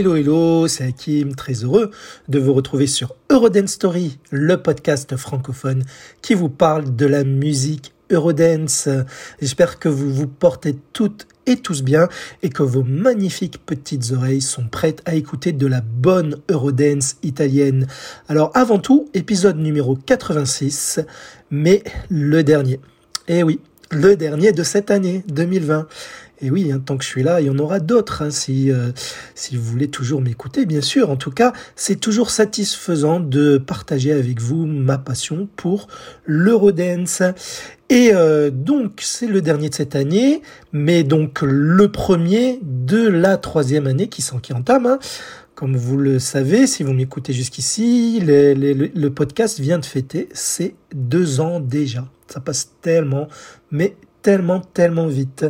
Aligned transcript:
Hello, 0.00 0.16
hello, 0.16 0.66
c'est 0.66 0.84
Hakim, 0.84 1.34
très 1.34 1.52
heureux 1.52 1.90
de 2.30 2.38
vous 2.38 2.54
retrouver 2.54 2.86
sur 2.86 3.16
Eurodance 3.28 3.72
Story, 3.72 4.18
le 4.30 4.56
podcast 4.56 5.14
francophone 5.14 5.84
qui 6.22 6.32
vous 6.32 6.48
parle 6.48 6.96
de 6.96 7.04
la 7.04 7.22
musique 7.22 7.92
Eurodance. 8.10 8.88
J'espère 9.42 9.78
que 9.78 9.90
vous 9.90 10.10
vous 10.10 10.26
portez 10.26 10.74
toutes 10.94 11.26
et 11.44 11.56
tous 11.56 11.82
bien 11.82 12.08
et 12.42 12.48
que 12.48 12.62
vos 12.62 12.82
magnifiques 12.82 13.60
petites 13.66 14.12
oreilles 14.12 14.40
sont 14.40 14.66
prêtes 14.68 15.02
à 15.04 15.16
écouter 15.16 15.52
de 15.52 15.66
la 15.66 15.82
bonne 15.82 16.38
Eurodance 16.50 17.16
italienne. 17.22 17.86
Alors 18.30 18.52
avant 18.54 18.78
tout, 18.78 19.10
épisode 19.12 19.58
numéro 19.58 19.96
86, 19.96 21.00
mais 21.50 21.84
le 22.08 22.42
dernier. 22.42 22.80
Eh 23.28 23.42
oui, 23.42 23.60
le 23.90 24.16
dernier 24.16 24.52
de 24.52 24.62
cette 24.62 24.90
année 24.90 25.24
2020. 25.28 25.86
Et 26.42 26.50
oui, 26.50 26.72
hein, 26.72 26.80
tant 26.84 26.96
que 26.96 27.04
je 27.04 27.08
suis 27.08 27.22
là, 27.22 27.40
il 27.40 27.46
y 27.46 27.50
en 27.50 27.58
aura 27.58 27.80
d'autres 27.80 28.22
hein, 28.22 28.30
si, 28.30 28.70
euh, 28.70 28.92
si 29.34 29.56
vous 29.56 29.62
voulez 29.62 29.88
toujours 29.88 30.22
m'écouter, 30.22 30.64
bien 30.64 30.80
sûr. 30.80 31.10
En 31.10 31.16
tout 31.16 31.30
cas, 31.30 31.52
c'est 31.76 31.96
toujours 31.96 32.30
satisfaisant 32.30 33.20
de 33.20 33.58
partager 33.58 34.12
avec 34.12 34.40
vous 34.40 34.64
ma 34.64 34.96
passion 34.96 35.48
pour 35.56 35.88
l'Eurodance. 36.24 37.22
Et 37.90 38.12
euh, 38.14 38.50
donc, 38.50 39.00
c'est 39.02 39.26
le 39.26 39.42
dernier 39.42 39.68
de 39.68 39.74
cette 39.74 39.96
année, 39.96 40.40
mais 40.72 41.02
donc 41.02 41.42
le 41.42 41.90
premier 41.92 42.58
de 42.62 43.06
la 43.06 43.36
troisième 43.36 43.86
année 43.86 44.08
qui, 44.08 44.24
entame. 44.54 44.86
Hein. 44.86 44.98
Comme 45.54 45.76
vous 45.76 45.98
le 45.98 46.18
savez, 46.18 46.66
si 46.66 46.82
vous 46.84 46.94
m'écoutez 46.94 47.34
jusqu'ici, 47.34 48.20
le 48.22 49.08
podcast 49.08 49.60
vient 49.60 49.78
de 49.78 49.84
fêter 49.84 50.30
ses 50.32 50.74
deux 50.94 51.40
ans 51.40 51.60
déjà. 51.60 52.08
Ça 52.28 52.40
passe 52.40 52.70
tellement, 52.80 53.28
mais 53.70 53.96
tellement, 54.22 54.60
tellement 54.60 55.06
vite. 55.06 55.46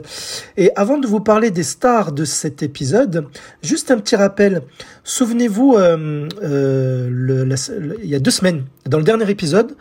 Et 0.56 0.70
avant 0.76 0.98
de 0.98 1.06
vous 1.06 1.20
parler 1.20 1.50
des 1.50 1.62
stars 1.62 2.12
de 2.12 2.24
cet 2.24 2.62
épisode, 2.62 3.26
juste 3.62 3.90
un 3.90 3.98
petit 3.98 4.16
rappel. 4.16 4.62
Souvenez-vous, 5.04 5.74
euh, 5.76 6.28
euh, 6.42 7.56
il 8.02 8.08
y 8.08 8.14
a 8.14 8.20
deux 8.20 8.30
semaines, 8.30 8.64
dans 8.86 8.98
le 8.98 9.04
dernier 9.04 9.28
épisode, 9.30 9.76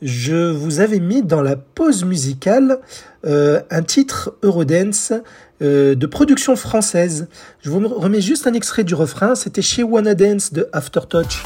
je 0.00 0.50
vous 0.50 0.80
avais 0.80 1.00
mis 1.00 1.22
dans 1.22 1.42
la 1.42 1.56
pause 1.56 2.04
musicale 2.04 2.78
euh, 3.26 3.60
un 3.70 3.82
titre 3.82 4.34
Eurodance 4.42 5.12
de 5.60 6.06
production 6.06 6.54
française. 6.54 7.26
Je 7.62 7.70
vous 7.70 7.80
remets 7.88 8.20
juste 8.20 8.46
un 8.46 8.54
extrait 8.54 8.84
du 8.84 8.94
refrain. 8.94 9.34
C'était 9.34 9.60
chez 9.60 9.82
Wanna 9.82 10.14
Dance 10.14 10.52
de 10.52 10.68
Aftertouch. 10.72 11.42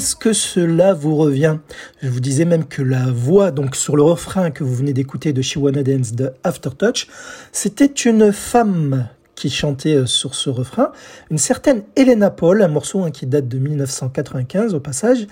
Est-ce 0.00 0.16
que 0.16 0.32
cela 0.32 0.94
vous 0.94 1.14
revient? 1.14 1.58
Je 2.00 2.08
vous 2.08 2.20
disais 2.20 2.46
même 2.46 2.64
que 2.64 2.80
la 2.80 3.10
voix, 3.10 3.50
donc 3.50 3.76
sur 3.76 3.96
le 3.96 4.02
refrain 4.02 4.50
que 4.50 4.64
vous 4.64 4.74
venez 4.74 4.94
d'écouter 4.94 5.34
de 5.34 5.42
She 5.42 5.58
Dance 5.58 6.14
de 6.14 6.32
Aftertouch, 6.42 7.06
c'était 7.52 7.84
une 7.84 8.32
femme 8.32 9.08
qui 9.34 9.50
chantait 9.50 9.96
euh, 9.96 10.06
sur 10.06 10.34
ce 10.34 10.48
refrain, 10.48 10.92
une 11.30 11.36
certaine 11.36 11.82
Elena 11.96 12.30
Paul, 12.30 12.62
un 12.62 12.68
morceau 12.68 13.04
hein, 13.04 13.10
qui 13.10 13.26
date 13.26 13.46
de 13.46 13.58
1995 13.58 14.72
au 14.72 14.80
passage, 14.80 15.26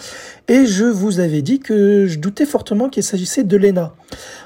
et 0.49 0.67
je 0.67 0.85
vous 0.85 1.19
avais 1.19 1.41
dit 1.41 1.61
que 1.61 2.07
je 2.07 2.19
doutais 2.19 2.45
fortement 2.45 2.91
qu'il 2.91 3.03
s'agissait 3.03 3.45
de 3.45 3.57
Lena. 3.57 3.95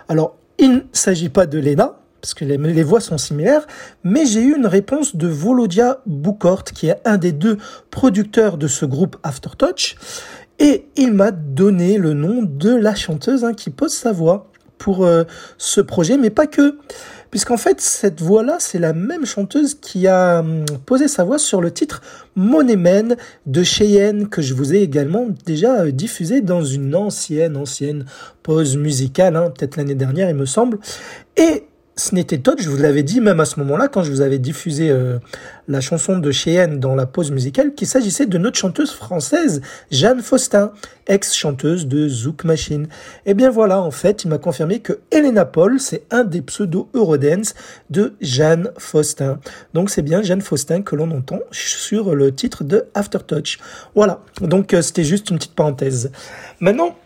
Alors, 0.09 0.37
il 0.57 0.71
ne 0.71 0.81
s'agit 0.93 1.31
pas 1.31 1.47
de 1.47 1.59
Lena, 1.59 1.97
parce 2.23 2.35
que 2.35 2.45
les, 2.45 2.83
voix 2.85 3.01
sont 3.01 3.19
similaires, 3.19 3.67
mais 4.05 4.25
j'ai 4.27 4.43
eu 4.43 4.57
une 4.57 4.67
réponse 4.67 5.17
de 5.17 5.27
Volodia 5.27 6.01
Boukort, 6.07 6.63
qui 6.63 6.87
est 6.87 6.97
un 7.05 7.19
des 7.19 7.33
deux 7.33 7.59
producteurs 7.91 8.59
de 8.59 8.69
ce 8.69 8.87
groupe 8.87 9.17
Aftertouch, 9.25 9.97
et 10.61 10.87
il 10.97 11.13
m'a 11.13 11.33
donné 11.33 11.99
le 11.99 12.15
nom 12.15 12.43
de 12.43 12.71
la 12.71 12.95
chanteuse 12.95 13.45
hein, 13.45 13.55
qui 13.55 13.71
pose 13.71 13.93
sa 13.93 14.13
voix 14.13 14.47
pour 14.79 15.05
euh, 15.05 15.25
ce 15.59 15.81
projet, 15.81 16.17
mais 16.17 16.31
pas 16.31 16.47
que. 16.47 16.79
Puisqu'en 17.33 17.57
fait, 17.57 17.81
cette 17.81 18.21
voix-là, 18.21 18.59
c'est 18.61 18.79
la 18.79 18.93
même 18.93 19.27
chanteuse 19.27 19.75
qui 19.75 20.07
a 20.07 20.41
hum, 20.41 20.65
posé 20.87 21.09
sa 21.09 21.25
voix 21.25 21.39
sur 21.39 21.61
le 21.61 21.73
titre 21.73 22.03
Money 22.37 22.77
Man 22.77 23.17
de 23.47 23.63
Cheyenne, 23.65 24.29
que 24.29 24.43
je 24.43 24.55
vous 24.55 24.75
ai 24.75 24.83
également 24.83 25.27
déjà 25.45 25.81
euh, 25.81 25.91
diffusé 25.91 26.41
dans 26.41 26.63
une 26.63 26.95
ancienne, 26.95 27.57
ancienne 27.57 28.05
pause 28.45 28.77
musicale, 28.77 29.35
hein, 29.35 29.51
peut-être 29.51 29.77
l'année 29.77 29.97
dernière, 29.97 30.31
il 30.31 30.37
me 30.37 30.47
semble. 30.47 30.79
Et 31.37 31.65
ce 31.97 32.15
n'était 32.15 32.49
autre, 32.49 32.63
je 32.63 32.71
vous 32.71 32.79
l'avais 32.79 33.03
dit 33.03 33.21
même 33.21 33.41
à 33.41 33.45
ce 33.45 33.61
moment-là, 33.61 33.89
quand 33.89 34.03
je 34.03 34.11
vous 34.11 34.23
avais 34.23 34.39
diffusé 34.39 34.91
euh, 34.91 35.19
la 35.69 35.81
chanson 35.81 36.19
de 36.19 36.31
Cheyenne 36.31 36.81
dans 36.81 36.95
la 36.95 37.05
pause 37.05 37.31
musicale, 37.31 37.75
qu'il 37.75 37.87
s'agissait 37.87 38.25
de 38.27 38.39
notre 38.39 38.59
chanteuse 38.59 38.93
française, 38.93 39.61
Jeanne 39.91 40.23
Faustin, 40.23 40.73
ex-chanteuse 41.07 41.87
de 41.87 42.09
Zouk 42.09 42.45
Machine. 42.45 42.85
Et 43.27 43.33
eh 43.33 43.35
bien 43.35 43.51
voilà, 43.51 43.83
en 43.83 43.91
fait, 43.91 44.25
il 44.25 44.29
m'a 44.29 44.39
confirmé 44.39 44.81
que 44.81 45.01
Elena 45.11 45.45
Paul, 45.45 45.81
c'est 45.81 46.05
un 46.11 46.25
des 46.25 46.41
pseudo 46.41 46.89
Eurodance 46.95 47.55
de 47.91 48.15
Jeanne 48.23 48.71
Faustin. 48.79 49.39
Donc 49.75 49.91
c'est 49.91 50.03
bien 50.03 50.23
Jeanne 50.23 50.41
Faustin 50.41 50.81
que 50.81 50.97
l'on 50.97 51.11
entend 51.11 51.41
sur 51.51 52.15
le 52.15 52.35
titre 52.35 52.65
de 52.65 52.87
Aftertouch. 52.95 53.59
Voilà, 53.95 54.21
donc 54.41 54.73
euh, 54.73 54.81
c'était 54.81 55.05
juste 55.05 55.29
une 55.29 55.37
petite 55.37 55.55
parenthèse. 55.55 56.11
Maintenant, 56.61 56.97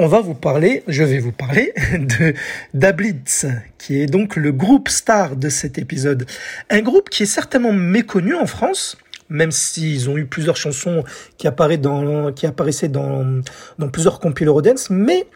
on 0.00 0.06
va 0.06 0.22
vous 0.22 0.32
parler, 0.32 0.82
je 0.88 1.04
vais 1.04 1.18
vous 1.18 1.30
parler 1.30 1.74
de 1.92 2.32
d'Ablitz, 2.72 3.44
qui 3.76 4.00
est 4.00 4.06
donc 4.06 4.36
le 4.36 4.50
groupe 4.50 4.88
star 4.88 5.36
de 5.36 5.50
cet 5.50 5.76
épisode. 5.76 6.24
Un 6.70 6.80
groupe 6.80 7.10
qui 7.10 7.24
est 7.24 7.26
certainement 7.26 7.74
méconnu 7.74 8.34
en 8.34 8.46
France, 8.46 8.96
même 9.28 9.50
s'ils 9.50 10.08
ont 10.08 10.16
eu 10.16 10.24
plusieurs 10.24 10.56
chansons 10.56 11.04
qui, 11.36 11.46
apparaissaient 11.46 12.88
dans, 12.88 13.42
plusieurs 13.92 14.20
compiles 14.20 14.48
Eurodance, 14.48 14.88
mais 14.88 15.26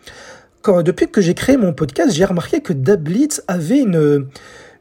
depuis 0.66 1.08
que 1.08 1.20
j'ai 1.20 1.34
créé 1.34 1.58
mon 1.58 1.74
podcast, 1.74 2.14
j'ai 2.14 2.24
remarqué 2.24 2.62
que 2.62 2.72
Dablitz 2.72 3.42
avait 3.46 3.80
une, 3.80 4.26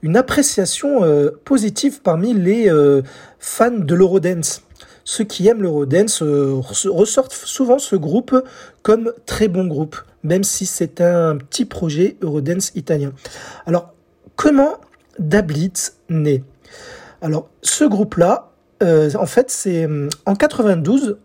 une 0.01 0.15
appréciation 0.15 1.03
euh, 1.03 1.31
positive 1.43 1.99
parmi 2.01 2.33
les 2.33 2.69
euh, 2.69 3.01
fans 3.37 3.69
de 3.69 3.95
l'Eurodance 3.95 4.63
ceux 5.03 5.23
qui 5.23 5.47
aiment 5.47 5.61
l'Eurodance 5.61 6.21
ressortent 6.21 7.33
souvent 7.33 7.79
ce 7.79 7.95
groupe 7.95 8.41
comme 8.81 9.13
très 9.25 9.47
bon 9.47 9.65
groupe, 9.65 9.97
même 10.23 10.43
si 10.43 10.65
c'est 10.65 11.01
un 11.01 11.37
petit 11.37 11.65
projet 11.65 12.17
Eurodance 12.21 12.71
italien. 12.75 13.11
Alors, 13.65 13.93
comment 14.35 14.75
Dablitz 15.19 15.97
naît? 16.09 16.43
Alors, 17.21 17.49
ce 17.61 17.85
groupe-là, 17.85 18.51
euh, 18.81 19.09
en 19.19 19.25
fait, 19.25 19.49
c'est 19.49 19.85
euh, 19.85 20.09
en 20.25 20.35
92, 20.35 21.17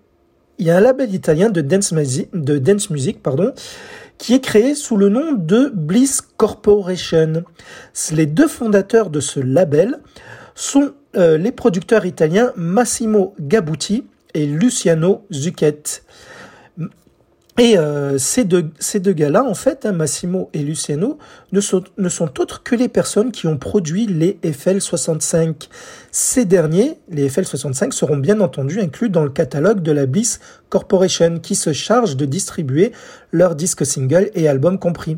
il 0.59 0.67
y 0.67 0.71
a 0.71 0.77
un 0.77 0.81
label 0.81 1.15
italien 1.15 1.51
de 1.51 1.61
dance, 1.61 1.93
de 1.93 2.59
dance 2.59 2.91
music, 2.91 3.23
pardon, 3.23 3.53
qui 4.19 4.35
est 4.35 4.41
créé 4.41 4.75
sous 4.75 4.97
le 4.97 5.09
nom 5.09 5.33
de 5.33 5.71
Bliss 5.73 6.21
Corporation. 6.21 7.45
Les 8.13 8.27
deux 8.27 8.49
fondateurs 8.49 9.11
de 9.11 9.21
ce 9.21 9.39
label 9.41 10.01
sont 10.55 10.93
euh, 11.17 11.39
les 11.39 11.53
producteurs 11.53 12.05
italiens 12.07 12.53
Massimo 12.57 13.35
Gabuti 13.41 14.05
et 14.35 14.47
Luciano 14.47 15.25
Zucchet. 15.33 16.03
Et 17.59 17.77
euh, 17.77 18.19
ces 18.19 18.45
deux, 18.45 18.71
ces 18.79 19.01
deux 19.01 19.13
gars-là, 19.13 19.43
en 19.43 19.55
fait, 19.55 19.85
hein, 19.85 19.91
Massimo 19.91 20.49
et 20.55 20.61
Luciano, 20.61 21.19
ne 21.51 21.61
sont, 21.61 21.83
ne 21.97 22.09
sont 22.09 22.41
autres 22.41 22.63
que 22.63 22.77
les 22.77 22.89
personnes 22.89 23.33
qui 23.33 23.49
ont 23.49 23.57
produit 23.57 24.07
les 24.07 24.39
FL65. 24.45 25.69
Ces 26.13 26.45
derniers, 26.45 26.99
les 27.09 27.29
FL65, 27.29 27.91
seront 27.91 28.17
bien 28.17 28.41
entendu 28.41 28.81
inclus 28.81 29.11
dans 29.11 29.25
le 29.25 29.31
catalogue 29.31 29.83
de 29.83 29.91
la 29.91 30.07
Bliss 30.07 30.39
Corporation, 30.69 31.41
qui 31.41 31.57
se 31.57 31.73
charge 31.73 32.17
de 32.17 32.27
distribuer 32.27 32.93
leurs 33.33 33.57
disques 33.57 33.85
singles 33.85 34.31
et 34.35 34.47
albums 34.47 34.79
compris. 34.79 35.17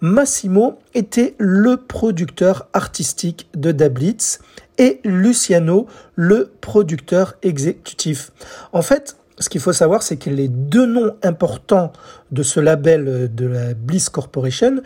Massimo 0.00 0.78
était 0.94 1.34
le 1.36 1.76
producteur 1.76 2.68
artistique 2.72 3.48
de 3.54 3.72
Dablitz 3.72 4.40
et 4.78 5.00
Luciano, 5.04 5.86
le 6.14 6.50
producteur 6.60 7.34
exécutif. 7.42 8.32
En 8.72 8.82
fait, 8.82 9.16
ce 9.38 9.48
qu'il 9.48 9.60
faut 9.60 9.72
savoir, 9.72 10.02
c'est 10.02 10.16
que 10.16 10.30
les 10.30 10.48
deux 10.48 10.86
noms 10.86 11.14
importants 11.22 11.92
de 12.30 12.42
ce 12.42 12.58
label 12.58 13.30
de 13.34 13.46
la 13.46 13.74
Bliss 13.74 14.08
Corporation, 14.08 14.80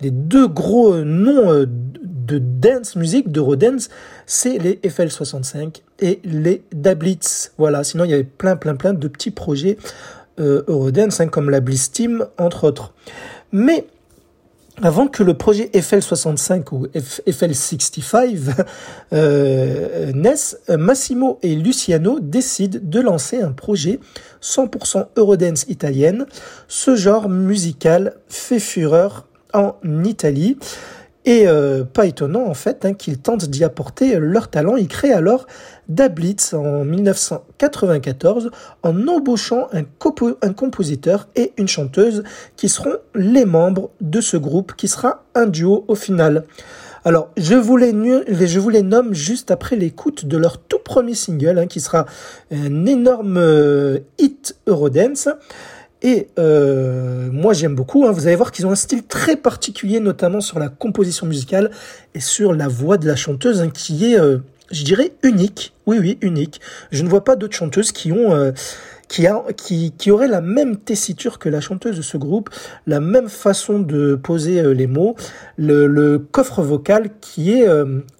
les 0.00 0.10
deux 0.10 0.46
gros 0.46 0.96
noms 0.96 1.52
euh, 1.52 1.66
de 1.66 2.38
dance 2.38 2.96
music, 2.96 3.30
d'Eurodance, 3.30 3.88
c'est 4.26 4.58
les 4.58 4.74
FL65 4.76 5.80
et 6.00 6.20
les 6.24 6.62
Dablitz. 6.72 7.52
Voilà, 7.58 7.82
sinon 7.84 8.04
il 8.04 8.10
y 8.10 8.14
avait 8.14 8.24
plein, 8.24 8.56
plein, 8.56 8.76
plein 8.76 8.92
de 8.92 9.08
petits 9.08 9.30
projets 9.30 9.76
euh, 10.38 10.62
Eurodance, 10.68 11.20
hein, 11.20 11.28
comme 11.28 11.50
la 11.50 11.60
Bliss 11.60 11.90
Team, 11.90 12.26
entre 12.38 12.64
autres. 12.64 12.92
Mais 13.52 13.86
avant 14.82 15.06
que 15.08 15.22
le 15.22 15.34
projet 15.34 15.70
FL65 15.72 16.64
ou 16.72 16.86
FL65 16.86 18.54
euh, 19.12 20.12
naisse, 20.12 20.58
Massimo 20.68 21.38
et 21.42 21.54
Luciano 21.54 22.20
décident 22.20 22.78
de 22.82 23.00
lancer 23.00 23.40
un 23.40 23.52
projet 23.52 24.00
100% 24.42 25.06
Eurodance 25.16 25.64
italienne. 25.68 26.26
Ce 26.68 26.94
genre 26.94 27.28
musical 27.28 28.14
fait 28.28 28.60
fureur 28.60 29.26
en 29.54 29.76
Italie. 30.04 30.58
Et 31.24 31.48
euh, 31.48 31.82
pas 31.82 32.06
étonnant 32.06 32.46
en 32.46 32.54
fait 32.54 32.84
hein, 32.84 32.94
qu'ils 32.94 33.18
tentent 33.18 33.46
d'y 33.46 33.64
apporter 33.64 34.16
leur 34.20 34.48
talent. 34.48 34.76
Ils 34.76 34.86
créent 34.86 35.12
alors 35.12 35.46
Dablitz 35.88 36.54
en 36.54 36.84
1994 36.84 38.50
en 38.82 39.08
embauchant 39.08 39.68
un, 39.72 39.84
compositeur 40.52 41.28
et 41.36 41.52
une 41.56 41.68
chanteuse 41.68 42.22
qui 42.56 42.68
seront 42.68 42.96
les 43.14 43.44
membres 43.44 43.90
de 44.00 44.20
ce 44.20 44.36
groupe 44.36 44.74
qui 44.76 44.88
sera 44.88 45.24
un 45.34 45.46
duo 45.46 45.84
au 45.88 45.94
final. 45.94 46.44
Alors, 47.04 47.30
je 47.36 47.54
vous 47.54 47.76
les, 47.76 47.92
je 47.92 48.58
vous 48.58 48.68
les 48.68 48.82
nomme 48.82 49.14
juste 49.14 49.52
après 49.52 49.76
l'écoute 49.76 50.26
de 50.26 50.36
leur 50.36 50.58
tout 50.58 50.80
premier 50.84 51.14
single, 51.14 51.58
hein, 51.58 51.66
qui 51.68 51.78
sera 51.78 52.04
un 52.50 52.84
énorme 52.84 53.36
euh, 53.36 54.00
hit 54.18 54.56
Eurodance. 54.66 55.28
Et 56.02 56.28
euh, 56.38 57.30
moi 57.32 57.54
j'aime 57.54 57.74
beaucoup, 57.74 58.06
hein. 58.06 58.10
vous 58.10 58.26
allez 58.26 58.36
voir 58.36 58.52
qu'ils 58.52 58.66
ont 58.66 58.70
un 58.70 58.76
style 58.76 59.04
très 59.04 59.36
particulier, 59.36 59.98
notamment 59.98 60.40
sur 60.40 60.58
la 60.58 60.68
composition 60.68 61.26
musicale 61.26 61.70
et 62.14 62.20
sur 62.20 62.52
la 62.52 62.68
voix 62.68 62.98
de 62.98 63.06
la 63.06 63.16
chanteuse, 63.16 63.62
hein, 63.62 63.70
qui 63.70 64.12
est, 64.12 64.18
euh, 64.18 64.38
je 64.70 64.84
dirais, 64.84 65.12
unique. 65.22 65.74
Oui, 65.86 65.98
oui, 65.98 66.18
unique. 66.20 66.60
Je 66.90 67.02
ne 67.02 67.08
vois 67.08 67.24
pas 67.24 67.36
d'autres 67.36 67.56
chanteuses 67.56 67.92
qui 67.92 68.12
ont... 68.12 68.34
Euh, 68.34 68.52
qui, 69.08 70.10
aurait 70.10 70.26
la 70.26 70.40
même 70.40 70.78
tessiture 70.78 71.38
que 71.38 71.48
la 71.48 71.60
chanteuse 71.60 71.96
de 71.96 72.02
ce 72.02 72.16
groupe, 72.16 72.50
la 72.88 72.98
même 72.98 73.28
façon 73.28 73.78
de 73.78 74.16
poser 74.16 74.74
les 74.74 74.88
mots, 74.88 75.14
le, 75.56 76.18
coffre 76.18 76.60
vocal 76.60 77.10
qui 77.20 77.52
est 77.52 77.68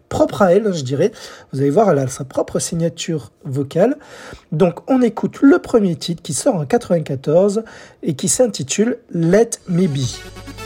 propre 0.09 0.43
à 0.43 0.53
elle, 0.53 0.73
je 0.73 0.83
dirais. 0.83 1.13
Vous 1.53 1.61
allez 1.61 1.71
voir, 1.71 1.91
elle 1.91 1.99
a 1.99 2.07
sa 2.09 2.25
propre 2.25 2.59
signature 2.59 3.33
vocale. 3.45 3.97
Donc 4.53 4.89
on 4.91 5.03
écoute 5.03 5.39
le 5.43 5.59
premier 5.59 5.97
titre 5.97 6.23
qui 6.23 6.35
sort 6.35 6.57
en 6.57 6.67
94 6.67 7.65
et 8.03 8.15
qui 8.15 8.29
s'intitule 8.29 8.99
Let 9.11 9.51
Me 9.69 9.87
Be. 9.87 10.66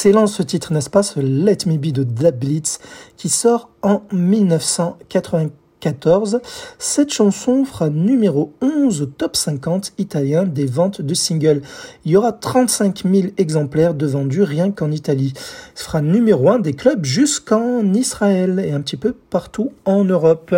Excellent 0.00 0.26
ce 0.26 0.42
titre, 0.42 0.72
n'est-ce 0.72 0.88
pas, 0.88 1.02
ce 1.02 1.20
Let 1.20 1.58
Me 1.66 1.76
Be 1.76 1.92
de 1.92 2.04
The 2.04 2.34
Blitz, 2.34 2.78
qui 3.18 3.28
sort 3.28 3.68
en 3.82 4.00
1994. 4.12 6.40
Cette 6.78 7.12
chanson 7.12 7.66
fera 7.66 7.90
numéro 7.90 8.54
11 8.62 9.02
au 9.02 9.04
top 9.04 9.36
50 9.36 9.92
italien 9.98 10.44
des 10.44 10.64
ventes 10.64 11.02
de 11.02 11.12
singles. 11.12 11.60
Il 12.06 12.12
y 12.12 12.16
aura 12.16 12.32
35 12.32 13.02
000 13.04 13.28
exemplaires 13.36 13.92
de 13.92 14.06
vendus 14.06 14.42
rien 14.42 14.70
qu'en 14.70 14.90
Italie. 14.90 15.34
Ce 15.74 15.84
fera 15.84 16.00
numéro 16.00 16.48
1 16.48 16.60
des 16.60 16.72
clubs 16.72 17.04
jusqu'en 17.04 17.84
Israël 17.92 18.58
et 18.64 18.72
un 18.72 18.80
petit 18.80 18.96
peu 18.96 19.12
partout 19.12 19.70
en 19.84 20.04
Europe. 20.04 20.54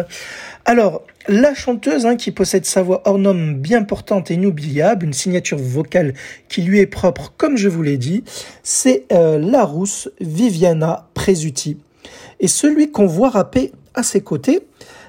Alors, 0.65 1.03
la 1.29 1.55
chanteuse 1.55 2.07
hein, 2.07 2.17
qui 2.17 2.31
possède 2.31 2.65
sa 2.65 2.83
voix 2.83 3.03
hors 3.05 3.19
bien 3.19 3.83
portante 3.85 4.31
et 4.31 4.35
inoubliable, 4.35 5.07
une 5.07 5.13
signature 5.13 5.59
vocale 5.59 6.15
qui 6.49 6.63
lui 6.63 6.81
est 6.81 6.87
propre 6.87 7.33
comme 7.37 7.57
je 7.57 7.69
vous 7.69 7.83
l'ai 7.83 7.99
dit, 7.99 8.25
c'est 8.63 9.07
euh, 9.13 9.39
la 9.39 9.69
Viviana 10.21 11.09
Presutti. 11.15 11.79
Et 12.41 12.49
celui 12.49 12.91
qu'on 12.91 13.07
voit 13.07 13.31
rapper 13.31 13.73
à 13.95 14.03
ses 14.03 14.21
côtés, 14.21 14.67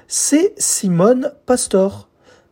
c'est 0.08 0.54
Simone 0.56 1.32
Pastor. 1.46 2.08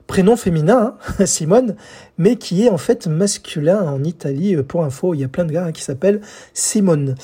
Prénom 0.09 0.37
féminin, 0.37 0.97
hein, 1.19 1.27
Simone, 1.27 1.77
mais 2.19 2.37
qui 2.37 2.65
est 2.65 2.69
en 2.69 2.77
fait 2.77 3.07
masculin 3.07 3.81
en 3.83 4.03
Italie. 4.05 4.57
Euh, 4.57 4.63
pour 4.63 4.85
info, 4.85 5.15
il 5.15 5.21
y 5.21 5.25
a 5.25 5.29
plein 5.29 5.45
de 5.45 5.53
gars 5.53 5.67
hein, 5.67 5.73
qui 5.73 5.83
s'appellent 5.83 6.21
Simone. 6.53 7.15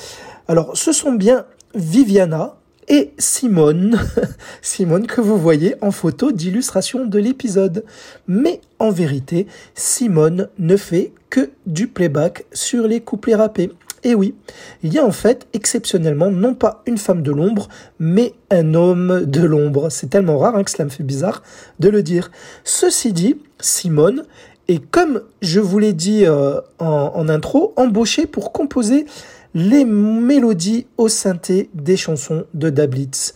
Alors, 0.47 0.75
ce 0.75 0.91
sont 0.91 1.11
bien 1.11 1.45
Viviana, 1.75 2.58
et 2.89 3.13
Simone, 3.19 3.99
Simone 4.61 5.05
que 5.05 5.21
vous 5.21 5.37
voyez 5.37 5.75
en 5.81 5.91
photo 5.91 6.31
d'illustration 6.31 7.05
de 7.05 7.19
l'épisode. 7.19 7.85
Mais 8.27 8.61
en 8.79 8.89
vérité, 8.89 9.47
Simone 9.75 10.49
ne 10.57 10.75
fait 10.75 11.13
que 11.29 11.51
du 11.67 11.87
playback 11.87 12.45
sur 12.51 12.87
les 12.87 12.99
couplets 12.99 13.35
rappés. 13.35 13.71
Et 14.03 14.15
oui, 14.15 14.33
il 14.81 14.93
y 14.93 14.97
a 14.97 15.05
en 15.05 15.11
fait 15.11 15.45
exceptionnellement 15.53 16.31
non 16.31 16.55
pas 16.55 16.81
une 16.87 16.97
femme 16.97 17.21
de 17.21 17.31
l'ombre, 17.31 17.67
mais 17.99 18.33
un 18.49 18.73
homme 18.73 19.25
de 19.25 19.41
l'ombre. 19.41 19.89
C'est 19.89 20.09
tellement 20.09 20.39
rare 20.39 20.55
hein, 20.55 20.63
que 20.63 20.71
cela 20.71 20.85
me 20.85 20.89
fait 20.89 21.03
bizarre 21.03 21.43
de 21.79 21.89
le 21.89 22.01
dire. 22.01 22.31
Ceci 22.63 23.13
dit, 23.13 23.37
Simone 23.59 24.23
est, 24.67 24.83
comme 24.89 25.21
je 25.41 25.59
vous 25.59 25.79
l'ai 25.79 25.93
dit 25.93 26.25
euh, 26.25 26.61
en, 26.79 27.11
en 27.13 27.29
intro, 27.29 27.73
embauchée 27.75 28.25
pour 28.25 28.53
composer 28.53 29.05
les 29.53 29.85
mélodies 29.85 30.87
au 30.97 31.07
synthé 31.07 31.69
des 31.73 31.97
chansons 31.97 32.45
de 32.53 32.69
Dablitz. 32.69 33.33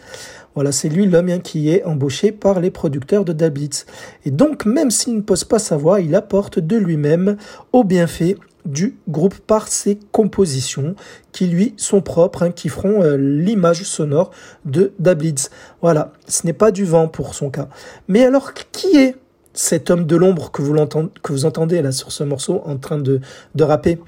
Voilà, 0.55 0.71
c'est 0.71 0.89
lui 0.89 1.07
l'homme 1.07 1.29
hein, 1.29 1.39
qui 1.39 1.69
est 1.69 1.83
embauché 1.83 2.31
par 2.31 2.59
les 2.59 2.69
producteurs 2.69 3.25
de 3.25 3.33
Dablitz. 3.33 3.85
Et 4.25 4.31
donc, 4.31 4.65
même 4.65 4.91
s'il 4.91 5.15
ne 5.15 5.21
pose 5.21 5.43
pas 5.43 5.57
sa 5.57 5.77
voix, 5.77 5.99
il 5.99 6.13
apporte 6.13 6.59
de 6.59 6.77
lui-même 6.77 7.37
au 7.71 7.83
bienfait 7.83 8.37
du 8.65 8.97
groupe 9.09 9.35
par 9.35 9.67
ses 9.67 9.99
compositions 10.11 10.95
qui 11.31 11.47
lui 11.47 11.73
sont 11.77 12.01
propres, 12.01 12.43
hein, 12.43 12.51
qui 12.51 12.69
feront 12.69 13.01
euh, 13.01 13.17
l'image 13.17 13.83
sonore 13.83 14.31
de 14.63 14.93
Dablitz. 14.99 15.49
Voilà, 15.81 16.13
ce 16.27 16.45
n'est 16.45 16.53
pas 16.53 16.71
du 16.71 16.85
vent 16.85 17.07
pour 17.07 17.33
son 17.33 17.49
cas. 17.49 17.67
Mais 18.07 18.23
alors, 18.23 18.53
qui 18.53 18.95
est 18.95 19.15
cet 19.53 19.89
homme 19.89 20.05
de 20.05 20.15
l'ombre 20.15 20.51
que 20.51 20.61
vous, 20.61 21.45
entendez 21.45 21.81
là 21.81 21.91
sur 21.91 22.11
ce 22.11 22.23
morceau 22.23 22.61
en 22.65 22.77
train 22.77 22.97
de, 22.97 23.21
de 23.55 23.63
rapper? 23.63 23.99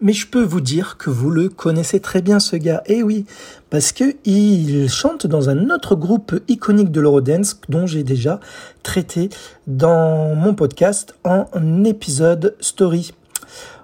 Mais 0.00 0.12
je 0.12 0.26
peux 0.26 0.42
vous 0.42 0.60
dire 0.60 0.96
que 0.96 1.10
vous 1.10 1.30
le 1.30 1.48
connaissez 1.48 2.00
très 2.00 2.22
bien 2.22 2.38
ce 2.38 2.56
gars. 2.56 2.82
Eh 2.86 3.02
oui, 3.02 3.26
parce 3.70 3.92
que 3.92 4.16
il 4.24 4.88
chante 4.88 5.26
dans 5.26 5.50
un 5.50 5.70
autre 5.70 5.96
groupe 5.96 6.40
iconique 6.48 6.90
de 6.90 7.00
l'Eurodance 7.00 7.60
dont 7.68 7.86
j'ai 7.86 8.04
déjà 8.04 8.40
traité 8.82 9.28
dans 9.66 10.34
mon 10.34 10.54
podcast 10.54 11.14
en 11.24 11.46
épisode 11.84 12.56
story. 12.60 13.12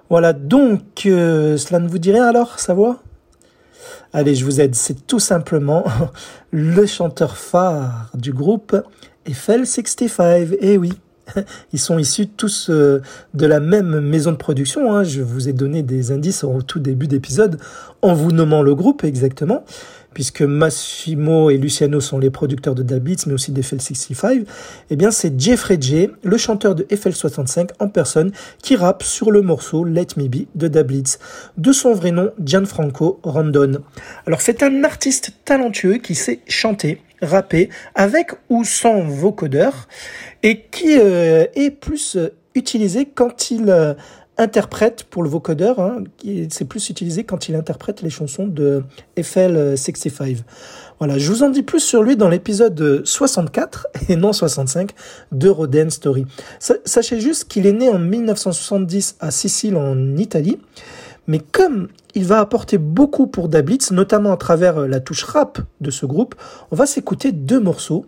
Voilà, 0.09 0.33
donc 0.33 1.05
euh, 1.05 1.57
cela 1.57 1.79
ne 1.79 1.87
vous 1.87 1.97
dit 1.97 2.11
rien 2.11 2.25
alors, 2.25 2.59
ça 2.59 2.73
va 2.73 2.97
Allez, 4.13 4.35
je 4.35 4.45
vous 4.45 4.61
aide, 4.61 4.75
c'est 4.75 5.07
tout 5.07 5.19
simplement 5.19 5.83
le 6.51 6.85
chanteur 6.85 7.35
phare 7.35 8.09
du 8.13 8.31
groupe 8.31 8.75
Eiffel 9.25 9.65
65. 9.65 10.49
Eh 10.61 10.77
oui. 10.77 10.93
Ils 11.73 11.79
sont 11.79 11.97
issus 11.97 12.27
tous 12.27 12.69
euh, 12.69 13.01
de 13.33 13.45
la 13.45 13.59
même 13.59 13.99
maison 13.99 14.31
de 14.31 14.37
production. 14.37 14.93
Hein. 14.93 15.03
Je 15.03 15.21
vous 15.21 15.49
ai 15.49 15.53
donné 15.53 15.83
des 15.83 16.11
indices 16.11 16.43
au 16.43 16.61
tout 16.61 16.79
début 16.79 17.07
d'épisode 17.07 17.59
en 18.01 18.13
vous 18.13 18.31
nommant 18.31 18.61
le 18.61 18.75
groupe 18.75 19.03
exactement, 19.03 19.65
puisque 20.13 20.41
Massimo 20.41 21.49
et 21.49 21.57
Luciano 21.57 21.99
sont 21.99 22.19
les 22.19 22.29
producteurs 22.29 22.75
de 22.75 22.83
Dabits, 22.83 23.17
mais 23.27 23.33
aussi 23.33 23.51
d'Eiffel 23.51 23.81
65. 23.81 24.45
Eh 24.89 24.95
bien, 24.95 25.11
c'est 25.11 25.39
Jeffrey 25.39 25.77
J, 25.79 26.09
le 26.23 26.37
chanteur 26.37 26.75
de 26.75 26.85
Eiffel 26.89 27.15
65 27.15 27.71
en 27.79 27.89
personne, 27.89 28.31
qui 28.61 28.75
rappe 28.75 29.03
sur 29.03 29.31
le 29.31 29.41
morceau 29.41 29.83
Let 29.83 30.07
Me 30.17 30.27
Be 30.27 30.45
de 30.55 30.67
Dablitz, 30.67 31.19
de 31.57 31.71
son 31.71 31.93
vrai 31.93 32.11
nom 32.11 32.31
Gianfranco 32.43 33.19
Rondon. 33.23 33.81
Alors, 34.27 34.41
c'est 34.41 34.61
un 34.61 34.83
artiste 34.83 35.31
talentueux 35.45 35.97
qui 35.97 36.15
sait 36.15 36.39
chanter, 36.47 37.01
rapper 37.21 37.69
avec 37.95 38.31
ou 38.49 38.63
sans 38.63 39.01
vocodeur 39.01 39.87
et 40.43 40.61
qui 40.71 40.97
euh, 40.99 41.45
est 41.55 41.71
plus 41.71 42.15
euh, 42.15 42.29
utilisé 42.55 43.05
quand 43.05 43.51
il 43.51 43.69
euh, 43.69 43.93
interprète 44.37 45.05
pour 45.05 45.23
le 45.23 45.29
vocodeur, 45.29 45.79
hein, 45.79 46.03
c'est 46.49 46.65
plus 46.65 46.89
utilisé 46.89 47.23
quand 47.23 47.47
il 47.47 47.55
interprète 47.55 48.01
les 48.01 48.09
chansons 48.09 48.47
de 48.47 48.83
FL65. 49.17 50.39
Voilà, 50.99 51.17
je 51.17 51.31
vous 51.31 51.43
en 51.43 51.49
dis 51.49 51.63
plus 51.63 51.79
sur 51.79 52.03
lui 52.03 52.17
dans 52.17 52.29
l'épisode 52.29 53.03
64 53.05 53.87
et 54.09 54.15
non 54.15 54.33
65 54.33 54.91
de 55.31 55.49
Roden 55.49 55.89
Story. 55.89 56.25
Sachez 56.59 57.19
juste 57.19 57.47
qu'il 57.47 57.65
est 57.65 57.73
né 57.73 57.89
en 57.89 57.99
1970 57.99 59.17
à 59.19 59.31
Sicile 59.31 59.77
en 59.77 60.17
Italie, 60.17 60.59
mais 61.27 61.39
comme 61.39 61.89
il 62.15 62.23
va 62.23 62.39
apporter 62.39 62.77
beaucoup 62.77 63.27
pour 63.27 63.49
Dablitz, 63.49 63.91
notamment 63.91 64.31
à 64.31 64.37
travers 64.37 64.77
euh, 64.77 64.87
la 64.87 65.01
touche 65.01 65.23
rap 65.23 65.59
de 65.81 65.91
ce 65.91 66.05
groupe. 66.05 66.35
On 66.71 66.75
va 66.75 66.85
s'écouter 66.85 67.33
deux 67.33 67.59
morceaux 67.59 68.05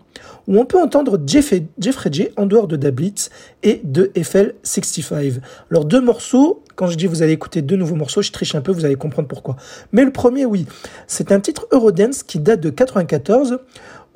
où 0.48 0.58
on 0.58 0.66
peut 0.66 0.82
entendre 0.82 1.20
Jeffrey 1.28 1.66
J 1.78 2.30
en 2.38 2.46
dehors 2.46 2.68
de 2.68 2.78
Dablitz 2.78 3.30
et 3.64 3.82
de 3.84 4.12
FL65. 4.16 5.42
Alors 5.70 5.84
deux 5.84 6.00
morceaux, 6.00 6.64
quand 6.76 6.88
je 6.88 6.96
dis 6.96 7.06
vous 7.06 7.22
allez 7.22 7.34
écouter 7.34 7.62
deux 7.62 7.76
nouveaux 7.76 7.96
morceaux, 7.96 8.22
je 8.22 8.32
triche 8.32 8.56
un 8.56 8.62
peu, 8.62 8.72
vous 8.72 8.86
allez 8.86 8.96
comprendre 8.96 9.28
pourquoi. 9.28 9.58
Mais 9.92 10.06
le 10.06 10.12
premier, 10.12 10.46
oui, 10.46 10.66
c'est 11.08 11.34
un 11.34 11.42
titre 11.42 11.68
Eurodance 11.72 12.24
qui 12.24 12.40
date 12.40 12.62
de 12.62 12.70
94 12.70 13.60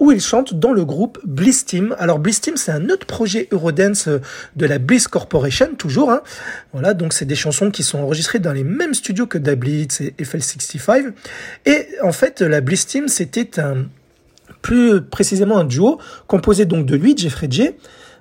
où 0.01 0.11
il 0.11 0.19
chante 0.19 0.55
dans 0.55 0.73
le 0.73 0.83
groupe 0.83 1.19
Bliss 1.23 1.63
Team. 1.63 1.95
Alors 1.99 2.17
Bliss 2.17 2.41
Team, 2.41 2.57
c'est 2.57 2.71
un 2.71 2.89
autre 2.89 3.05
projet 3.05 3.47
Eurodance 3.51 4.07
euh, 4.07 4.19
de 4.55 4.65
la 4.65 4.79
Bliss 4.79 5.07
Corporation, 5.07 5.75
toujours. 5.77 6.11
Hein. 6.11 6.23
Voilà, 6.73 6.95
donc 6.95 7.13
c'est 7.13 7.25
des 7.25 7.35
chansons 7.35 7.69
qui 7.69 7.83
sont 7.83 7.99
enregistrées 7.99 8.39
dans 8.39 8.51
les 8.51 8.63
mêmes 8.63 8.95
studios 8.95 9.27
que 9.27 9.37
Dablitz 9.37 10.01
et 10.01 10.15
FL65. 10.19 11.13
Et 11.67 11.87
en 12.03 12.11
fait, 12.11 12.41
la 12.41 12.61
Bliss 12.61 12.87
Team, 12.87 13.07
c'était 13.07 13.59
un 13.59 13.85
plus 14.63 15.01
précisément 15.01 15.59
un 15.59 15.65
duo 15.65 15.99
composé 16.27 16.65
donc 16.65 16.87
de 16.87 16.95
lui, 16.95 17.15
Jeffrey 17.15 17.47
J, 17.49 17.69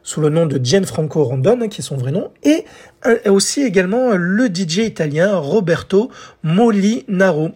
sous 0.02 0.20
le 0.20 0.28
nom 0.28 0.46
de 0.46 0.58
Gianfranco 0.62 1.24
Rondon, 1.24 1.68
qui 1.68 1.80
est 1.80 1.84
son 1.84 1.96
vrai 1.96 2.12
nom, 2.12 2.30
et 2.42 2.64
euh, 3.06 3.18
aussi 3.30 3.62
également 3.62 4.12
le 4.14 4.46
DJ 4.46 4.78
italien 4.78 5.36
Roberto 5.36 6.10
Molinaro. 6.42 7.50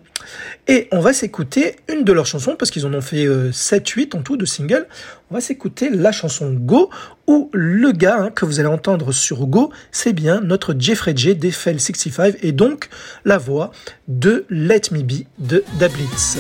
Et 0.68 0.88
on 0.92 1.00
va 1.00 1.12
s'écouter 1.12 1.76
une 1.92 2.04
de 2.04 2.12
leurs 2.12 2.26
chansons, 2.26 2.56
parce 2.58 2.70
qu'ils 2.70 2.86
en 2.86 2.94
ont 2.94 3.00
fait 3.00 3.26
7-8 3.26 4.14
euh, 4.14 4.18
en 4.18 4.22
tout 4.22 4.36
de 4.36 4.46
singles. 4.46 4.86
On 5.30 5.34
va 5.34 5.40
s'écouter 5.40 5.90
la 5.90 6.12
chanson 6.12 6.52
Go, 6.52 6.90
où 7.26 7.50
le 7.52 7.92
gars 7.92 8.18
hein, 8.18 8.30
que 8.30 8.44
vous 8.44 8.60
allez 8.60 8.68
entendre 8.68 9.12
sur 9.12 9.46
Go, 9.46 9.70
c'est 9.92 10.12
bien 10.12 10.40
notre 10.40 10.74
Jeffrey 10.78 11.12
J 11.16 11.34
d'Eiffel 11.34 11.80
65, 11.80 12.36
et 12.42 12.52
donc 12.52 12.88
la 13.24 13.38
voix 13.38 13.70
de 14.08 14.46
Let 14.48 14.82
Me 14.92 15.02
Be 15.02 15.24
de 15.38 15.64
Dablitz. 15.78 16.38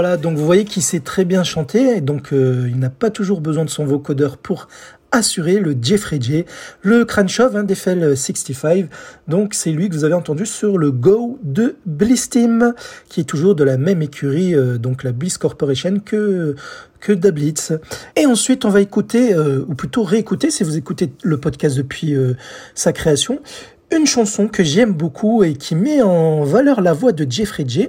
Voilà, 0.00 0.16
donc 0.16 0.36
vous 0.36 0.46
voyez 0.46 0.64
qu'il 0.64 0.84
sait 0.84 1.00
très 1.00 1.24
bien 1.24 1.42
chanter, 1.42 2.00
donc 2.00 2.32
euh, 2.32 2.68
il 2.70 2.78
n'a 2.78 2.88
pas 2.88 3.10
toujours 3.10 3.40
besoin 3.40 3.64
de 3.64 3.68
son 3.68 3.84
vocodeur 3.84 4.36
pour 4.36 4.68
assurer 5.10 5.58
le 5.58 5.74
Jeffrey 5.82 6.18
J, 6.20 6.44
le 6.82 7.04
Crunchov 7.04 7.56
hein, 7.56 7.64
d'Eiffel 7.64 8.16
65. 8.16 8.88
Donc 9.26 9.54
c'est 9.54 9.72
lui 9.72 9.88
que 9.88 9.94
vous 9.94 10.04
avez 10.04 10.14
entendu 10.14 10.46
sur 10.46 10.78
le 10.78 10.92
Go 10.92 11.40
de 11.42 11.74
Bliss 11.84 12.30
Team, 12.30 12.74
qui 13.08 13.22
est 13.22 13.24
toujours 13.24 13.56
de 13.56 13.64
la 13.64 13.76
même 13.76 14.00
écurie, 14.00 14.54
euh, 14.54 14.78
donc 14.78 15.02
la 15.02 15.10
Bliss 15.10 15.36
Corporation 15.36 15.98
que 15.98 16.54
que 17.00 17.12
Dablitz. 17.12 17.72
Et 18.14 18.24
ensuite, 18.24 18.64
on 18.64 18.70
va 18.70 18.80
écouter, 18.80 19.34
euh, 19.34 19.64
ou 19.66 19.74
plutôt 19.74 20.04
réécouter, 20.04 20.52
si 20.52 20.62
vous 20.62 20.76
écoutez 20.76 21.12
le 21.24 21.38
podcast 21.38 21.76
depuis 21.76 22.14
sa 22.76 22.92
création, 22.92 23.40
une 23.90 24.06
chanson 24.06 24.46
que 24.46 24.62
j'aime 24.62 24.92
beaucoup 24.92 25.42
et 25.42 25.54
qui 25.54 25.74
met 25.74 26.02
en 26.02 26.44
valeur 26.44 26.82
la 26.82 26.92
voix 26.92 27.10
de 27.10 27.26
Jeffrey 27.28 27.64
J. 27.66 27.88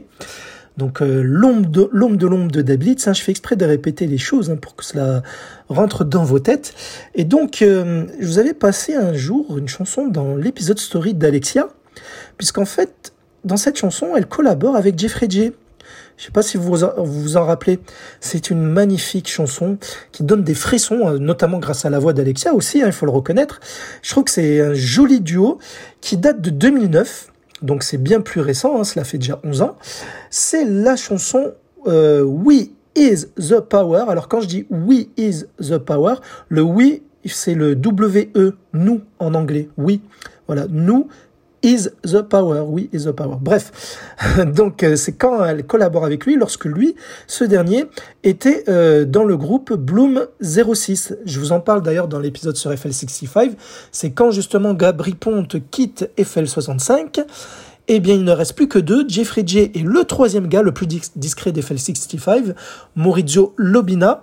Donc 0.79 1.01
euh, 1.01 1.21
l'ombre 1.21 1.69
de 1.69 1.89
l'ombre 1.91 2.15
de 2.15 2.25
l'ombre 2.25 2.51
de 2.51 2.61
Dablitz, 2.61 3.11
je 3.11 3.21
fais 3.21 3.31
exprès 3.31 3.57
de 3.57 3.65
répéter 3.65 4.07
les 4.07 4.17
choses 4.17 4.49
hein, 4.49 4.55
pour 4.55 4.77
que 4.77 4.85
cela 4.85 5.21
rentre 5.67 6.05
dans 6.05 6.23
vos 6.23 6.39
têtes. 6.39 6.73
Et 7.13 7.25
donc, 7.25 7.61
euh, 7.61 8.05
je 8.19 8.25
vous 8.25 8.39
avais 8.39 8.53
passé 8.53 8.95
un 8.95 9.13
jour 9.13 9.57
une 9.57 9.67
chanson 9.67 10.07
dans 10.07 10.35
l'épisode 10.35 10.79
story 10.79 11.13
d'Alexia, 11.13 11.67
puisqu'en 12.37 12.65
fait, 12.65 13.13
dans 13.43 13.57
cette 13.57 13.77
chanson, 13.77 14.15
elle 14.15 14.25
collabore 14.25 14.77
avec 14.77 14.97
Jeffrey 14.97 15.27
J. 15.29 15.51
Je 16.17 16.25
sais 16.25 16.31
pas 16.31 16.41
si 16.41 16.57
vous 16.57 16.75
vous 16.97 17.37
en 17.37 17.45
rappelez. 17.45 17.79
C'est 18.21 18.49
une 18.49 18.61
magnifique 18.61 19.29
chanson 19.29 19.77
qui 20.13 20.23
donne 20.23 20.43
des 20.43 20.53
frissons, 20.53 21.07
euh, 21.07 21.17
notamment 21.17 21.59
grâce 21.59 21.83
à 21.83 21.89
la 21.89 21.99
voix 21.99 22.13
d'Alexia 22.13 22.53
aussi, 22.53 22.81
hein, 22.81 22.87
il 22.87 22.93
faut 22.93 23.05
le 23.05 23.11
reconnaître. 23.11 23.59
Je 24.01 24.11
trouve 24.11 24.23
que 24.23 24.31
c'est 24.31 24.61
un 24.61 24.73
joli 24.73 25.19
duo 25.19 25.59
qui 25.99 26.15
date 26.15 26.39
de 26.39 26.49
2009 26.49 27.28
donc 27.61 27.83
c'est 27.83 27.97
bien 27.97 28.21
plus 28.21 28.41
récent, 28.41 28.79
hein, 28.79 28.83
cela 28.83 29.03
fait 29.03 29.17
déjà 29.17 29.39
11 29.43 29.61
ans. 29.61 29.77
C'est 30.29 30.65
la 30.65 30.95
chanson 30.95 31.53
euh, 31.87 32.23
We 32.23 32.69
is 32.95 33.27
the 33.37 33.59
power. 33.59 34.05
Alors 34.07 34.27
quand 34.27 34.41
je 34.41 34.47
dis 34.47 34.65
We 34.69 35.07
is 35.17 35.45
the 35.59 35.77
power, 35.77 36.15
le 36.49 36.61
we 36.61 37.01
c'est 37.25 37.53
le 37.53 37.75
W-E, 37.75 38.55
nous 38.73 39.01
en 39.19 39.33
anglais, 39.33 39.69
oui. 39.77 40.01
Voilà, 40.47 40.65
nous 40.69 41.07
is 41.63 41.89
the 42.03 42.21
power, 42.21 42.61
oui, 42.61 42.89
is 42.93 43.05
the 43.05 43.11
power. 43.11 43.37
Bref, 43.39 43.71
donc 44.55 44.83
euh, 44.83 44.95
c'est 44.95 45.13
quand 45.13 45.43
elle 45.43 45.65
collabore 45.65 46.05
avec 46.05 46.25
lui, 46.25 46.35
lorsque 46.35 46.65
lui, 46.65 46.95
ce 47.27 47.43
dernier, 47.43 47.85
était 48.23 48.63
euh, 48.67 49.05
dans 49.05 49.23
le 49.23 49.37
groupe 49.37 49.73
Bloom 49.73 50.27
06. 50.41 51.15
Je 51.25 51.39
vous 51.39 51.51
en 51.51 51.59
parle 51.59 51.81
d'ailleurs 51.81 52.07
dans 52.07 52.19
l'épisode 52.19 52.55
sur 52.55 52.71
FL65. 52.71 53.51
C'est 53.91 54.11
quand 54.11 54.31
justement 54.31 54.73
Gabri 54.73 55.13
Ponte 55.13 55.57
quitte 55.69 56.09
FL65. 56.17 57.25
Eh 57.91 57.99
bien, 57.99 58.13
il 58.13 58.23
ne 58.23 58.31
reste 58.31 58.53
plus 58.53 58.67
que 58.67 58.77
deux. 58.77 59.03
Jeffrey 59.07 59.41
J 59.43 59.71
et 59.73 59.79
le 59.79 60.03
troisième 60.03 60.47
gars, 60.47 60.61
le 60.61 60.71
plus 60.71 60.85
discret 60.85 61.51
d'FL65, 61.51 62.53
Maurizio 62.95 63.55
Lobina. 63.57 64.21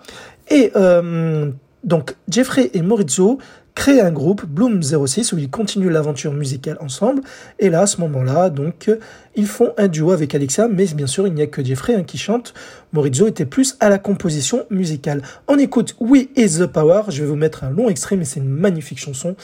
Et 0.48 0.70
euh, 0.76 1.50
donc, 1.82 2.16
Jeffrey 2.28 2.70
et 2.74 2.82
Maurizio 2.82 3.38
créent 3.76 4.00
un 4.00 4.10
groupe, 4.10 4.44
Bloom 4.46 4.82
06, 4.82 5.32
où 5.32 5.38
ils 5.38 5.50
continuent 5.50 5.90
l'aventure 5.90 6.32
musicale 6.32 6.78
ensemble. 6.80 7.22
Et 7.60 7.70
là, 7.70 7.82
à 7.82 7.86
ce 7.86 8.00
moment-là, 8.00 8.50
donc, 8.50 8.90
ils 9.36 9.46
font 9.46 9.72
un 9.76 9.86
duo 9.86 10.10
avec 10.10 10.34
Alexia, 10.34 10.66
mais 10.66 10.86
bien 10.86 11.06
sûr, 11.06 11.26
il 11.28 11.34
n'y 11.34 11.42
a 11.42 11.46
que 11.46 11.62
Jeffrey 11.62 11.94
hein, 11.94 12.02
qui 12.02 12.16
chante. 12.18 12.54
Maurizio 12.92 13.28
était 13.28 13.44
plus 13.44 13.76
à 13.78 13.90
la 13.90 13.98
composition 13.98 14.64
musicale. 14.70 15.22
On 15.46 15.58
écoute 15.58 15.94
We 16.00 16.28
Is 16.36 16.58
the 16.58 16.66
Power. 16.66 17.02
Je 17.10 17.22
vais 17.22 17.28
vous 17.28 17.36
mettre 17.36 17.62
un 17.64 17.70
long 17.70 17.88
extrait, 17.90 18.16
mais 18.16 18.24
c'est 18.24 18.40
une 18.40 18.48
magnifique 18.48 18.98
chanson. 18.98 19.36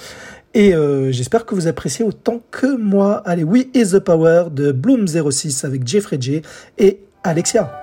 Et 0.55 0.75
euh, 0.75 1.13
j'espère 1.13 1.45
que 1.45 1.55
vous 1.55 1.69
appréciez 1.69 2.05
autant 2.05 2.41
que 2.51 2.77
moi. 2.77 3.23
Allez, 3.27 3.45
We 3.45 3.67
Is 3.75 3.91
the 3.91 3.99
Power 3.99 4.45
de 4.51 4.73
Bloom 4.73 5.07
06 5.07 5.65
avec 5.65 5.87
Jeffrey 5.87 6.17
J 6.19 6.41
et 6.79 7.01
Alexia. 7.23 7.82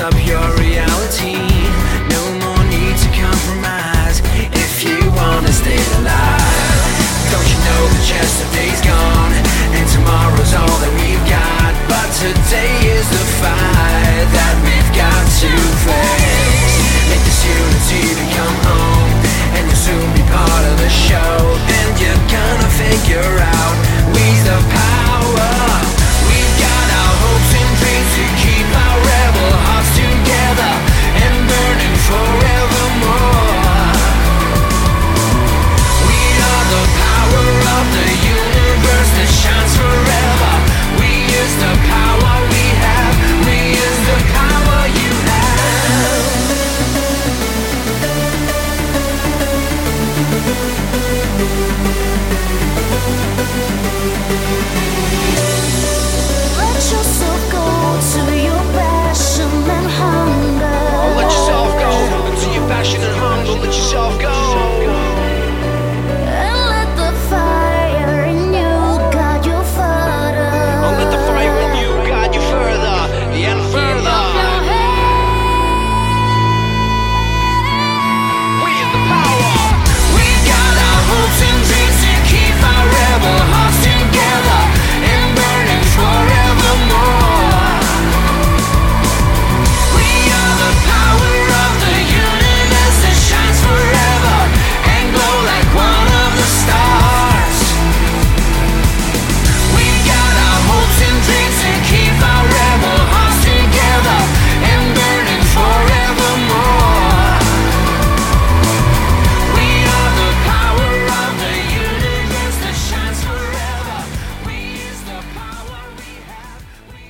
up 0.00 0.14
your 0.24 0.46
reality. 0.54 1.34
No 2.14 2.22
more 2.38 2.62
need 2.70 2.94
to 3.02 3.08
compromise 3.18 4.22
if 4.54 4.84
you 4.84 4.98
wanna 5.10 5.52
stay 5.52 5.80
alive. 5.98 6.94
Don't 7.32 7.48
you 7.50 7.58
know 7.66 7.82
that 7.90 8.04
yesterday's 8.06 8.80
gone 8.86 9.34
and 9.74 9.86
tomorrow's 9.90 10.54
all 10.54 10.76
that 10.82 10.92
we've 11.02 11.24
got? 11.26 11.72
But 11.90 12.08
today 12.14 12.87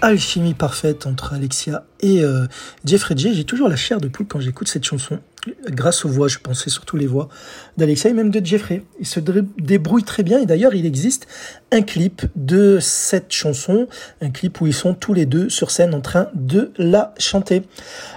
alchimie 0.09 0.55
parfaite 0.55 1.07
entre 1.07 1.35
Alexia 1.35 1.85
et 2.01 2.23
euh, 2.25 2.47
Jeffrey 2.85 3.15
J. 3.17 3.35
J'ai 3.35 3.45
toujours 3.45 3.69
la 3.69 3.77
chair 3.77 4.01
de 4.01 4.09
poule 4.09 4.27
quand 4.27 4.41
j'écoute 4.41 4.69
cette 4.69 4.85
chanson, 4.85 5.21
grâce 5.69 6.05
aux 6.05 6.09
voix, 6.09 6.29
je 6.29 6.39
pensais 6.39 6.71
surtout 6.71 6.97
les 6.97 7.07
voix 7.07 7.29
d'Alexia 7.77 8.11
et 8.11 8.15
même 8.15 8.31
de 8.31 8.45
Jeffrey. 8.45 8.83
Il 9.01 9.07
se 9.07 9.21
débrouille 9.21 10.05
très 10.05 10.23
bien 10.23 10.41
et 10.41 10.47
d'ailleurs 10.47 10.75
il 10.75 10.87
existe 10.87 11.27
un 11.73 11.83
clip 11.83 12.23
de 12.37 12.79
cette 12.81 13.33
chanson, 13.33 13.87
un 14.23 14.31
clip 14.31 14.61
où 14.61 14.67
ils 14.67 14.75
sont 14.75 14.95
tous 14.95 15.13
les 15.13 15.27
deux 15.27 15.51
sur 15.51 15.71
scène 15.71 15.95
en 15.95 16.01
train 16.01 16.29
de 16.35 16.73
la 16.79 17.15
chanter. 17.19 17.63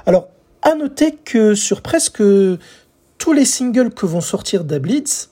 Alors, 0.06 0.30
à 0.62 0.76
noter 0.76 1.16
que 1.16 1.56
sur 1.56 1.82
presque 1.82 2.24
tous 3.18 3.34
les 3.34 3.46
singles 3.46 3.94
que 3.94 4.06
vont 4.06 4.22
sortir 4.22 4.64
d'Ablitz 4.64 5.30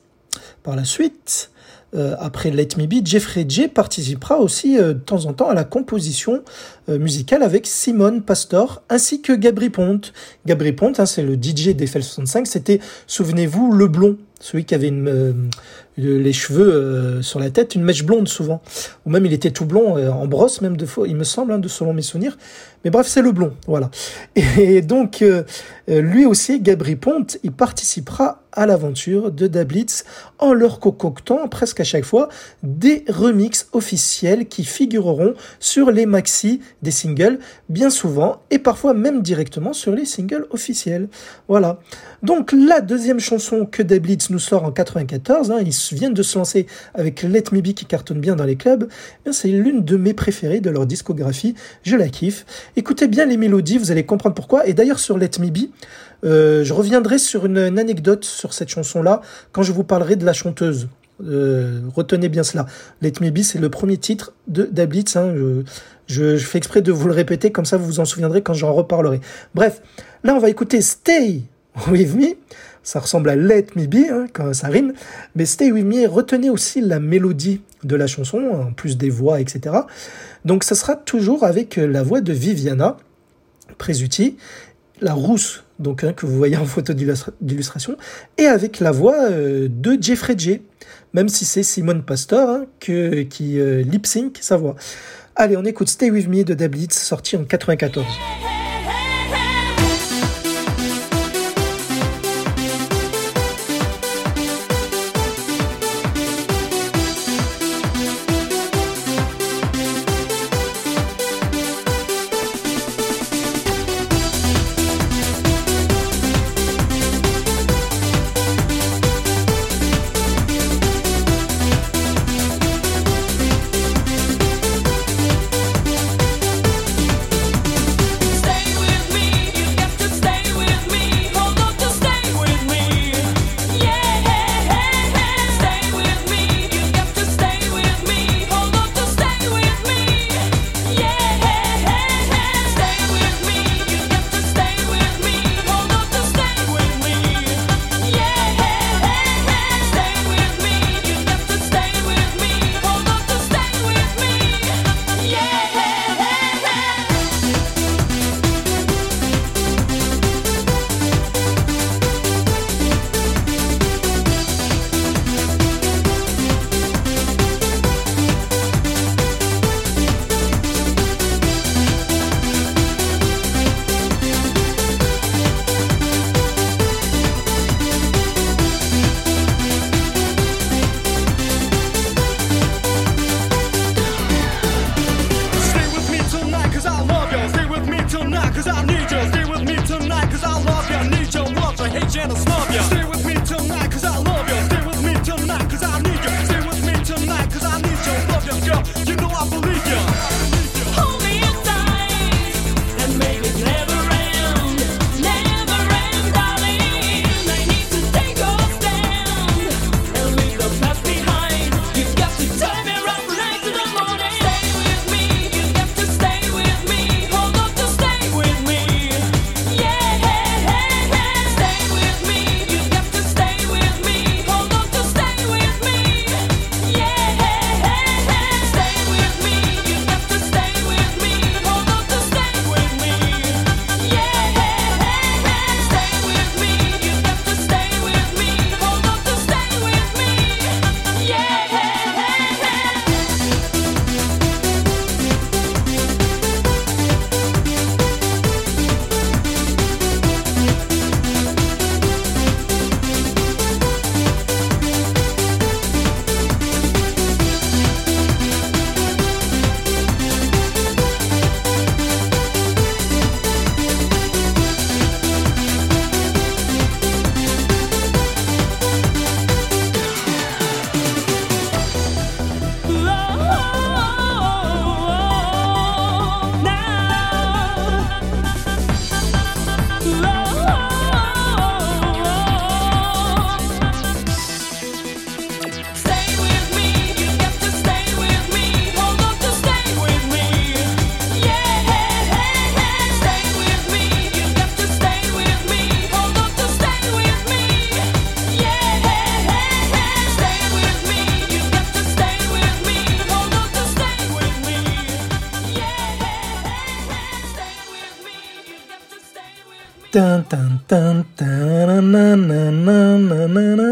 par 0.63 0.75
la 0.75 0.83
suite, 0.83 1.51
euh, 1.95 2.15
après 2.19 2.51
Let 2.51 2.69
Me 2.77 2.85
Be, 2.85 3.05
Jeffrey 3.05 3.45
J 3.47 3.67
participera 3.67 4.37
aussi 4.37 4.77
euh, 4.77 4.93
de 4.93 4.99
temps 4.99 5.25
en 5.25 5.33
temps 5.33 5.49
à 5.49 5.53
la 5.53 5.63
composition 5.63 6.43
euh, 6.87 6.99
musicale 6.99 7.41
avec 7.41 7.65
Simone 7.65 8.21
Pastor 8.21 8.83
ainsi 8.89 9.21
que 9.21 9.33
Gabri 9.33 9.69
Ponte. 9.69 10.13
Gabri 10.45 10.73
Ponte, 10.73 10.99
hein, 10.99 11.05
c'est 11.05 11.23
le 11.23 11.33
DJ 11.33 11.69
d'Eiffel 11.69 12.03
65, 12.03 12.45
c'était, 12.47 12.79
souvenez-vous, 13.07 13.71
le 13.71 13.87
blond, 13.87 14.17
celui 14.39 14.65
qui 14.65 14.75
avait 14.75 14.87
une, 14.87 15.49
les 15.97 16.33
cheveux 16.33 17.21
sur 17.21 17.39
la 17.39 17.49
tête, 17.49 17.75
une 17.75 17.83
mèche 17.83 18.05
blonde 18.05 18.27
souvent, 18.27 18.61
ou 19.05 19.09
même 19.09 19.25
il 19.25 19.33
était 19.33 19.51
tout 19.51 19.65
blond, 19.65 19.97
en 20.11 20.27
brosse 20.27 20.61
même 20.61 20.77
de 20.77 20.85
fois, 20.85 21.07
il 21.07 21.15
me 21.15 21.23
semble, 21.23 21.51
hein, 21.51 21.61
selon 21.67 21.93
mes 21.93 22.01
souvenirs. 22.01 22.37
Mais 22.85 22.89
bref, 22.91 23.07
c'est 23.07 23.21
le 23.21 23.33
blond, 23.33 23.53
voilà. 23.67 23.91
Et 24.57 24.81
donc, 24.81 25.23
lui 25.87 26.25
aussi, 26.25 26.61
Gabri 26.61 26.95
Ponte, 26.95 27.37
il 27.43 27.51
participera 27.51 28.41
à 28.51 28.65
l'aventure 28.65 29.31
de 29.31 29.47
Dablitz 29.47 30.05
en 30.39 30.53
leur 30.53 30.79
concoctant 30.79 31.47
presque 31.47 31.79
à 31.79 31.83
chaque 31.83 32.03
fois 32.03 32.29
des 32.63 33.05
remixes 33.07 33.67
officiels 33.73 34.47
qui 34.47 34.63
figureront 34.63 35.33
sur 35.59 35.91
les 35.91 36.05
maxi 36.05 36.61
des 36.81 36.91
singles 36.91 37.39
bien 37.69 37.89
souvent 37.89 38.41
et 38.49 38.59
parfois 38.59 38.93
même 38.93 39.21
directement 39.21 39.73
sur 39.73 39.93
les 39.93 40.05
singles 40.05 40.47
officiels. 40.49 41.09
Voilà. 41.47 41.79
Donc 42.23 42.51
la 42.51 42.81
deuxième 42.81 43.19
chanson 43.19 43.65
que 43.65 43.83
Dablitz 43.83 44.28
nous 44.31 44.39
sort 44.39 44.63
en 44.63 44.71
94, 44.71 45.51
hein, 45.51 45.59
ils 45.61 45.95
viennent 45.95 46.13
de 46.13 46.23
se 46.23 46.37
lancer 46.37 46.67
avec 46.93 47.23
Let 47.23 47.45
Me 47.51 47.61
Be 47.61 47.73
qui 47.73 47.85
cartonne 47.85 48.19
bien 48.19 48.35
dans 48.35 48.43
les 48.43 48.55
clubs, 48.55 48.87
eh 49.25 49.33
c'est 49.33 49.49
l'une 49.49 49.83
de 49.83 49.97
mes 49.97 50.13
préférées 50.13 50.61
de 50.61 50.69
leur 50.69 50.85
discographie, 50.85 51.55
je 51.83 51.95
la 51.95 52.09
kiffe. 52.09 52.45
Écoutez 52.75 53.07
bien 53.07 53.25
les 53.25 53.37
mélodies, 53.37 53.77
vous 53.77 53.91
allez 53.91 54.05
comprendre 54.05 54.35
pourquoi. 54.35 54.67
Et 54.67 54.73
d'ailleurs 54.73 54.99
sur 54.99 55.17
Let 55.17 55.31
Me 55.39 55.49
Be, 55.49 55.69
euh, 56.25 56.63
je 56.63 56.73
reviendrai 56.73 57.17
sur 57.17 57.45
une, 57.45 57.57
anecdote 57.57 58.25
sur 58.25 58.53
cette 58.53 58.69
chanson-là 58.69 59.21
quand 59.51 59.63
je 59.63 59.71
vous 59.71 59.83
parlerai 59.83 60.15
de 60.15 60.25
la 60.25 60.33
chanteuse. 60.33 60.87
Euh, 61.25 61.81
retenez 61.95 62.29
bien 62.29 62.43
cela. 62.43 62.65
Let 63.01 63.13
Me 63.21 63.29
Be, 63.29 63.39
c'est 63.39 63.59
le 63.59 63.69
premier 63.69 63.97
titre 63.97 64.33
de 64.47 64.63
Dablitz. 64.63 65.15
Hein. 65.15 65.33
Je, 66.07 66.37
fais 66.37 66.57
exprès 66.57 66.81
de 66.81 66.91
vous 66.91 67.07
le 67.07 67.13
répéter, 67.13 67.51
comme 67.51 67.65
ça 67.65 67.77
vous 67.77 67.85
vous 67.85 67.99
en 67.99 68.05
souviendrez 68.05 68.41
quand 68.41 68.53
j'en 68.53 68.73
reparlerai. 68.73 69.21
Bref, 69.53 69.81
là 70.23 70.33
on 70.33 70.39
va 70.39 70.49
écouter 70.49 70.81
Stay 70.81 71.43
With 71.87 72.15
Me. 72.15 72.35
Ça 72.89 72.99
ressemble 72.99 73.29
à 73.29 73.35
Let 73.35 73.67
Me 73.75 73.85
Be, 73.85 74.09
hein, 74.11 74.25
quand 74.33 74.51
ça 74.55 74.67
rime. 74.67 74.93
Mais 75.35 75.45
Stay 75.45 75.71
With 75.71 75.85
Me, 75.85 76.07
retenez 76.07 76.49
aussi 76.49 76.81
la 76.81 76.99
mélodie 76.99 77.61
de 77.83 77.95
la 77.95 78.07
chanson, 78.07 78.39
en 78.39 78.73
plus 78.73 78.97
des 78.97 79.11
voix, 79.11 79.39
etc. 79.39 79.75
Donc 80.43 80.63
ça 80.63 80.73
sera 80.73 80.95
toujours 80.95 81.43
avec 81.43 81.75
la 81.75 82.01
voix 82.01 82.21
de 82.21 82.33
Viviana 82.33 82.97
Presutti 83.77 84.37
la 85.01 85.13
rousse 85.13 85.63
donc 85.77 86.03
hein, 86.03 86.13
que 86.13 86.25
vous 86.25 86.35
voyez 86.35 86.57
en 86.57 86.65
photo 86.65 86.93
d'illustration, 86.93 87.95
et 88.39 88.47
avec 88.47 88.79
la 88.79 88.91
voix 88.91 89.29
euh, 89.29 89.67
de 89.69 89.95
Jeffrey 90.01 90.33
J, 90.35 90.61
même 91.13 91.29
si 91.29 91.45
c'est 91.45 91.63
Simone 91.63 92.01
Pastor 92.01 92.49
hein, 92.49 92.65
que, 92.79 93.21
qui 93.21 93.59
euh, 93.59 93.83
lip 93.83 94.07
sync 94.07 94.39
sa 94.41 94.57
voix. 94.57 94.75
Allez, 95.35 95.55
on 95.57 95.63
écoute 95.63 95.89
Stay 95.89 96.09
With 96.09 96.27
Me 96.27 96.43
de 96.43 96.55
Dablitz, 96.55 96.97
sorti 96.97 97.37
en 97.37 97.45
94. 97.45 98.03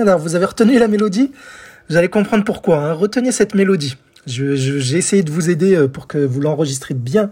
Alors, 0.02 0.20
vous 0.20 0.36
avez 0.36 0.46
retenu 0.46 0.80
la 0.80 0.88
mélodie? 0.88 1.32
Vous 1.90 1.96
allez 1.96 2.10
comprendre 2.10 2.44
pourquoi. 2.44 2.80
Hein. 2.80 2.94
Retenez 2.94 3.32
cette 3.32 3.54
mélodie. 3.54 3.98
J'ai 4.26 4.98
essayé 4.98 5.22
de 5.24 5.32
vous 5.32 5.50
aider 5.50 5.76
euh, 5.76 5.88
pour 5.88 6.08
que 6.08 6.18
vous 6.18 6.42
l'enregistrez 6.42 6.96
bien 6.96 7.30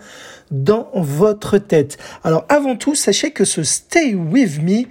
dans 0.51 0.89
votre 0.93 1.57
tête. 1.57 1.97
Alors, 2.23 2.45
avant 2.47 2.75
tout, 2.75 2.95
sachez 2.95 3.31
que 3.31 3.43
ce 3.43 3.63
Stay 3.63 4.13
With 4.13 4.61
Me 4.61 4.83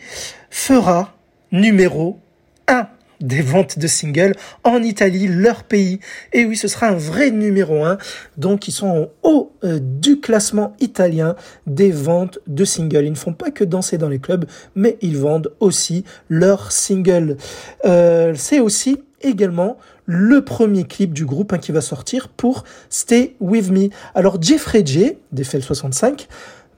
fera 0.50 1.16
numéro 1.52 2.18
1 2.20 2.23
des 3.24 3.40
ventes 3.40 3.78
de 3.78 3.86
singles 3.86 4.34
en 4.62 4.82
Italie, 4.82 5.26
leur 5.26 5.64
pays. 5.64 5.98
Et 6.32 6.44
oui, 6.44 6.56
ce 6.56 6.68
sera 6.68 6.88
un 6.88 6.94
vrai 6.94 7.30
numéro 7.30 7.84
1. 7.84 7.98
Donc, 8.36 8.68
ils 8.68 8.72
sont 8.72 8.86
en 8.86 9.08
haut 9.28 9.52
euh, 9.64 9.80
du 9.82 10.20
classement 10.20 10.76
italien 10.78 11.34
des 11.66 11.90
ventes 11.90 12.38
de 12.46 12.64
singles. 12.64 13.04
Ils 13.04 13.10
ne 13.10 13.16
font 13.16 13.32
pas 13.32 13.50
que 13.50 13.64
danser 13.64 13.98
dans 13.98 14.08
les 14.08 14.18
clubs, 14.18 14.44
mais 14.74 14.98
ils 15.00 15.16
vendent 15.16 15.52
aussi 15.60 16.04
leurs 16.28 16.70
singles. 16.70 17.36
Euh, 17.84 18.34
c'est 18.36 18.60
aussi 18.60 18.98
également 19.22 19.78
le 20.06 20.44
premier 20.44 20.84
clip 20.84 21.14
du 21.14 21.24
groupe 21.24 21.54
hein, 21.54 21.58
qui 21.58 21.72
va 21.72 21.80
sortir 21.80 22.28
pour 22.28 22.64
Stay 22.90 23.36
With 23.40 23.70
Me. 23.70 23.88
Alors, 24.14 24.40
Jeffrey 24.40 24.82
J, 24.84 25.14
d'FL65, 25.34 26.26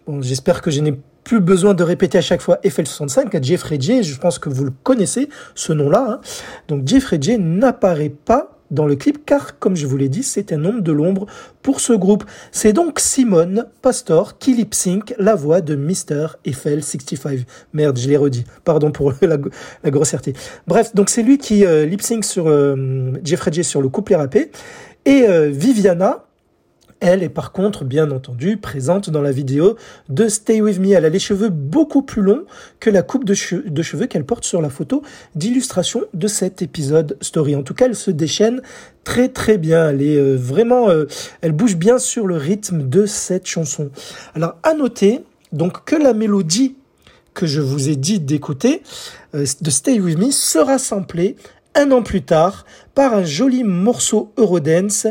bon, 0.07 0.23
j'espère 0.23 0.63
que 0.63 0.71
je 0.71 0.81
n'ai 0.81 0.97
plus 1.27 1.41
besoin 1.41 1.75
de 1.75 1.83
répéter 1.83 2.19
à 2.19 2.21
chaque 2.21 2.41
fois 2.41 2.61
FL65, 2.63 3.43
Jeffrey 3.43 3.79
J, 3.81 4.05
je 4.05 4.17
pense 4.17 4.39
que 4.39 4.49
vous 4.49 4.65
le 4.65 4.71
connaissez, 4.85 5.29
ce 5.57 5.73
nom-là. 5.73 6.07
Hein. 6.09 6.21
Donc 6.69 6.87
Jeffrey 6.87 7.19
J 7.21 7.37
n'apparaît 7.37 8.15
pas 8.25 8.53
dans 8.71 8.87
le 8.87 8.95
clip 8.95 9.27
car, 9.27 9.59
comme 9.59 9.75
je 9.75 9.89
vous 9.89 9.97
l'ai 9.97 10.09
dit, 10.09 10.23
c'est 10.23 10.53
un 10.53 10.65
homme 10.65 10.83
de 10.83 10.93
l'ombre 10.93 11.27
pour 11.63 11.81
ce 11.81 11.93
groupe. 11.93 12.23
C'est 12.53 12.73
donc 12.73 13.01
Simone 13.01 13.67
Pastor 13.83 14.39
qui 14.39 14.55
lip 14.55 14.73
sync 14.73 15.15
la 15.19 15.35
voix 15.35 15.61
de 15.61 15.75
Mr. 15.75 16.37
FL65. 16.47 17.45
Merde, 17.73 17.99
je 17.99 18.09
l'ai 18.09 18.17
redit. 18.17 18.45
Pardon 18.65 18.93
pour 18.93 19.13
la, 19.21 19.91
grossièreté. 19.91 20.33
Bref, 20.69 20.95
donc 20.95 21.11
c'est 21.11 21.25
lui 21.25 21.39
qui 21.39 21.67
euh, 21.67 21.87
lip 21.87 22.03
sync 22.03 22.25
sur 22.25 22.47
euh, 22.47 23.13
Jeffrey 23.25 23.53
J 23.53 23.65
sur 23.65 23.83
le 23.83 23.89
couplet 23.89 24.15
rappé. 24.15 24.53
Et 25.05 25.27
euh, 25.29 25.49
Viviana, 25.49 26.26
elle 27.01 27.23
est 27.23 27.29
par 27.29 27.53
contre, 27.53 27.85
bien 27.85 28.11
entendu, 28.11 28.57
présente 28.57 29.11
dans 29.11 29.21
la 29.21 29.33
vidéo 29.33 29.77
de 30.09 30.29
Stay 30.29 30.61
With 30.61 30.79
Me. 30.79 30.93
Elle 30.93 31.05
a 31.05 31.09
les 31.09 31.19
cheveux 31.19 31.51
beaucoup 31.51 32.03
plus 32.03 32.23
longs 32.23 32.45
que 32.81 32.91
la 32.91 33.03
coupe 33.03 33.25
de, 33.25 33.35
cheveux 33.35 34.07
qu'elle 34.07 34.25
porte 34.25 34.45
sur 34.45 34.63
la 34.63 34.71
photo 34.71 35.03
d'illustration 35.35 36.05
de 36.15 36.27
cet 36.27 36.63
épisode 36.63 37.19
story. 37.21 37.55
En 37.55 37.63
tout 37.63 37.75
cas, 37.75 37.87
elle 37.87 37.97
se 37.97 38.11
déchaîne 38.11 38.63
très 39.05 39.29
très 39.29 39.59
bien. 39.59 39.91
Elle 39.91 40.03
est 40.03 40.17
euh, 40.17 40.37
vraiment, 40.37 40.89
euh, 40.89 41.07
elle 41.43 41.53
bouge 41.53 41.77
bien 41.77 41.99
sur 41.99 42.27
le 42.27 42.37
rythme 42.37 42.89
de 42.89 43.07
cette 43.07 43.47
chanson. 43.47 43.91
Alors, 44.35 44.57
à 44.63 44.75
noter, 44.75 45.21
donc, 45.53 45.85
que 45.85 45.97
la 45.97 46.15
mélodie 46.15 46.77
que 47.35 47.47
je 47.47 47.61
vous 47.61 47.91
ai 47.91 47.97
dit 47.97 48.19
d'écouter 48.19 48.83
euh, 49.35 49.45
de 49.61 49.71
Stay 49.71 50.01
With 50.01 50.19
Me 50.19 50.31
sera 50.31 50.79
samplée 50.79 51.37
un 51.75 51.91
an 51.93 52.03
plus 52.03 52.23
tard 52.23 52.65
par 52.95 53.13
un 53.13 53.25
joli 53.25 53.63
morceau 53.63 54.33
Eurodance 54.39 55.07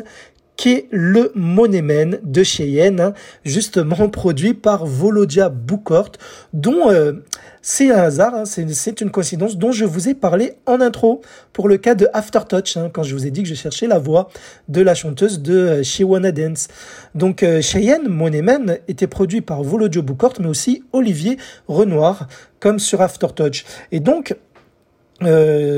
qui 0.58 0.72
est 0.72 0.88
le 0.92 1.32
Money 1.36 2.20
de 2.24 2.44
Cheyenne, 2.44 3.00
hein, 3.00 3.14
justement 3.44 4.10
produit 4.10 4.54
par 4.54 4.86
Volodia 4.86 5.50
Boukort, 5.50 6.12
dont 6.54 6.90
euh, 6.90 7.14
c'est 7.62 7.92
un 7.92 7.98
hasard, 7.98 8.36
hein, 8.36 8.44
c'est 8.46 9.02
une 9.02 9.12
coïncidence 9.12 9.58
dont 9.58 9.72
je 9.72 9.86
vous 9.86 10.08
ai 10.08 10.14
parlé 10.14 10.54
en 10.66 10.82
intro 10.82 11.22
pour 11.52 11.68
le 11.68 11.78
cas 11.78 11.96
de 11.96 12.08
Aftertouch, 12.14 12.78
hein, 12.78 12.90
quand 12.94 13.04
je 13.04 13.16
vous 13.16 13.26
ai 13.26 13.32
dit 13.32 13.44
que 13.44 13.50
je 13.50 13.56
cherchais 13.56 13.88
la 13.88 14.00
voix 14.00 14.30
de 14.70 14.82
la 14.82 14.96
chanteuse 14.96 15.42
de 15.42 15.84
euh, 15.84 16.32
Dance. 16.32 16.68
Donc 17.16 17.44
euh, 17.44 17.62
Cheyenne, 17.62 18.08
Money 18.08 18.44
était 18.88 19.08
produit 19.08 19.42
par 19.42 19.64
Volodia 19.64 20.02
Boukort, 20.02 20.34
mais 20.40 20.48
aussi 20.48 20.84
Olivier 20.94 21.38
Renoir, 21.68 22.28
comme 22.60 22.80
sur 22.80 23.02
Aftertouch. 23.02 23.66
Et 23.92 24.00
donc, 24.00 24.36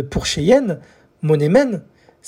pour 0.09 0.25
Cheyenne, 0.25 0.79
Money 1.21 1.49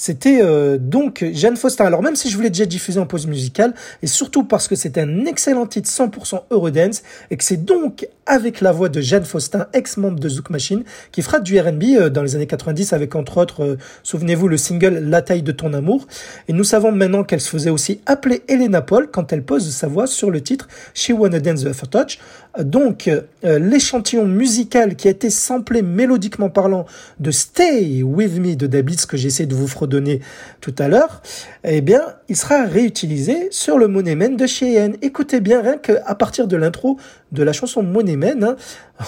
c'était 0.02 0.40
euh, 0.42 0.78
donc 0.80 1.26
Jeanne 1.34 1.58
Faustin. 1.58 1.86
Alors 1.86 2.02
même 2.02 2.16
si 2.16 2.30
je 2.30 2.38
voulais 2.38 2.50
déjà 2.50 2.66
diffuser 2.66 3.02
en 3.02 3.06
pause 3.06 3.28
musicale, 3.28 3.74
et 4.02 4.08
surtout 4.08 4.46
parce 4.46 4.70
que 4.70 4.76
c'est 4.76 4.98
un 4.98 5.26
excellent 5.26 5.68
titre 5.68 5.90
100% 5.90 6.44
Eurodance, 6.52 7.04
et 7.30 7.36
que 7.36 7.44
c'est 7.44 7.66
donc 7.66 8.08
avec 8.30 8.62
la 8.62 8.72
voix 8.72 8.90
de 8.90 9.02
Jeanne 9.02 9.26
Faustin, 9.26 9.68
ex-membre 9.74 10.20
de 10.20 10.30
Zouk 10.30 10.52
Machine, 10.52 10.84
qui 11.12 11.24
fera 11.24 11.40
du 11.40 11.60
R&B 11.60 11.84
euh, 11.98 12.10
dans 12.10 12.22
les 12.22 12.36
années 12.36 12.48
90 12.48 12.94
avec 12.94 13.16
entre 13.16 13.38
autres, 13.38 13.64
euh, 13.64 13.78
souvenez-vous, 14.04 14.48
le 14.48 14.56
single 14.56 15.00
La 15.00 15.24
taille 15.24 15.42
de 15.42 15.52
ton 15.52 15.74
amour. 15.74 16.08
Et 16.48 16.54
nous 16.54 16.64
savons 16.64 16.92
maintenant 16.92 17.24
qu'elle 17.24 17.42
se 17.42 17.50
faisait 17.50 17.72
aussi 17.72 18.02
appeler 18.06 18.44
Elena 18.48 18.82
Paul 18.82 19.10
quand 19.12 19.34
elle 19.34 19.44
pose 19.44 19.68
sa 19.70 19.88
voix 19.88 20.06
sur 20.06 20.30
le 20.30 20.42
titre 20.42 20.68
She 20.94 21.10
Wanna 21.10 21.40
Dance 21.40 21.64
the 21.64 21.90
Touch. 21.90 22.20
Donc 22.60 23.10
l'échantillon 23.44 24.26
musical 24.26 24.96
qui 24.96 25.08
a 25.08 25.12
été 25.12 25.30
samplé 25.30 25.82
mélodiquement 25.82 26.50
parlant 26.50 26.86
de 27.20 27.32
Stay 27.32 28.04
With 28.04 28.40
Me 28.40 28.56
de 28.56 28.68
Dabitz 28.68 29.06
que 29.06 29.18
j'essaie 29.18 29.46
de 29.46 29.56
vous 29.56 29.68
fredonner 29.68 30.20
tout 30.62 30.74
à 30.78 30.88
l'heure, 30.88 31.22
eh 31.64 31.82
bien, 31.82 32.02
il 32.28 32.36
sera 32.36 32.64
réutilisé 32.64 33.48
sur 33.52 33.78
le 33.78 33.88
Money 33.88 34.16
de 34.16 34.48
Cheyenne. 34.48 34.98
Écoutez 35.02 35.40
bien, 35.40 35.62
rien 35.62 35.78
qu'à 35.78 36.16
partir 36.16 36.48
de 36.48 36.58
l'intro 36.58 36.98
de 37.32 37.44
la 37.44 37.54
chanson 37.54 37.84
Money 37.84 38.16
hein, 38.24 38.56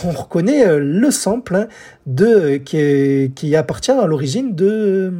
on 0.05 0.11
reconnaît 0.11 0.65
euh, 0.67 0.79
le 0.79 1.11
sample 1.11 1.55
hein, 1.55 1.67
de, 2.05 2.57
qui, 2.57 3.31
qui 3.35 3.55
appartient 3.55 3.91
à 3.91 4.05
l'origine 4.05 4.55
de 4.55 5.13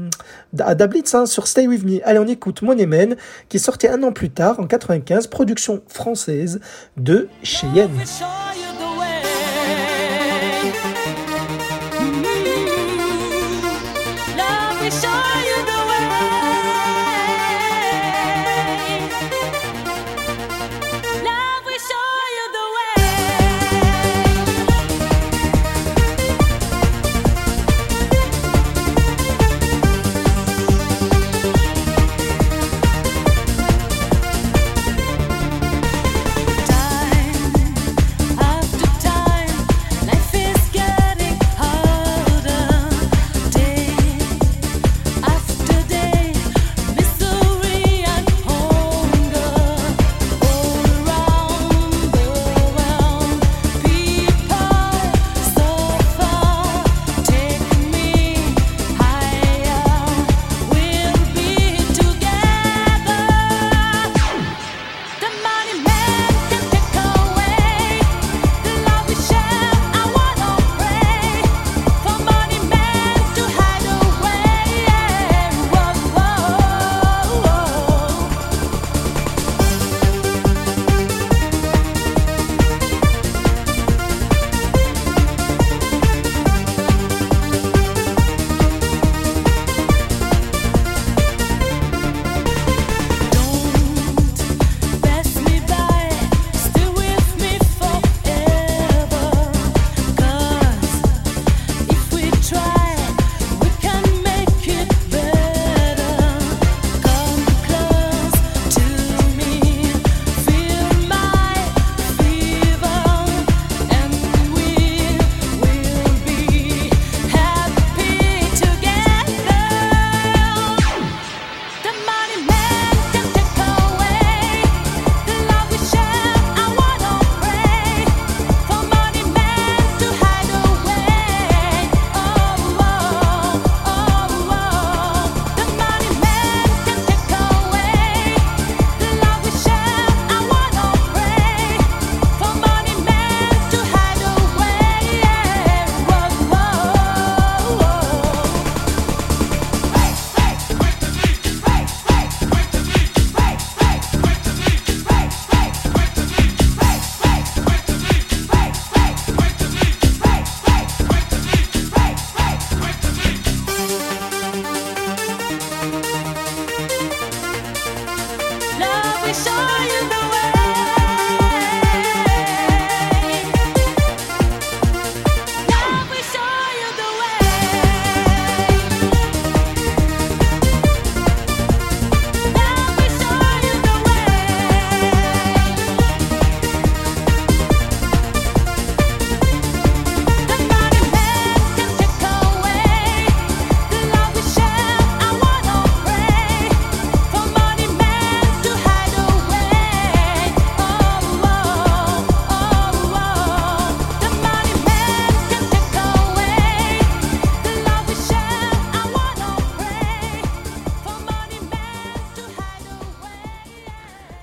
à 0.60 0.76
Dablitz 0.76 1.14
hein, 1.14 1.26
sur 1.26 1.48
Stay 1.48 1.68
With 1.68 1.84
Me. 1.86 2.00
Allez, 2.04 2.20
on 2.20 2.28
écoute 2.28 2.62
Money 2.62 3.16
qui 3.50 3.58
est 3.58 3.60
sorti 3.60 3.88
un 3.88 4.02
an 4.04 4.12
plus 4.12 4.30
tard, 4.30 4.60
en 4.60 4.68
95, 4.68 5.28
production 5.28 5.82
française 5.88 6.60
de 6.98 7.28
Cheyenne. 7.44 7.92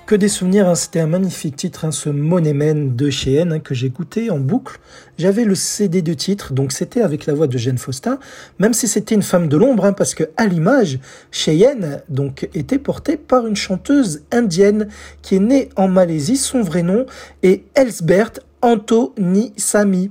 Que 0.09 0.15
des 0.15 0.29
souvenirs, 0.29 0.67
hein, 0.67 0.75
c'était 0.75 1.01
un 1.01 1.07
magnifique 1.07 1.57
titre, 1.57 1.85
hein, 1.85 1.93
ce 1.93 2.09
Money 2.09 2.55
Man 2.55 2.97
de 2.97 3.11
Cheyenne 3.11 3.53
hein, 3.53 3.59
que 3.59 3.75
écouté 3.85 4.31
en 4.31 4.39
boucle. 4.39 4.79
J'avais 5.19 5.45
le 5.45 5.55
CD 5.55 6.01
de 6.01 6.15
titre, 6.15 6.55
donc 6.55 6.73
c'était 6.73 7.03
avec 7.03 7.27
la 7.27 7.35
voix 7.35 7.47
de 7.47 7.59
Jane 7.59 7.77
Faustin, 7.77 8.19
même 8.59 8.73
si 8.73 8.89
c'était 8.89 9.15
une 9.15 9.23
femme 9.23 9.49
de 9.49 9.59
l'ombre, 9.59 9.93
parce 9.95 10.15
que 10.15 10.25
à 10.39 10.47
l'image, 10.47 10.99
Cheyenne 11.31 12.01
donc 12.09 12.49
était 12.55 12.79
portée 12.79 13.19
par 13.19 13.47
une 13.47 13.55
chanteuse 13.55 14.23
indienne 14.33 14.89
qui 15.21 15.35
est 15.35 15.41
née 15.41 15.69
en 15.77 15.89
Malaisie. 15.89 16.39
Son 16.39 16.63
vrai 16.63 16.83
nom 16.83 17.05
est 17.43 17.65
Elsbert 17.75 18.33
Anthony 18.63 19.53
Sami. 19.59 20.11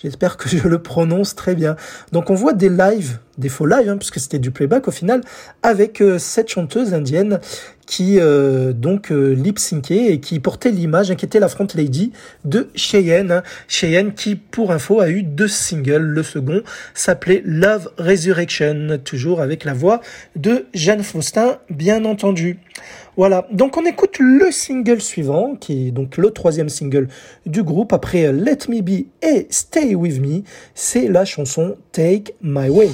J'espère 0.00 0.36
que 0.36 0.48
je 0.48 0.68
le 0.68 0.78
prononce 0.78 1.34
très 1.34 1.56
bien. 1.56 1.74
Donc 2.12 2.30
on 2.30 2.34
voit 2.34 2.52
des 2.52 2.68
lives, 2.68 3.18
des 3.36 3.48
faux 3.48 3.66
lives, 3.66 3.96
puisque 3.96 4.20
c'était 4.20 4.38
du 4.38 4.52
playback 4.52 4.86
au 4.86 4.92
final, 4.92 5.22
avec 5.62 6.00
euh, 6.00 6.18
cette 6.18 6.48
chanteuse 6.48 6.94
indienne 6.94 7.40
qui 7.84 8.20
euh, 8.20 8.72
donc 8.72 9.10
euh, 9.10 9.34
lip 9.34 9.58
syncait 9.58 10.12
et 10.12 10.20
qui 10.20 10.38
portait 10.38 10.70
l'image, 10.70 11.12
qui 11.16 11.24
était 11.24 11.40
la 11.40 11.48
front 11.48 11.66
lady 11.74 12.12
de 12.44 12.68
Cheyenne. 12.76 13.42
Cheyenne 13.66 14.14
qui, 14.14 14.36
pour 14.36 14.70
info, 14.70 15.00
a 15.00 15.08
eu 15.08 15.24
deux 15.24 15.48
singles. 15.48 16.02
Le 16.02 16.22
second 16.22 16.62
s'appelait 16.94 17.42
Love 17.44 17.90
Resurrection, 17.98 19.00
toujours 19.02 19.40
avec 19.40 19.64
la 19.64 19.72
voix 19.72 20.00
de 20.36 20.66
Jeanne 20.74 21.02
Faustin, 21.02 21.58
bien 21.70 22.04
entendu. 22.04 22.58
Voilà, 23.18 23.48
donc 23.50 23.76
on 23.76 23.84
écoute 23.84 24.20
le 24.20 24.52
single 24.52 25.00
suivant, 25.00 25.56
qui 25.56 25.88
est 25.88 25.90
donc 25.90 26.18
le 26.18 26.30
troisième 26.30 26.68
single 26.68 27.08
du 27.46 27.64
groupe, 27.64 27.92
après 27.92 28.32
Let 28.32 28.68
Me 28.68 28.80
Be 28.80 29.06
et 29.22 29.48
Stay 29.50 29.96
With 29.96 30.20
Me, 30.20 30.42
c'est 30.72 31.08
la 31.08 31.24
chanson 31.24 31.76
Take 31.90 32.34
My 32.40 32.68
Way. 32.68 32.90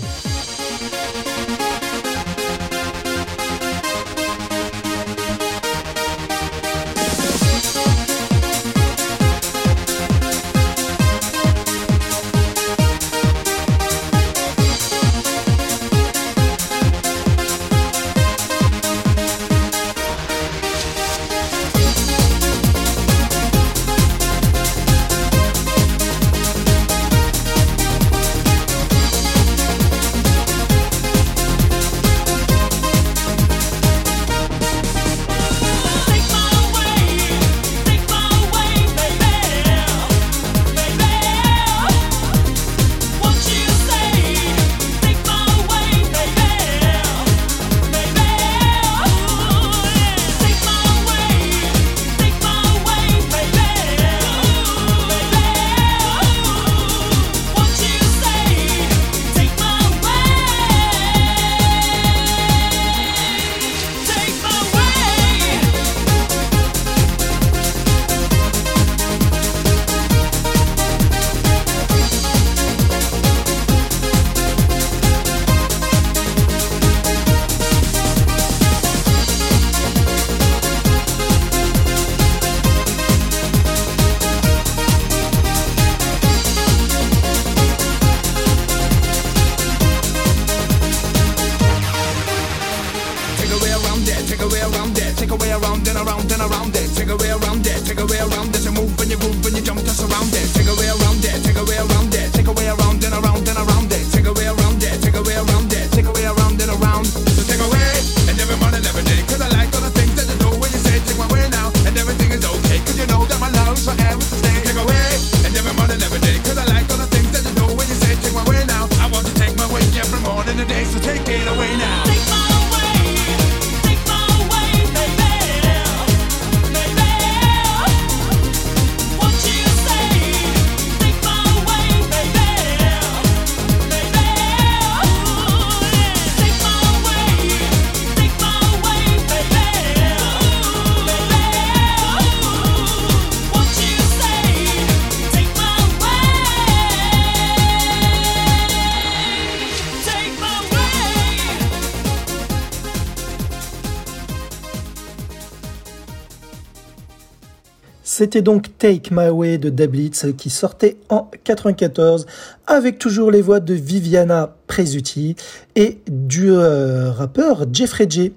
C'était 158.17 158.43
donc 158.43 158.79
Take 158.79 159.11
My 159.11 159.29
Way 159.29 159.59
de 159.59 159.71
Dablitz 159.71 160.27
qui 160.39 160.49
sortait 160.49 160.99
en 161.09 161.29
94 161.43 162.27
avec 162.65 163.01
toujours 163.01 163.33
les 163.33 163.43
voix 163.43 163.59
de 163.59 163.75
Viviana 163.75 164.55
Presutti 164.69 165.35
et 165.75 165.99
du 166.07 166.53
euh, 166.53 167.11
rappeur 167.11 167.67
Jeffrey 167.73 168.07
J. 168.09 168.33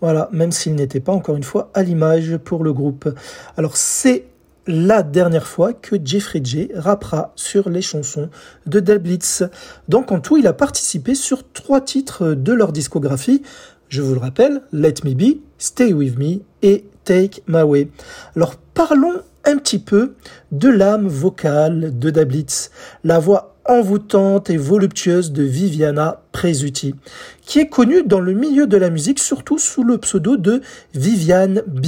Voilà, 0.00 0.28
même 0.32 0.50
s'il 0.50 0.74
n'était 0.74 0.98
pas 0.98 1.12
encore 1.12 1.36
une 1.36 1.44
fois 1.44 1.70
à 1.72 1.84
l'image 1.84 2.36
pour 2.38 2.64
le 2.64 2.72
groupe. 2.72 3.08
Alors 3.56 3.76
c'est 3.76 4.24
la 4.66 5.04
dernière 5.04 5.46
fois 5.46 5.72
que 5.72 5.94
Jeffrey 6.04 6.40
J 6.42 6.70
rappera 6.74 7.32
sur 7.36 7.70
les 7.70 7.80
chansons 7.80 8.28
de 8.66 8.80
Dablitz. 8.80 9.44
Donc 9.88 10.10
en 10.10 10.18
tout, 10.18 10.36
il 10.36 10.48
a 10.48 10.52
participé 10.52 11.14
sur 11.14 11.48
trois 11.52 11.80
titres 11.80 12.34
de 12.34 12.52
leur 12.52 12.72
discographie. 12.72 13.42
Je 13.88 14.02
vous 14.02 14.14
le 14.14 14.20
rappelle, 14.20 14.62
Let 14.72 14.94
Me 15.04 15.14
Be, 15.14 15.38
Stay 15.58 15.92
With 15.92 16.18
Me 16.18 16.40
et 16.62 16.86
Take 17.04 17.42
My 17.46 17.62
Way. 17.62 17.88
Alors 18.36 18.56
parlons 18.74 19.20
un 19.44 19.58
petit 19.58 19.78
peu 19.78 20.14
de 20.52 20.68
l'âme 20.68 21.08
vocale 21.08 21.98
de 21.98 22.10
Dablitz, 22.10 22.70
la 23.04 23.18
voix 23.18 23.56
envoûtante 23.68 24.50
et 24.50 24.56
voluptueuse 24.56 25.32
de 25.32 25.42
Viviana 25.42 26.22
Presutti, 26.32 26.94
qui 27.42 27.60
est 27.60 27.68
connue 27.68 28.02
dans 28.02 28.20
le 28.20 28.32
milieu 28.32 28.66
de 28.66 28.76
la 28.76 28.90
musique 28.90 29.18
surtout 29.18 29.58
sous 29.58 29.84
le 29.84 29.98
pseudo 29.98 30.36
de 30.36 30.62
Viviane 30.94 31.62
B. 31.66 31.86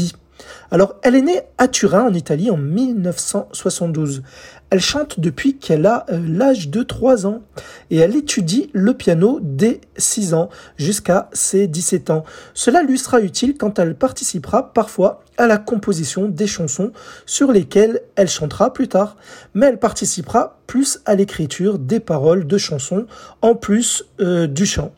Alors, 0.70 0.96
elle 1.02 1.14
est 1.14 1.22
née 1.22 1.40
à 1.58 1.68
Turin, 1.68 2.02
en 2.02 2.12
Italie, 2.12 2.50
en 2.50 2.56
1972. 2.56 4.22
Elle 4.70 4.80
chante 4.80 5.20
depuis 5.20 5.56
qu'elle 5.56 5.86
a 5.86 6.04
euh, 6.10 6.20
l'âge 6.26 6.68
de 6.68 6.82
3 6.82 7.26
ans 7.26 7.42
et 7.90 7.98
elle 7.98 8.16
étudie 8.16 8.70
le 8.72 8.94
piano 8.94 9.38
dès 9.40 9.80
6 9.96 10.34
ans 10.34 10.48
jusqu'à 10.76 11.28
ses 11.32 11.68
17 11.68 12.10
ans. 12.10 12.24
Cela 12.54 12.82
lui 12.82 12.98
sera 12.98 13.20
utile 13.20 13.56
quand 13.56 13.78
elle 13.78 13.94
participera 13.94 14.72
parfois 14.72 15.22
à 15.36 15.46
la 15.46 15.58
composition 15.58 16.28
des 16.28 16.46
chansons 16.46 16.92
sur 17.26 17.52
lesquelles 17.52 18.00
elle 18.16 18.28
chantera 18.28 18.72
plus 18.72 18.88
tard, 18.88 19.16
mais 19.54 19.66
elle 19.66 19.78
participera 19.78 20.58
plus 20.66 21.00
à 21.04 21.14
l'écriture 21.14 21.78
des 21.78 22.00
paroles 22.00 22.46
de 22.46 22.58
chansons 22.58 23.06
en 23.42 23.54
plus 23.54 24.04
euh, 24.20 24.46
du 24.46 24.66
chant, 24.66 24.92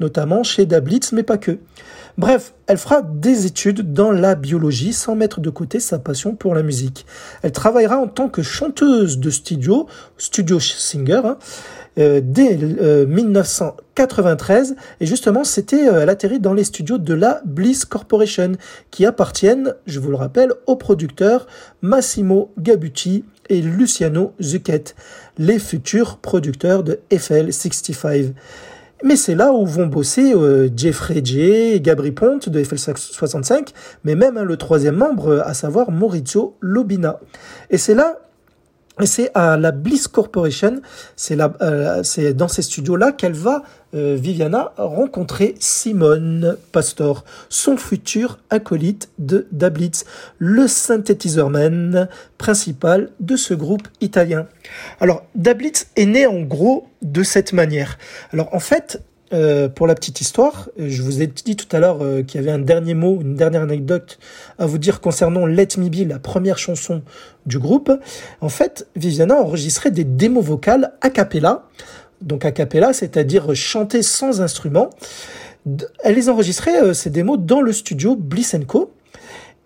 notamment 0.00 0.42
chez 0.42 0.66
Dablitz, 0.66 1.12
mais 1.12 1.22
pas 1.22 1.38
que. 1.38 1.58
Bref, 2.20 2.52
elle 2.66 2.76
fera 2.76 3.00
des 3.00 3.46
études 3.46 3.94
dans 3.94 4.12
la 4.12 4.34
biologie 4.34 4.92
sans 4.92 5.16
mettre 5.16 5.40
de 5.40 5.48
côté 5.48 5.80
sa 5.80 5.98
passion 5.98 6.34
pour 6.34 6.54
la 6.54 6.62
musique. 6.62 7.06
Elle 7.40 7.52
travaillera 7.52 7.96
en 7.96 8.08
tant 8.08 8.28
que 8.28 8.42
chanteuse 8.42 9.18
de 9.18 9.30
studio, 9.30 9.86
studio 10.18 10.60
singer, 10.60 11.22
hein, 11.24 11.38
euh, 11.98 12.20
dès 12.22 12.58
1993 12.58 14.72
euh, 14.72 14.74
et 15.00 15.06
justement 15.06 15.44
c'était 15.44 15.88
euh, 15.88 16.02
elle 16.02 16.10
atterrit 16.10 16.40
dans 16.40 16.52
les 16.52 16.64
studios 16.64 16.98
de 16.98 17.14
la 17.14 17.40
Bliss 17.46 17.86
Corporation 17.86 18.52
qui 18.90 19.06
appartiennent, 19.06 19.74
je 19.86 19.98
vous 19.98 20.10
le 20.10 20.16
rappelle, 20.16 20.52
aux 20.66 20.76
producteurs 20.76 21.46
Massimo 21.80 22.52
Gabucci 22.58 23.24
et 23.48 23.62
Luciano 23.62 24.34
Zucchet, 24.42 24.94
les 25.38 25.58
futurs 25.58 26.18
producteurs 26.18 26.84
de 26.84 27.00
FL65. 27.10 28.34
Mais 29.02 29.16
c'est 29.16 29.34
là 29.34 29.52
où 29.52 29.64
vont 29.64 29.86
bosser 29.86 30.34
Jeffrey 30.76 31.20
J 31.24 31.80
Gabri 31.80 32.12
Ponte 32.12 32.48
de 32.48 32.62
FL65, 32.62 33.68
mais 34.04 34.14
même 34.14 34.36
hein, 34.36 34.44
le 34.44 34.56
troisième 34.56 34.96
membre, 34.96 35.42
à 35.44 35.54
savoir 35.54 35.90
Maurizio 35.90 36.56
Lobina. 36.60 37.18
Et 37.70 37.78
c'est 37.78 37.94
là 37.94 38.18
et 39.00 39.06
c'est 39.06 39.30
à 39.34 39.56
la 39.56 39.70
Bliss 39.72 40.08
Corporation, 40.08 40.80
c'est 41.16 41.38
euh, 41.40 42.02
c'est 42.02 42.34
dans 42.34 42.48
ces 42.48 42.62
studios-là 42.62 43.12
qu'elle 43.12 43.32
va, 43.32 43.62
euh, 43.94 44.16
Viviana, 44.18 44.72
rencontrer 44.76 45.54
Simone 45.58 46.56
Pastor, 46.72 47.24
son 47.48 47.76
futur 47.76 48.38
acolyte 48.50 49.10
de 49.18 49.46
Dablitz, 49.52 50.04
le 50.38 50.68
synthétiserman 50.68 52.08
principal 52.38 53.10
de 53.20 53.36
ce 53.36 53.54
groupe 53.54 53.88
italien. 54.00 54.46
Alors, 55.00 55.24
Dablitz 55.34 55.88
est 55.96 56.06
né 56.06 56.26
en 56.26 56.42
gros 56.42 56.86
de 57.02 57.22
cette 57.22 57.52
manière. 57.52 57.98
Alors, 58.32 58.54
en 58.54 58.60
fait, 58.60 59.02
euh, 59.32 59.68
pour 59.68 59.86
la 59.86 59.94
petite 59.94 60.20
histoire, 60.20 60.68
je 60.76 61.02
vous 61.02 61.22
ai 61.22 61.28
dit 61.28 61.54
tout 61.54 61.68
à 61.70 61.78
l'heure 61.78 62.02
euh, 62.02 62.22
qu'il 62.22 62.40
y 62.40 62.42
avait 62.42 62.50
un 62.50 62.58
dernier 62.58 62.94
mot, 62.94 63.20
une 63.20 63.36
dernière 63.36 63.62
anecdote 63.62 64.18
à 64.58 64.66
vous 64.66 64.78
dire 64.78 65.00
concernant 65.00 65.46
Let 65.46 65.68
Me 65.78 65.88
Be, 65.88 66.08
la 66.08 66.18
première 66.18 66.58
chanson 66.58 67.02
du 67.46 67.60
groupe. 67.60 67.92
En 68.40 68.48
fait, 68.48 68.88
Viviana 68.96 69.36
enregistrait 69.36 69.92
des 69.92 70.02
démos 70.02 70.44
vocales 70.44 70.94
a 71.00 71.10
cappella, 71.10 71.68
donc 72.20 72.44
a 72.44 72.52
cappella, 72.52 72.92
c'est-à-dire 72.92 73.54
chanter 73.54 74.02
sans 74.02 74.40
instrument. 74.40 74.90
Elle 76.02 76.14
les 76.14 76.28
enregistrait, 76.28 76.82
euh, 76.82 76.94
ces 76.94 77.10
démos, 77.10 77.38
dans 77.38 77.60
le 77.60 77.72
studio 77.72 78.16
Bliss. 78.16 78.54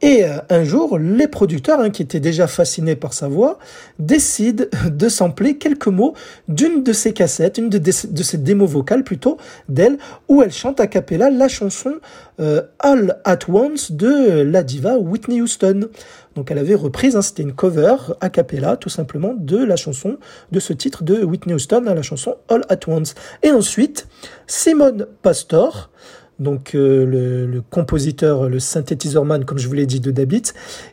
Et 0.03 0.25
euh, 0.25 0.37
un 0.51 0.65
jour, 0.65 0.99
les 0.99 1.29
producteurs, 1.29 1.81
hein, 1.81 1.89
qui 1.89 2.03
étaient 2.03 2.21
déjà 2.21 2.47
fascinés 2.47 2.97
par 2.97 3.15
sa 3.15 3.29
voix, 3.29 3.59
décident 3.99 4.65
de 4.91 5.09
sampler 5.09 5.57
quelques 5.57 5.87
mots 5.87 6.15
d'une 6.49 6.83
de 6.83 6.93
ses 6.93 7.13
cassettes, 7.13 7.59
une 7.59 7.71
de, 7.71 7.79
de 7.79 8.23
ses 8.23 8.39
démos 8.39 8.69
vocales 8.69 9.05
plutôt, 9.05 9.39
d'elle, 9.69 9.99
où 10.29 10.43
elle 10.43 10.53
chante 10.53 10.81
a 10.81 10.89
cappella 10.89 11.31
la 11.31 11.49
chanson 11.49 11.95
euh, 12.41 12.63
All 12.81 13.19
at 13.25 13.39
Once 13.49 13.93
de 13.93 14.43
la 14.43 14.63
diva 14.63 14.99
Whitney 14.99 15.41
Houston. 15.41 15.89
Donc 16.35 16.51
elle 16.51 16.59
avait 16.59 16.75
reprise, 16.75 17.17
hein, 17.17 17.23
c'était 17.23 17.43
une 17.43 17.53
cover 17.53 17.97
a 18.21 18.29
cappella 18.29 18.77
tout 18.77 18.89
simplement 18.89 19.35
de 19.37 19.59
la 19.59 19.77
chanson, 19.77 20.19
de 20.53 20.61
ce 20.61 20.73
titre 20.73 21.05
de 21.05 21.23
Whitney 21.25 21.55
Houston, 21.55 21.85
hein, 21.87 21.95
la 21.95 22.03
chanson 22.03 22.37
All 22.49 22.63
at 22.69 22.81
Once. 22.89 23.15
Et 23.43 23.51
ensuite, 23.51 24.09
Simone 24.47 25.07
Pastor, 25.23 25.91
donc 26.41 26.75
euh, 26.75 27.47
le, 27.47 27.63
compositeur, 27.71 28.49
le 28.49 28.59
synthétiserman, 28.59 29.45
comme 29.45 29.59
je 29.59 29.69
vous 29.69 29.75
l'ai 29.75 29.87
dit, 29.87 30.01
de 30.01 30.11
Dabit, 30.11 30.43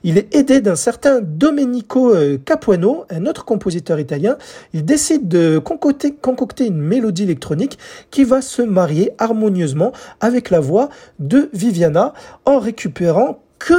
il 0.04 0.18
est 0.18 0.34
aidé 0.36 0.62
d'un 0.62 0.76
certain 0.76 1.22
Domenico 1.22 2.14
euh, 2.14 2.38
Capuano, 2.38 3.06
un 3.10 3.26
autre 3.26 3.44
compositeur 3.44 4.00
italien. 4.00 4.38
Il 4.74 4.86
décide 4.86 5.28
de 5.28 5.58
concocter, 5.58 6.14
concocter 6.14 6.68
une 6.68 6.82
mélodie 6.82 7.24
électronique 7.24 7.80
qui 8.12 8.24
va 8.24 8.42
se 8.42 8.62
marier 8.62 9.12
harmonieusement 9.18 9.92
avec 10.20 10.52
la 10.52 10.60
voix 10.60 10.90
de 11.20 11.50
Viviana 11.54 12.14
en 12.46 12.60
récupérant 12.60 13.42
que 13.58 13.74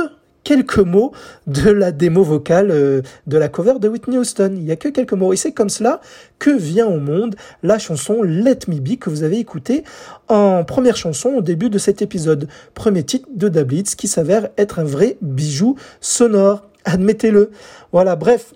quelques 0.45 0.78
mots 0.78 1.12
de 1.47 1.70
la 1.70 1.93
démo 1.93 2.22
vocale 2.22 2.70
euh, 2.70 3.03
de 3.26 3.38
la 3.38 3.49
cover 3.49 3.74
de 3.80 3.88
Whitney 3.88 4.18
Houston. 4.18 4.55
Il 4.57 4.64
y 4.64 4.72
a 4.72 4.76
que 4.76 4.88
quelques 4.88 5.12
mots. 5.12 5.32
Et 5.32 5.36
c'est 5.36 5.53
comme 5.53 5.68
cela 5.68 6.01
que 6.38 6.51
vient 6.51 6.86
au 6.86 6.99
monde 6.99 7.36
la 7.62 7.78
chanson 7.78 8.22
Let 8.22 8.61
Me 8.68 8.80
Be 8.80 8.99
que 8.99 9.11
vous 9.11 9.22
avez 9.22 9.38
écoutée 9.38 9.84
en 10.28 10.64
première 10.64 10.97
chanson 10.97 11.30
au 11.30 11.43
début 11.43 11.70
de 11.70 11.78
cet 11.78 12.03
épisode. 12.03 12.49
Premier 12.74 13.03
titre 13.05 13.28
de 13.34 13.49
Dablitz 13.49 13.95
qui 13.95 14.09
s'avère 14.09 14.49
être 14.59 14.78
un 14.78 14.84
vrai 14.84 15.16
bijou 15.20 15.76
sonore. 16.01 16.62
Admettez-le. 16.84 17.51
Voilà, 17.93 18.16
bref. 18.16 18.55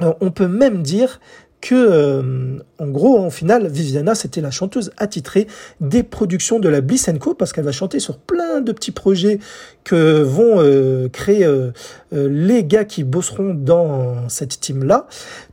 On 0.00 0.32
peut 0.32 0.48
même 0.48 0.82
dire 0.82 1.20
que, 1.64 1.74
euh, 1.74 2.58
en 2.78 2.88
gros, 2.88 3.18
en 3.18 3.30
final, 3.30 3.68
Viviana, 3.68 4.14
c'était 4.14 4.42
la 4.42 4.50
chanteuse 4.50 4.90
attitrée 4.98 5.46
des 5.80 6.02
productions 6.02 6.60
de 6.60 6.68
la 6.68 6.82
Bliss 6.82 7.08
Co, 7.18 7.32
parce 7.32 7.54
qu'elle 7.54 7.64
va 7.64 7.72
chanter 7.72 8.00
sur 8.00 8.18
plein 8.18 8.60
de 8.60 8.70
petits 8.70 8.90
projets 8.90 9.38
que 9.82 10.20
vont 10.20 10.60
euh, 10.60 11.08
créer 11.08 11.46
euh, 11.46 11.72
les 12.12 12.64
gars 12.64 12.84
qui 12.84 13.02
bosseront 13.02 13.54
dans 13.54 14.28
cette 14.28 14.60
team-là. 14.60 15.06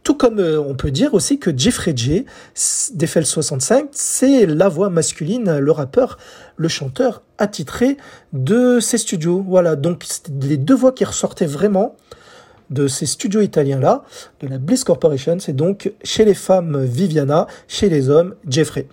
Tout 0.03 0.15
comme 0.15 0.39
on 0.39 0.75
peut 0.75 0.91
dire 0.91 1.13
aussi 1.13 1.39
que 1.39 1.57
Jeffrey 1.57 1.93
J, 1.95 2.25
d'Eiffel 2.93 3.25
65, 3.25 3.85
c'est 3.91 4.45
la 4.45 4.67
voix 4.67 4.89
masculine, 4.89 5.59
le 5.59 5.71
rappeur, 5.71 6.17
le 6.57 6.67
chanteur 6.67 7.21
attitré 7.37 7.95
de 8.33 8.81
ces 8.81 8.97
studios. 8.97 9.45
Voilà, 9.47 9.77
donc 9.77 10.03
les 10.41 10.57
deux 10.57 10.75
voix 10.75 10.91
qui 10.91 11.05
ressortaient 11.05 11.45
vraiment 11.45 11.95
de 12.71 12.87
ces 12.87 13.05
studios 13.05 13.41
italiens-là, 13.41 14.03
de 14.39 14.47
la 14.47 14.57
Bliss 14.57 14.83
Corporation. 14.83 15.37
C'est 15.39 15.55
donc 15.55 15.91
chez 16.03 16.25
les 16.25 16.33
femmes 16.33 16.83
Viviana, 16.83 17.47
chez 17.67 17.89
les 17.89 18.09
hommes 18.09 18.35
Jeffrey. 18.47 18.87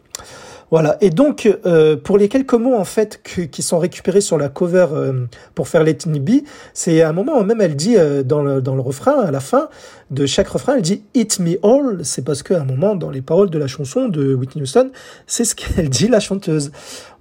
Voilà. 0.71 0.99
Et 1.01 1.11
donc, 1.11 1.49
euh, 1.65 1.97
pour 1.97 2.19
les 2.19 2.29
quelques 2.29 2.55
mots 2.55 2.75
en 2.75 2.85
fait 2.85 3.23
qui 3.23 3.63
sont 3.63 3.79
récupérés 3.79 4.21
sur 4.21 4.37
la 4.37 4.49
cover 4.49 4.87
euh, 4.93 5.27
pour 5.55 5.69
faire 5.69 5.83
Let 5.83 5.99
Be, 6.07 6.43
c'est 6.75 7.01
à 7.01 7.09
un 7.09 7.13
moment 7.13 7.43
même 7.43 7.61
elle 7.61 7.75
dit 7.75 7.97
euh, 7.97 8.23
dans, 8.23 8.43
le, 8.43 8.61
dans 8.61 8.75
le 8.75 8.83
refrain, 8.83 9.19
à 9.21 9.31
la 9.31 9.41
fin 9.41 9.69
de 10.11 10.27
chaque 10.27 10.49
refrain, 10.49 10.77
elle 10.77 10.83
dit 10.83 11.05
Eat 11.15 11.41
Me 11.41 11.59
All. 11.63 12.05
C'est 12.05 12.23
parce 12.23 12.43
qu'à 12.43 12.61
un 12.61 12.65
moment 12.65 12.97
dans 12.97 13.11
les 13.11 13.23
paroles 13.23 13.49
de 13.49 13.59
la 13.59 13.67
chanson 13.67 14.09
de 14.09 14.35
Whitney 14.35 14.63
Houston, 14.63 14.91
c'est 15.27 15.45
ce 15.45 15.55
qu'elle 15.55 15.89
dit 15.89 16.09
la 16.09 16.21
chanteuse. 16.21 16.71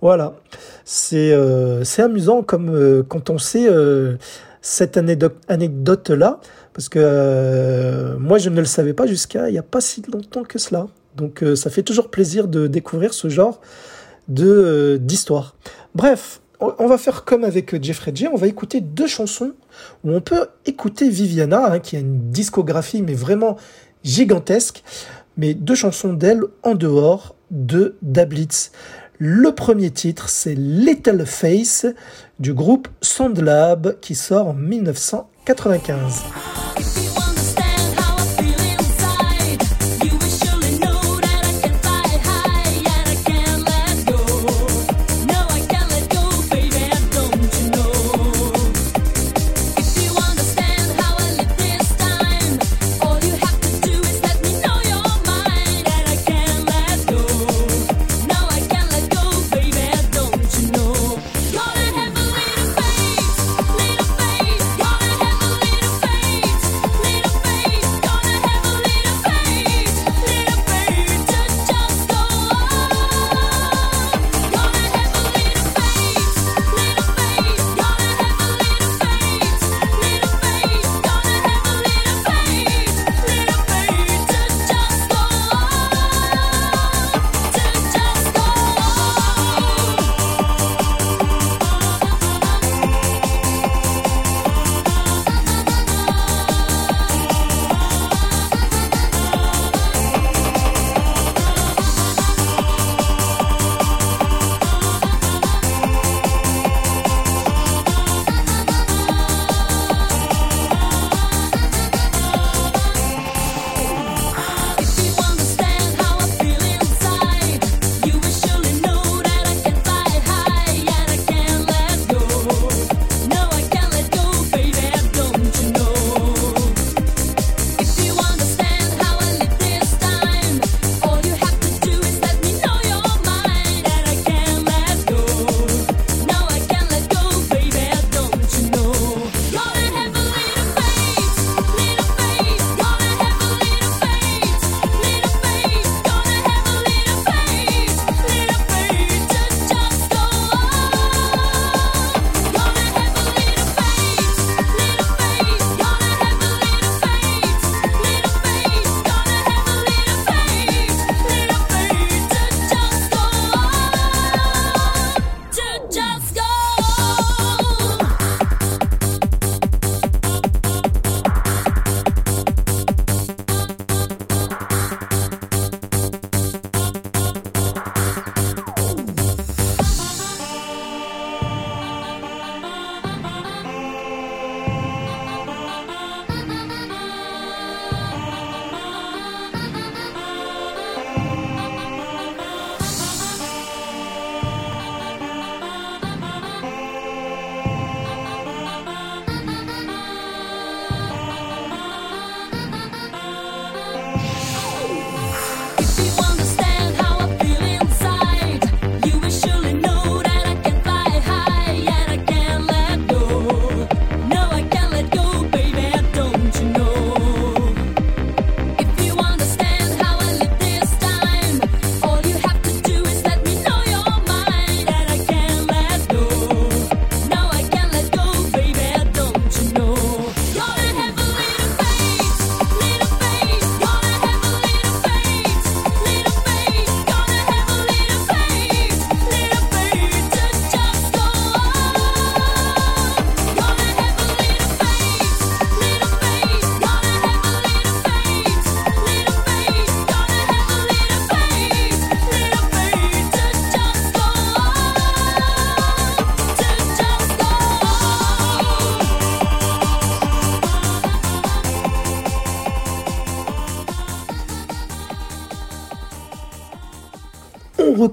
Voilà. 0.01 0.33
C'est 0.83 1.37
c'est 1.83 2.01
amusant 2.01 2.43
comme 2.43 3.03
quand 3.09 3.29
on 3.29 3.37
sait 3.37 3.67
cette 4.61 4.97
anecdote-là, 4.97 6.39
parce 6.73 6.89
que 6.89 6.99
euh, 7.01 8.17
moi 8.19 8.37
je 8.37 8.49
ne 8.49 8.59
le 8.59 8.65
savais 8.65 8.93
pas 8.93 9.07
jusqu'à 9.07 9.49
il 9.49 9.53
n'y 9.53 9.57
a 9.57 9.63
pas 9.63 9.81
si 9.81 10.01
longtemps 10.11 10.43
que 10.43 10.59
cela. 10.59 10.87
Donc 11.15 11.43
euh, 11.43 11.55
ça 11.55 11.69
fait 11.69 11.83
toujours 11.83 12.09
plaisir 12.09 12.47
de 12.47 12.67
découvrir 12.67 13.13
ce 13.13 13.29
genre 13.29 13.61
de 14.27 14.47
euh, 14.47 14.97
d'histoire. 14.97 15.55
Bref, 15.95 16.41
on 16.59 16.87
va 16.87 16.97
faire 16.97 17.23
comme 17.23 17.43
avec 17.43 17.81
Jeffrey 17.83 18.11
J, 18.13 18.27
on 18.27 18.35
va 18.35 18.47
écouter 18.47 18.81
deux 18.81 19.07
chansons 19.07 19.53
où 20.03 20.11
on 20.11 20.21
peut 20.21 20.47
écouter 20.65 21.07
Viviana, 21.09 21.71
hein, 21.71 21.79
qui 21.79 21.95
a 21.95 21.99
une 21.99 22.31
discographie 22.31 23.03
mais 23.03 23.13
vraiment 23.13 23.57
gigantesque, 24.03 24.83
mais 25.37 25.53
deux 25.53 25.75
chansons 25.75 26.13
d'elle 26.13 26.41
en 26.63 26.73
dehors 26.73 27.35
de 27.51 27.95
Dablitz. 28.01 28.71
Le 29.19 29.51
premier 29.51 29.89
titre, 29.89 30.29
c'est 30.29 30.53
Little 30.53 31.25
Face 31.25 31.87
du 32.39 32.53
groupe 32.53 32.87
Soundlab 33.01 33.99
qui 33.99 34.13
sort 34.13 34.49
en 34.49 34.53
1995. 34.53 37.36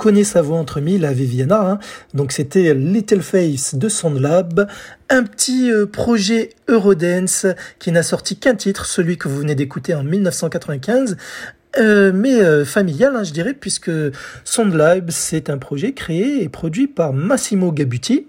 Reconnaît 0.04 0.24
sa 0.24 0.42
voix 0.42 0.58
entre 0.58 0.82
mille 0.82 1.06
à 1.06 1.14
Viviana. 1.14 1.60
Hein. 1.62 1.78
Donc 2.12 2.32
c'était 2.32 2.74
Little 2.74 3.22
Face 3.22 3.74
de 3.74 3.88
Soundlab, 3.88 4.68
un 5.08 5.22
petit 5.22 5.72
euh, 5.72 5.86
projet 5.86 6.50
Eurodance 6.68 7.46
qui 7.78 7.90
n'a 7.90 8.02
sorti 8.02 8.36
qu'un 8.36 8.54
titre, 8.54 8.84
celui 8.84 9.16
que 9.16 9.28
vous 9.28 9.38
venez 9.38 9.54
d'écouter 9.54 9.94
en 9.94 10.04
1995. 10.04 11.16
Euh, 11.78 12.12
mais 12.14 12.34
euh, 12.34 12.66
familial, 12.66 13.16
hein, 13.16 13.24
je 13.24 13.32
dirais, 13.32 13.54
puisque 13.54 13.90
Soundlab, 14.44 15.10
c'est 15.10 15.48
un 15.48 15.56
projet 15.56 15.92
créé 15.92 16.42
et 16.42 16.50
produit 16.50 16.86
par 16.86 17.14
Massimo 17.14 17.72
Gabuti, 17.72 18.26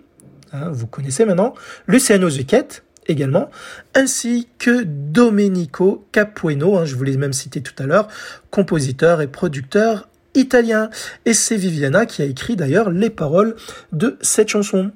hein, 0.53 0.69
vous 0.71 0.88
connaissez 0.88 1.26
maintenant, 1.26 1.55
Luciano 1.88 2.30
Zucchet, 2.30 2.84
également, 3.07 3.51
ainsi 3.95 4.47
que 4.59 4.84
Domenico 4.86 6.07
Capueno, 6.13 6.86
je 6.86 6.95
vous 6.95 7.03
l'ai 7.03 7.17
même 7.17 7.34
cité 7.34 7.61
tout 7.61 7.76
à 7.84 7.86
l'heure, 7.86 8.07
compositeur 8.49 9.21
et 9.21 9.28
producteur 9.28 10.07
italien. 10.36 10.89
Et 11.25 11.33
c'est 11.33 11.55
Viviana 11.55 12.05
qui 12.05 12.21
a 12.21 12.25
écrit 12.25 12.55
d'ailleurs 12.55 12.89
les 12.89 13.09
paroles 13.09 13.55
de 13.91 14.17
cette 14.21 14.49
chanson. 14.49 14.91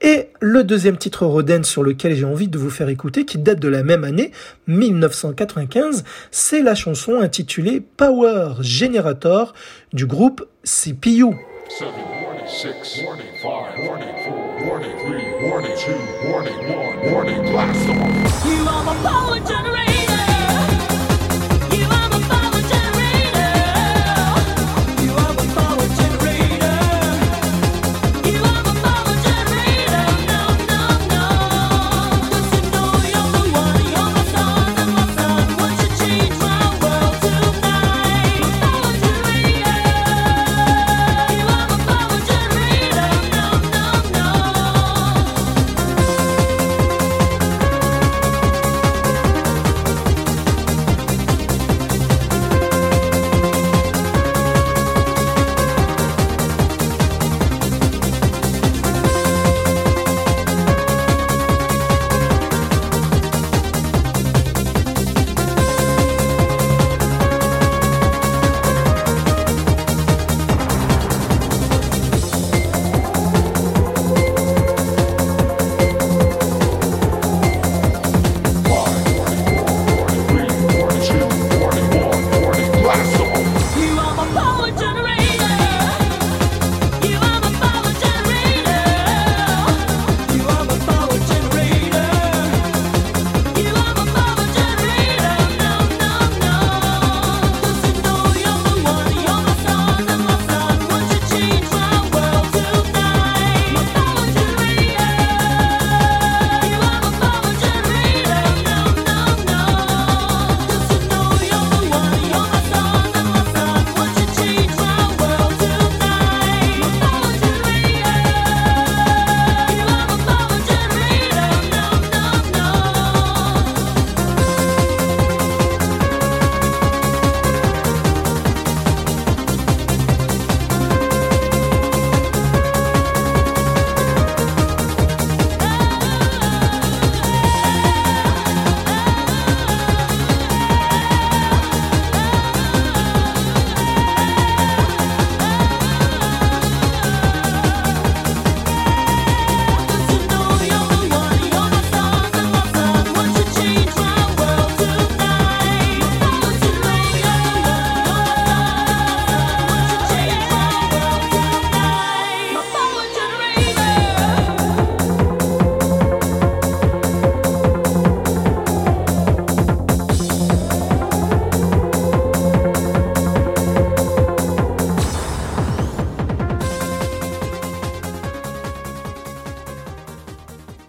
Et 0.00 0.28
le 0.40 0.64
deuxième 0.64 0.96
titre 0.96 1.26
Roden 1.26 1.64
sur 1.64 1.82
lequel 1.82 2.14
j'ai 2.14 2.24
envie 2.24 2.48
de 2.48 2.58
vous 2.58 2.70
faire 2.70 2.88
écouter, 2.88 3.24
qui 3.24 3.38
date 3.38 3.58
de 3.58 3.68
la 3.68 3.82
même 3.82 4.04
année, 4.04 4.30
1995, 4.66 6.04
c'est 6.30 6.62
la 6.62 6.74
chanson 6.74 7.20
intitulée 7.20 7.80
Power 7.80 8.54
Generator 8.60 9.54
du 9.92 10.06
groupe 10.06 10.46
CPU. 10.64 11.26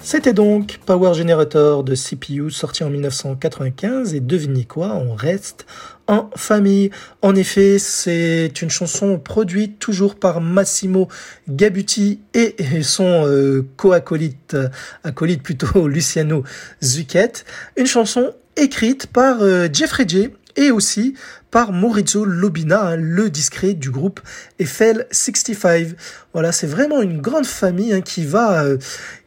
C'était 0.10 0.32
donc 0.32 0.80
Power 0.86 1.14
Generator 1.16 1.84
de 1.84 1.94
CPU 1.94 2.50
sorti 2.50 2.86
en 2.86 2.90
1995 2.90 4.14
et 4.14 4.22
devinez 4.22 4.64
quoi, 4.64 4.94
on 4.96 5.14
reste 5.14 5.66
en 6.08 6.30
famille. 6.34 6.92
En 7.22 7.36
effet, 7.36 7.78
c'est 7.78 8.62
une 8.62 8.70
chanson 8.70 9.20
produite 9.20 9.80
toujours 9.80 10.16
par 10.16 10.40
Massimo 10.40 11.10
Gabuti 11.50 12.22
et 12.34 12.56
son 12.84 13.28
euh, 13.28 13.68
co-acolyte, 13.76 14.56
acolyte 15.04 15.44
plutôt 15.44 15.88
Luciano 15.90 16.46
Zucchet. 16.82 17.44
Une 17.76 17.86
chanson 17.86 18.32
écrite 18.56 19.08
par 19.08 19.42
euh, 19.42 19.68
Jeffrey 19.74 20.06
J 20.08 20.30
et 20.58 20.72
aussi 20.72 21.14
par 21.52 21.72
Maurizio 21.72 22.26
Lobina, 22.26 22.88
hein, 22.88 22.96
le 22.98 23.30
discret 23.30 23.74
du 23.74 23.90
groupe 23.90 24.20
FL65. 24.60 25.94
Voilà, 26.34 26.52
c'est 26.52 26.68
vraiment 26.68 27.02
une 27.02 27.22
grande 27.22 27.46
famille 27.46 27.94
hein, 27.94 28.02
qui 28.02 28.26
va, 28.26 28.64
euh, 28.64 28.78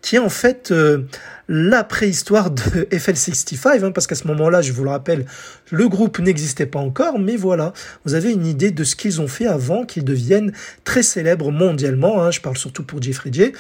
qui 0.03 0.17
est 0.17 0.21
en 0.21 0.29
fait 0.29 0.71
euh, 0.71 1.07
la 1.49 1.83
préhistoire 1.83 2.51
de 2.51 2.63
FL65, 2.93 3.85
hein, 3.85 3.91
parce 3.91 4.07
qu'à 4.07 4.15
ce 4.15 4.29
moment-là, 4.29 4.61
je 4.61 4.73
vous 4.73 4.85
le 4.85 4.91
rappelle, 4.91 5.25
le 5.71 5.89
groupe 5.89 6.19
n'existait 6.19 6.67
pas 6.67 6.79
encore, 6.79 7.19
mais 7.19 7.37
voilà, 7.37 7.73
vous 8.05 8.15
avez 8.15 8.31
une 8.33 8.47
idée 8.47 8.71
de 8.71 8.85
ce 8.85 8.95
qu'ils 8.95 9.21
ont 9.21 9.29
fait 9.29 9.47
avant 9.47 9.85
qu'ils 9.87 10.05
deviennent 10.05 10.53
très 10.85 11.03
célèbres 11.03 11.51
mondialement. 11.51 12.31
je 12.31 12.41
parle 12.41 12.59
surtout 12.59 12.85
pour 12.85 13.01
Jeffrey 13.01 13.31
J, 13.33 13.53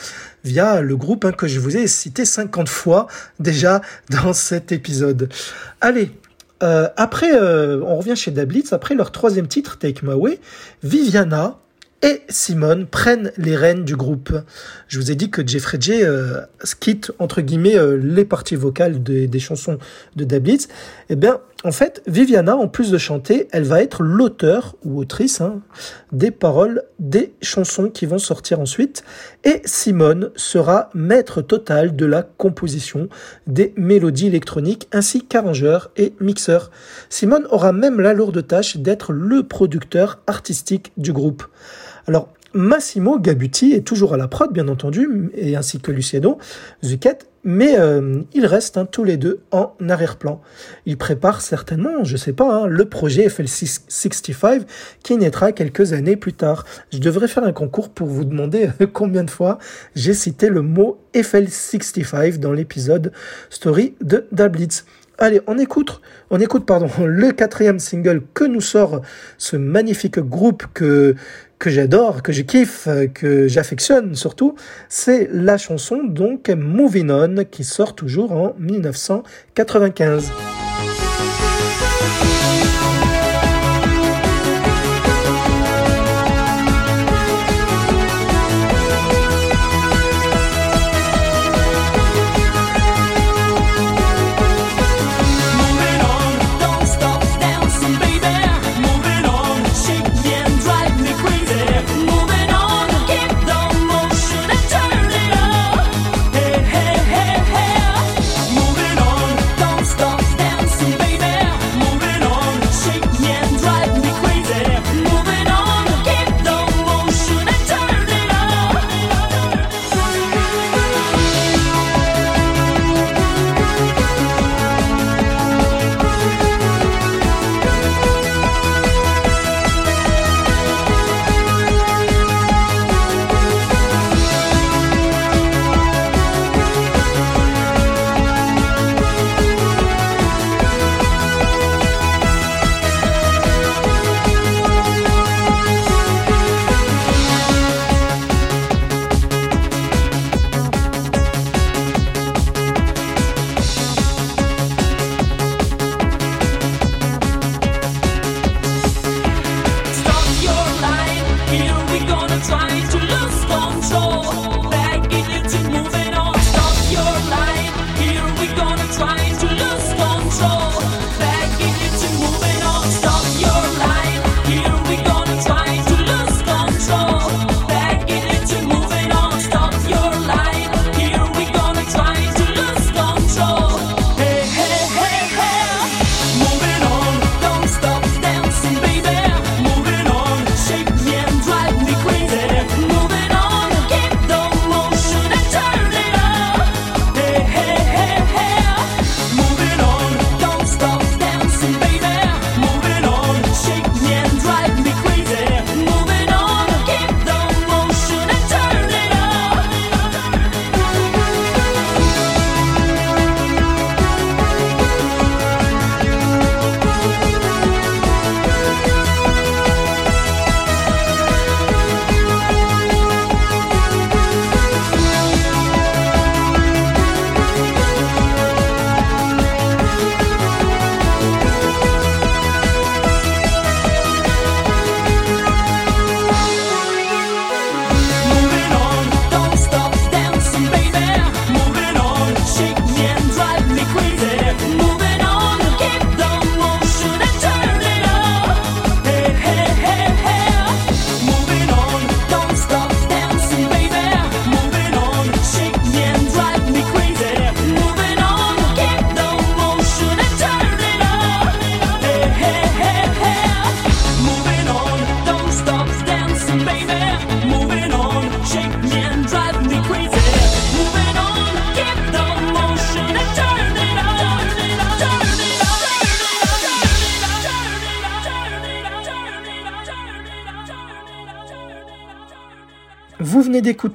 via 0.44 0.82
le 0.82 0.96
groupe 0.96 1.30
que 1.34 1.48
je 1.48 1.58
vous 1.58 1.76
ai 1.76 1.86
cité 1.86 2.24
50 2.24 2.68
fois 2.68 3.06
déjà 3.38 3.80
dans 4.10 4.34
cet 4.34 4.70
épisode. 4.70 5.28
Allez, 5.80 6.12
euh, 6.62 6.88
après, 6.96 7.34
euh, 7.34 7.80
on 7.82 7.96
revient 7.96 8.16
chez 8.16 8.30
Dablitz. 8.30 8.72
Après 8.72 8.94
leur 8.94 9.12
troisième 9.12 9.48
titre, 9.48 9.78
Take 9.78 10.04
My 10.04 10.14
Way, 10.14 10.40
Viviana 10.82 11.58
et 12.02 12.22
Simone 12.28 12.86
prennent 12.86 13.32
les 13.36 13.56
rênes 13.56 13.84
du 13.84 13.96
groupe. 13.96 14.32
Je 14.88 14.98
vous 14.98 15.10
ai 15.10 15.14
dit 15.14 15.30
que 15.30 15.46
Jeffrey 15.46 15.78
J 15.80 16.02
euh, 16.02 16.40
quitte 16.80 17.12
entre 17.18 17.42
guillemets 17.42 17.76
euh, 17.76 17.96
les 17.96 18.24
parties 18.24 18.56
vocales 18.56 19.02
des 19.02 19.38
chansons 19.38 19.78
de 20.16 20.24
Dablitz. 20.24 20.68
Eh 21.10 21.16
bien, 21.16 21.40
en 21.62 21.72
fait, 21.72 22.02
Viviana, 22.06 22.56
en 22.56 22.68
plus 22.68 22.90
de 22.90 22.96
chanter, 22.96 23.46
elle 23.52 23.64
va 23.64 23.82
être 23.82 24.02
l'auteur 24.02 24.76
ou 24.82 24.98
autrice 24.98 25.42
hein, 25.42 25.60
des 26.10 26.30
paroles 26.30 26.84
des 26.98 27.34
chansons 27.42 27.90
qui 27.90 28.06
vont 28.06 28.18
sortir 28.18 28.60
ensuite. 28.60 29.04
Et 29.44 29.60
Simone 29.66 30.30
sera 30.36 30.88
maître 30.94 31.42
total 31.42 31.96
de 31.96 32.06
la 32.06 32.22
composition 32.22 33.08
des 33.46 33.74
mélodies 33.76 34.28
électroniques 34.28 34.88
ainsi 34.92 35.26
qu'arrangeur 35.26 35.90
et 35.98 36.14
mixeur. 36.18 36.70
Simone 37.10 37.46
aura 37.50 37.72
même 37.72 38.00
la 38.00 38.14
lourde 38.14 38.46
tâche 38.46 38.78
d'être 38.78 39.12
le 39.12 39.42
producteur 39.42 40.20
artistique 40.26 40.92
du 40.96 41.12
groupe. 41.12 41.44
Alors, 42.06 42.32
Massimo 42.52 43.18
Gabuti 43.18 43.72
est 43.72 43.86
toujours 43.86 44.14
à 44.14 44.16
la 44.16 44.26
prod, 44.26 44.52
bien 44.52 44.68
entendu, 44.68 45.30
et 45.34 45.56
ainsi 45.56 45.80
que 45.80 45.92
Luciano 45.92 46.38
Zucchet, 46.84 47.18
mais 47.44 47.78
euh, 47.78 48.22
ils 48.34 48.44
restent 48.44 48.76
hein, 48.76 48.86
tous 48.86 49.04
les 49.04 49.16
deux 49.16 49.40
en 49.50 49.72
arrière-plan. 49.88 50.40
Ils 50.84 50.98
préparent 50.98 51.40
certainement, 51.40 52.04
je 52.04 52.16
sais 52.16 52.32
pas, 52.32 52.52
hein, 52.52 52.66
le 52.66 52.84
projet 52.86 53.28
FL65 53.28 54.62
qui 55.02 55.16
naîtra 55.16 55.52
quelques 55.52 55.92
années 55.92 56.16
plus 56.16 56.32
tard. 56.32 56.66
Je 56.92 56.98
devrais 56.98 57.28
faire 57.28 57.44
un 57.44 57.52
concours 57.52 57.88
pour 57.88 58.08
vous 58.08 58.24
demander 58.24 58.68
combien 58.92 59.24
de 59.24 59.30
fois 59.30 59.58
j'ai 59.94 60.14
cité 60.14 60.48
le 60.48 60.62
mot 60.62 60.98
FL65 61.14 62.38
dans 62.38 62.52
l'épisode 62.52 63.12
story 63.48 63.94
de 64.00 64.26
Dablitz. 64.32 64.84
Allez, 65.22 65.42
on 65.46 65.58
écoute, 65.58 66.00
on 66.30 66.40
écoute 66.40 66.64
pardon, 66.64 66.88
le 67.04 67.32
quatrième 67.32 67.78
single 67.78 68.22
que 68.34 68.44
nous 68.44 68.62
sort 68.62 69.02
ce 69.36 69.56
magnifique 69.56 70.18
groupe 70.18 70.64
que 70.72 71.14
que 71.60 71.70
j'adore, 71.70 72.22
que 72.22 72.32
je 72.32 72.42
kiffe, 72.42 72.88
que 73.14 73.46
j'affectionne 73.46 74.16
surtout, 74.16 74.56
c'est 74.88 75.28
la 75.30 75.58
chanson 75.58 76.02
donc 76.02 76.48
Moving 76.48 77.10
On 77.10 77.44
qui 77.44 77.62
sort 77.62 77.94
toujours 77.94 78.32
en 78.32 78.56
1995. 78.58 80.32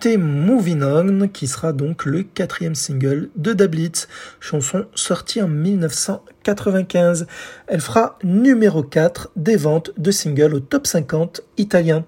D'écouter 0.06 0.18
Moving 0.18 0.84
On, 0.84 1.28
qui 1.28 1.48
sera 1.48 1.74
donc 1.74 2.06
le 2.06 2.22
quatrième 2.22 2.76
single 2.76 3.30
de 3.36 3.54
Dablitz, 3.54 4.08
chanson 4.40 4.86
sortie 4.94 5.42
en 5.42 5.48
1995. 5.48 7.26
Elle 7.68 7.82
fera 7.82 8.20
numéro 8.24 8.84
4 8.84 9.32
des 9.36 9.56
ventes 9.56 9.92
de 9.98 10.12
singles 10.12 10.54
au 10.54 10.60
top 10.60 10.86
50 10.86 11.42
italien. 11.58 12.06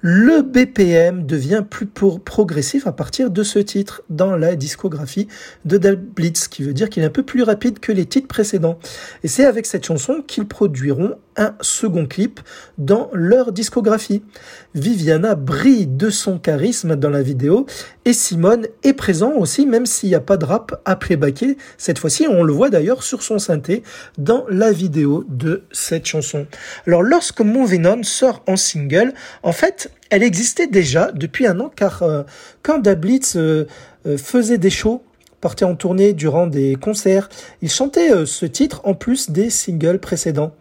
Le 0.00 0.42
BPM 0.42 1.26
devient 1.26 1.62
plus 1.68 1.86
progressif 1.86 2.86
à 2.86 2.92
partir 2.92 3.30
de 3.30 3.42
ce 3.42 3.58
titre 3.58 4.02
dans 4.08 4.36
la 4.36 4.54
discographie 4.56 5.28
de 5.64 5.76
Del 5.76 5.96
Blitz, 5.96 6.48
qui 6.48 6.62
veut 6.62 6.74
dire 6.74 6.88
qu'il 6.88 7.02
est 7.02 7.06
un 7.06 7.10
peu 7.10 7.22
plus 7.22 7.42
rapide 7.42 7.80
que 7.80 7.92
les 7.92 8.06
titres 8.06 8.28
précédents. 8.28 8.78
Et 9.24 9.28
c'est 9.28 9.44
avec 9.44 9.66
cette 9.66 9.84
chanson 9.84 10.22
qu'ils 10.26 10.46
produiront 10.46 11.16
un 11.36 11.54
second 11.60 12.06
clip 12.06 12.40
dans 12.78 13.10
leur 13.12 13.52
discographie. 13.52 14.22
Viviana 14.74 15.34
brille 15.34 15.86
de 15.86 16.10
son 16.10 16.38
charisme 16.38 16.96
dans 16.96 17.10
la 17.10 17.22
vidéo 17.22 17.66
et 18.04 18.12
Simone 18.12 18.66
est 18.82 18.92
présent 18.92 19.32
aussi, 19.32 19.66
même 19.66 19.86
s'il 19.86 20.08
n'y 20.08 20.14
a 20.14 20.20
pas 20.20 20.36
de 20.36 20.44
rap 20.44 20.80
à 20.84 20.96
playbacker. 20.96 21.56
Cette 21.78 21.98
fois-ci, 21.98 22.26
on 22.28 22.42
le 22.42 22.52
voit 22.52 22.70
d'ailleurs 22.70 23.02
sur 23.02 23.22
son 23.22 23.38
synthé 23.38 23.82
dans 24.18 24.44
la 24.48 24.72
vidéo 24.72 25.24
de 25.28 25.64
cette 25.72 26.06
chanson. 26.06 26.46
Alors, 26.86 27.02
lorsque 27.02 27.40
Moving 27.40 27.86
On 27.86 28.02
sort 28.02 28.42
en 28.46 28.56
single, 28.56 29.12
en 29.42 29.52
fait, 29.52 29.90
elle 30.10 30.22
existait 30.22 30.66
déjà 30.66 31.10
depuis 31.12 31.46
un 31.46 31.60
an 31.60 31.70
car 31.74 32.02
euh, 32.02 32.22
quand 32.62 32.78
Dablitz 32.78 33.36
euh, 33.36 33.66
euh, 34.06 34.16
faisait 34.16 34.58
des 34.58 34.70
shows 34.70 35.02
partait 35.40 35.64
en 35.64 35.74
tournée 35.74 36.12
durant 36.12 36.46
des 36.46 36.76
concerts. 36.76 37.28
Il 37.62 37.70
chantait 37.70 38.12
euh, 38.12 38.26
ce 38.26 38.46
titre 38.46 38.80
en 38.84 38.94
plus 38.94 39.30
des 39.30 39.50
singles 39.50 39.98
précédents. 39.98 40.52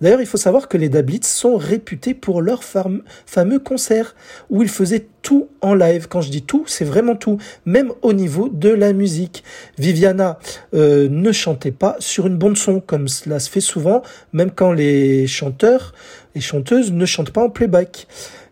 D'ailleurs, 0.00 0.20
il 0.20 0.26
faut 0.26 0.36
savoir 0.36 0.68
que 0.68 0.76
les 0.76 0.88
Dablitz 0.88 1.26
sont 1.26 1.56
réputés 1.56 2.14
pour 2.14 2.42
leurs 2.42 2.62
fameux 2.64 3.58
concerts 3.58 4.14
où 4.50 4.62
ils 4.62 4.68
faisaient 4.68 5.06
tout 5.22 5.48
en 5.60 5.74
live. 5.74 6.06
Quand 6.08 6.20
je 6.20 6.30
dis 6.30 6.42
tout, 6.42 6.64
c'est 6.66 6.84
vraiment 6.84 7.16
tout, 7.16 7.38
même 7.64 7.92
au 8.02 8.12
niveau 8.12 8.48
de 8.48 8.68
la 8.68 8.92
musique. 8.92 9.44
Viviana 9.78 10.38
euh, 10.74 11.08
ne 11.08 11.32
chantait 11.32 11.72
pas 11.72 11.96
sur 11.98 12.26
une 12.26 12.36
bande 12.36 12.58
son 12.58 12.80
comme 12.80 13.08
cela 13.08 13.40
se 13.40 13.50
fait 13.50 13.60
souvent, 13.60 14.02
même 14.32 14.50
quand 14.50 14.72
les 14.72 15.26
chanteurs 15.26 15.94
et 16.34 16.40
chanteuses 16.40 16.92
ne 16.92 17.06
chantent 17.06 17.32
pas 17.32 17.42
en 17.42 17.50
playback. 17.50 18.06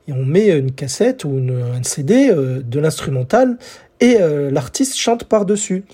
Et 0.08 0.12
on 0.12 0.24
met 0.24 0.48
une 0.48 0.72
cassette 0.72 1.24
ou 1.24 1.30
un 1.30 1.82
CD 1.82 2.30
euh, 2.30 2.60
de 2.64 2.80
l'instrumental 2.80 3.56
et 4.02 4.20
euh, 4.20 4.50
l'artiste 4.50 4.96
chante 4.96 5.24
par-dessus. 5.24 5.84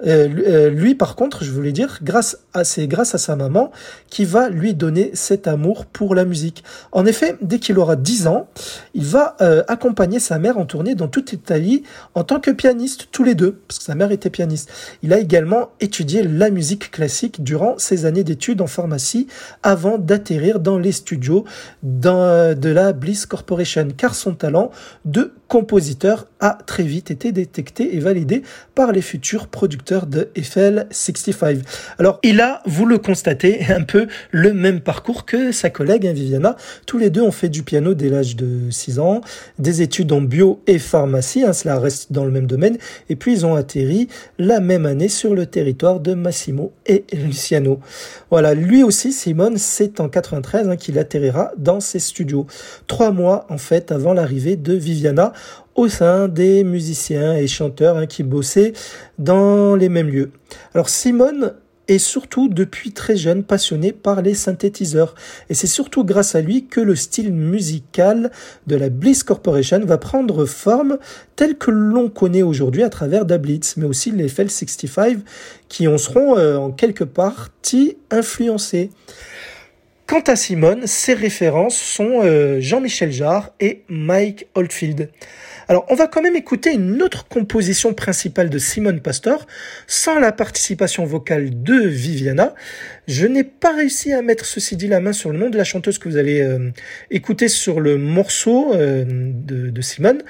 euh, 0.06 0.28
euh, 0.46 0.70
lui, 0.70 0.94
par 0.94 1.16
contre, 1.16 1.44
je 1.44 1.52
voulais 1.52 1.72
dire, 1.72 2.00
grâce 2.04 2.40
c'est 2.64 2.88
grâce 2.88 3.16
à 3.16 3.18
sa 3.18 3.36
maman 3.36 3.72
qui 4.10 4.26
va 4.26 4.50
lui 4.50 4.74
donner 4.74 5.12
cet 5.14 5.48
amour 5.48 5.86
pour 5.86 6.16
la 6.16 6.26
musique. 6.26 6.64
En 6.92 7.06
effet, 7.06 7.36
dès 7.42 7.60
qu'il 7.60 7.78
aura 7.80 7.96
10 7.96 8.28
ans, 8.28 8.48
il 8.94 9.06
va 9.06 9.36
euh, 9.42 9.64
accompagner 9.68 10.20
sa 10.20 10.40
mère 10.40 10.58
en 10.58 10.66
tournée 10.66 10.96
dans 10.96 11.08
toute 11.08 11.32
l'Italie 11.32 11.84
en 12.14 12.24
tant 12.24 12.40
que 12.40 12.52
pianiste, 12.52 13.08
tous 13.12 13.24
les 13.24 13.36
deux, 13.36 13.54
parce 13.68 13.80
que 13.80 13.86
sa 13.86 13.96
mère 13.96 14.12
était 14.12 14.30
pianiste. 14.30 14.72
Il 15.04 15.14
a 15.14 15.20
également 15.20 15.70
étudié 15.80 16.24
la 16.24 16.50
musique 16.50 16.92
classique 16.92 17.44
durant 17.44 17.78
ses 17.78 18.06
années 18.06 18.24
d'études 18.24 18.62
en 18.62 18.68
pharmacie 18.68 19.28
avant 19.64 19.98
d'atterrir 19.98 20.60
dans 20.60 20.78
les 20.78 20.92
studios 20.92 21.46
de 21.84 22.70
la 22.70 22.94
Bliss 22.94 23.26
Corporation, 23.26 23.88
car 23.96 24.16
son 24.16 24.34
talent 24.34 24.72
de 25.06 25.34
compositeur 25.48 26.28
a 26.40 26.58
très 26.66 26.84
vite 26.84 27.12
été 27.12 27.32
détecté 27.32 27.96
et 27.96 28.00
validé 28.00 28.44
par 28.74 28.92
les 28.92 29.02
futurs 29.02 29.48
producteurs 29.48 30.06
de 30.06 30.30
Eiffel 30.36 30.88
65. 30.92 31.60
Alors, 32.00 32.20
il 32.24 32.42
a, 32.42 32.45
vous 32.66 32.86
le 32.86 32.98
constatez, 32.98 33.66
un 33.70 33.84
peu 33.84 34.08
le 34.32 34.54
même 34.54 34.82
parcours 34.82 35.26
que 35.26 35.52
sa 35.52 35.70
collègue 35.70 36.08
hein, 36.08 36.14
Viviana. 36.14 36.56
Tous 36.86 36.98
les 36.98 37.10
deux 37.10 37.22
ont 37.22 37.32
fait 37.32 37.50
du 37.50 37.64
piano 37.64 37.94
dès 37.94 38.10
l'âge 38.10 38.36
de 38.36 38.70
6 38.70 39.00
ans, 39.00 39.22
des 39.60 39.82
études 39.82 40.12
en 40.12 40.22
bio 40.22 40.62
et 40.68 40.80
pharmacie, 40.80 41.44
hein, 41.44 41.54
cela 41.54 41.80
reste 41.80 42.12
dans 42.12 42.26
le 42.26 42.32
même 42.32 42.48
domaine, 42.48 42.78
et 43.10 43.16
puis 43.16 43.34
ils 43.34 43.46
ont 43.46 43.56
atterri 43.56 44.08
la 44.38 44.60
même 44.60 44.86
année 44.86 45.10
sur 45.10 45.36
le 45.36 45.46
territoire 45.46 46.00
de 46.00 46.14
Massimo 46.14 46.72
et 46.86 47.06
Luciano. 47.14 47.80
Voilà, 48.30 48.54
lui 48.54 48.84
aussi, 48.84 49.12
Simone, 49.12 49.58
c'est 49.58 50.00
en 50.00 50.10
93 50.10 50.70
hein, 50.70 50.76
qu'il 50.76 51.00
atterrira 51.00 51.52
dans 51.58 51.80
ses 51.80 52.00
studios. 52.00 52.48
Trois 52.88 53.12
mois, 53.12 53.46
en 53.50 53.58
fait, 53.58 53.92
avant 53.92 54.14
l'arrivée 54.14 54.56
de 54.56 54.74
Viviana, 54.74 55.34
au 55.76 55.90
sein 55.90 56.28
des 56.28 56.64
musiciens 56.64 57.36
et 57.36 57.48
chanteurs 57.48 58.08
qui 58.08 58.24
bossaient 58.24 58.74
dans 59.20 59.76
les 59.76 59.90
mêmes 59.90 60.08
lieux. 60.08 60.32
Alors 60.74 60.90
Simone 60.90 61.54
est 61.88 61.98
surtout 61.98 62.48
depuis 62.48 62.92
très 62.92 63.16
jeune 63.16 63.44
passionné 63.44 63.92
par 63.92 64.22
les 64.22 64.34
synthétiseurs 64.34 65.16
et 65.50 65.54
c'est 65.54 65.68
surtout 65.68 66.04
grâce 66.04 66.36
à 66.36 66.42
lui 66.42 66.66
que 66.66 66.82
le 66.82 66.96
style 66.96 67.34
musical 67.34 68.32
de 68.68 68.76
la 68.76 68.90
Bliss 68.90 69.24
Corporation 69.24 69.80
va 69.86 69.98
prendre 69.98 70.46
forme 70.46 70.98
tel 71.36 71.58
que 71.58 71.72
l'on 71.72 72.10
connaît 72.10 72.42
aujourd'hui 72.42 72.84
à 72.84 72.90
travers 72.90 73.26
Da 73.26 73.38
Blitz 73.38 73.78
mais 73.78 73.86
aussi 73.86 74.12
les 74.12 74.28
FL65 74.28 75.20
qui 75.70 75.88
en 75.88 75.98
seront 75.98 76.38
euh, 76.38 76.58
en 76.58 76.72
quelque 76.72 77.04
partie 77.04 77.98
influencés. 78.12 78.90
Quant 80.08 80.22
à 80.28 80.36
Simone, 80.36 80.86
ses 80.86 81.16
références 81.16 81.78
sont 81.78 82.22
euh, 82.24 82.60
Jean-Michel 82.60 83.12
Jarre 83.12 83.50
et 83.60 83.84
Mike 83.90 84.48
Oldfield. 84.54 85.10
Alors, 85.68 85.86
on 85.90 85.96
va 85.96 86.08
quand 86.08 86.22
même 86.22 86.36
écouter 86.36 86.74
une 86.74 87.02
autre 87.02 87.28
composition 87.28 87.94
principale 87.94 88.52
de 88.52 88.60
Simone 88.60 89.00
Pastor, 89.00 89.48
sans 89.88 90.20
la 90.20 90.32
participation 90.32 91.06
vocale 91.06 91.64
de 91.64 91.88
Viviana. 91.88 92.54
Je 93.08 93.26
n'ai 93.26 93.44
pas 93.44 93.76
réussi 93.76 94.14
à 94.14 94.22
mettre 94.22 94.46
ceci 94.46 94.76
dit 94.76 94.88
la 94.88 95.00
main 95.00 95.14
sur 95.14 95.32
le 95.32 95.40
nom 95.40 95.50
de 95.50 95.58
la 95.58 95.64
chanteuse 95.64 95.98
que 95.98 96.08
vous 96.08 96.18
allez 96.18 96.40
euh, 96.42 96.70
écouter 97.10 97.48
sur 97.48 97.80
le 97.80 97.98
morceau 97.98 98.76
euh, 98.76 99.06
de, 99.08 99.82
Simone, 99.82 100.22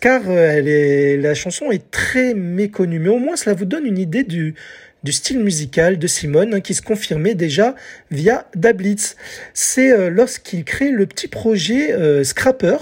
car 0.00 0.22
euh, 0.26 1.16
la 1.16 1.34
chanson 1.34 1.70
est 1.70 1.90
très 1.90 2.34
méconnue. 2.34 2.98
Mais 2.98 3.08
au 3.08 3.18
moins, 3.18 3.36
cela 3.36 3.54
vous 3.54 3.64
donne 3.64 3.86
une 3.86 3.98
idée 3.98 4.22
du, 4.22 4.54
du 5.02 5.12
style 5.12 5.38
musical 5.38 5.98
de 5.98 6.06
Simone 6.06 6.54
hein, 6.54 6.60
qui 6.60 6.74
se 6.74 6.82
confirmait 6.82 7.34
déjà 7.34 7.74
via 8.10 8.46
Dablitz. 8.54 9.16
C'est 9.54 10.10
lorsqu'il 10.10 10.64
crée 10.64 10.90
le 10.90 11.06
petit 11.06 11.28
projet 11.28 12.24
Scrapper 12.24 12.76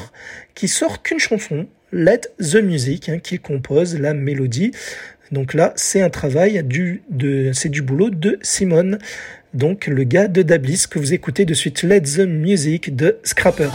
qui 0.54 0.68
sort 0.68 1.02
qu'une 1.02 1.20
chanson 1.20 1.68
Let 1.92 2.22
the 2.38 2.56
Music, 2.56 3.08
hein, 3.08 3.18
qui 3.18 3.38
compose 3.38 3.98
la 3.98 4.14
mélodie. 4.14 4.72
Donc 5.32 5.54
là, 5.54 5.72
c'est 5.76 6.02
un 6.02 6.10
travail 6.10 6.62
du, 6.64 7.02
de, 7.10 7.50
c'est 7.52 7.68
du 7.68 7.82
boulot 7.82 8.10
de 8.10 8.38
Simon, 8.42 8.98
donc 9.54 9.86
le 9.86 10.04
gars 10.04 10.28
de 10.28 10.42
Dablis 10.42 10.84
que 10.88 10.98
vous 10.98 11.12
écoutez 11.12 11.44
de 11.44 11.54
suite. 11.54 11.82
Let 11.82 12.02
the 12.02 12.20
Music 12.20 12.94
de 12.94 13.18
Scrapper. 13.22 13.68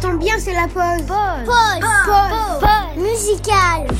Tombe 0.00 0.18
bien, 0.18 0.34
c'est 0.38 0.52
la 0.52 0.68
pause. 0.68 1.06
Pause. 1.06 1.46
Pause. 1.46 1.84
Pause. 2.06 2.60
Pause. 2.60 3.02
Musicale. 3.02 3.96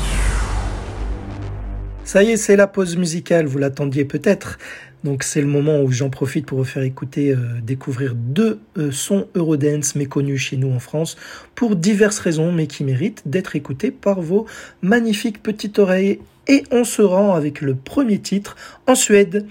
Ça 2.03 2.23
y 2.23 2.31
est, 2.31 2.37
c'est 2.37 2.55
la 2.55 2.67
pause 2.67 2.95
musicale, 2.95 3.47
vous 3.47 3.57
l'attendiez 3.57 4.05
peut-être. 4.05 4.57
Donc 5.03 5.23
c'est 5.23 5.41
le 5.41 5.47
moment 5.47 5.81
où 5.81 5.91
j'en 5.91 6.09
profite 6.09 6.45
pour 6.45 6.57
vous 6.57 6.63
faire 6.63 6.83
écouter, 6.83 7.31
euh, 7.31 7.59
découvrir 7.61 8.13
deux 8.15 8.59
euh, 8.77 8.91
sons 8.91 9.27
Eurodance 9.35 9.95
méconnus 9.95 10.41
chez 10.41 10.57
nous 10.57 10.71
en 10.71 10.79
France, 10.79 11.17
pour 11.53 11.75
diverses 11.75 12.19
raisons, 12.19 12.51
mais 12.51 12.67
qui 12.67 12.83
méritent 12.83 13.23
d'être 13.25 13.55
écoutés 13.55 13.91
par 13.91 14.21
vos 14.21 14.45
magnifiques 14.81 15.43
petites 15.43 15.79
oreilles. 15.79 16.19
Et 16.47 16.63
on 16.71 16.85
se 16.85 17.01
rend 17.01 17.35
avec 17.35 17.59
le 17.59 17.75
premier 17.75 18.19
titre 18.19 18.55
en 18.87 18.95
Suède, 18.95 19.45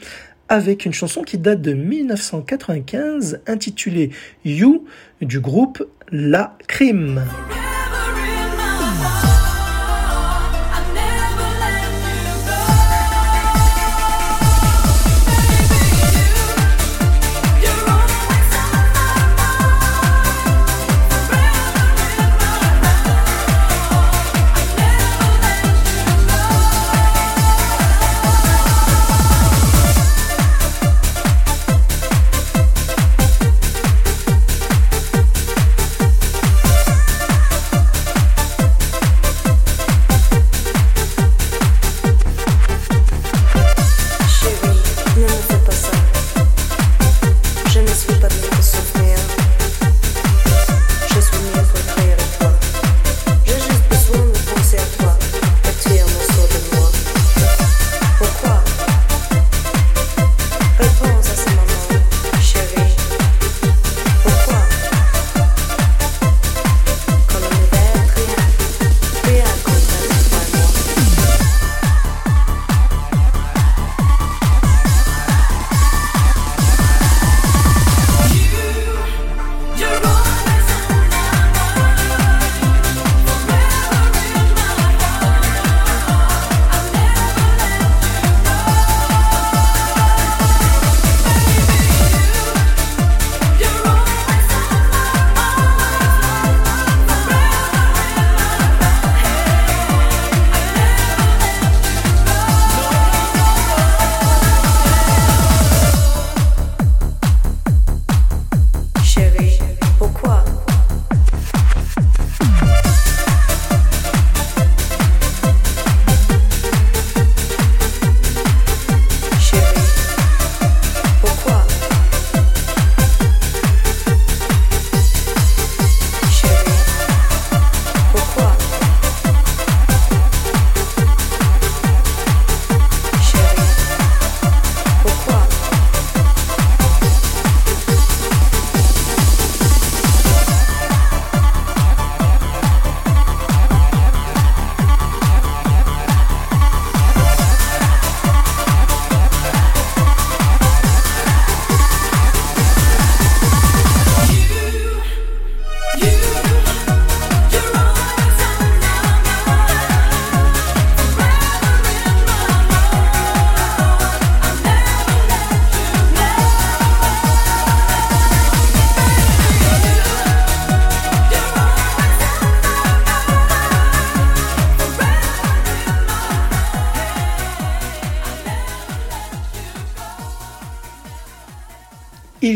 avec 0.48 0.86
une 0.86 0.92
chanson 0.92 1.22
qui 1.22 1.38
date 1.38 1.60
de 1.60 1.72
1995, 1.72 3.40
intitulée 3.46 4.10
You, 4.44 4.84
du 5.20 5.40
groupe 5.40 5.86
La 6.10 6.56
Crime. 6.68 7.24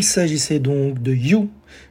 Il 0.00 0.04
s'agissait 0.04 0.60
donc 0.60 1.02
de 1.02 1.12
You 1.12 1.50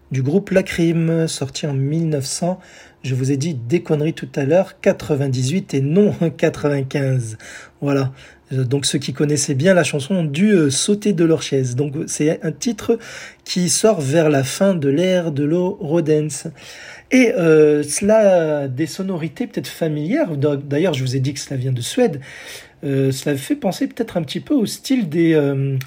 du 0.10 0.24
groupe 0.24 0.50
Lacrim, 0.50 1.28
sorti 1.28 1.68
en 1.68 1.76
1900. 1.76 2.60
Je 3.04 3.14
vous 3.14 3.32
ai 3.32 3.38
dit 3.38 3.54
des 3.54 3.84
conneries 3.84 4.16
tout 4.16 4.30
à 4.36 4.46
l'heure, 4.46 4.80
98 4.82 5.76
et 5.76 5.82
non 5.82 6.16
95. 6.38 7.38
Voilà. 7.82 8.12
Donc 8.50 8.88
ceux 8.88 8.98
qui 8.98 9.14
connaissaient 9.14 9.54
bien 9.54 9.76
la 9.76 9.84
chanson 9.84 10.16
ont 10.16 10.24
dû 10.24 10.54
euh, 10.54 10.72
sauter 10.72 11.14
de 11.14 11.24
leur 11.24 11.44
chaise. 11.44 11.76
Donc 11.76 11.94
c'est 12.08 12.44
un 12.44 12.52
titre 12.52 12.98
qui 13.44 13.70
sort 13.70 14.02
vers 14.02 14.32
la 14.32 14.44
fin 14.44 14.74
de 14.74 14.90
l'ère 14.90 15.32
de 15.32 15.44
l'Eurodance. 15.44 16.48
Et 17.12 17.32
euh, 17.34 17.84
cela 17.84 18.62
a 18.62 18.68
des 18.68 18.88
sonorités 18.88 19.46
peut-être 19.46 19.68
familières. 19.68 20.36
D'ailleurs, 20.36 20.96
je 20.96 21.04
vous 21.04 21.16
ai 21.16 21.20
dit 21.20 21.36
que 21.36 21.40
cela 21.40 21.58
vient 21.58 21.72
de 21.72 21.82
Suède. 21.82 22.22
Euh, 22.84 23.12
cela 23.12 23.36
fait 23.36 23.56
penser 23.56 23.88
peut-être 23.88 24.18
un 24.18 24.24
petit 24.24 24.40
peu 24.40 24.54
au 24.54 24.66
style 24.66 25.10
des, 25.10 25.34
euh, 25.34 25.78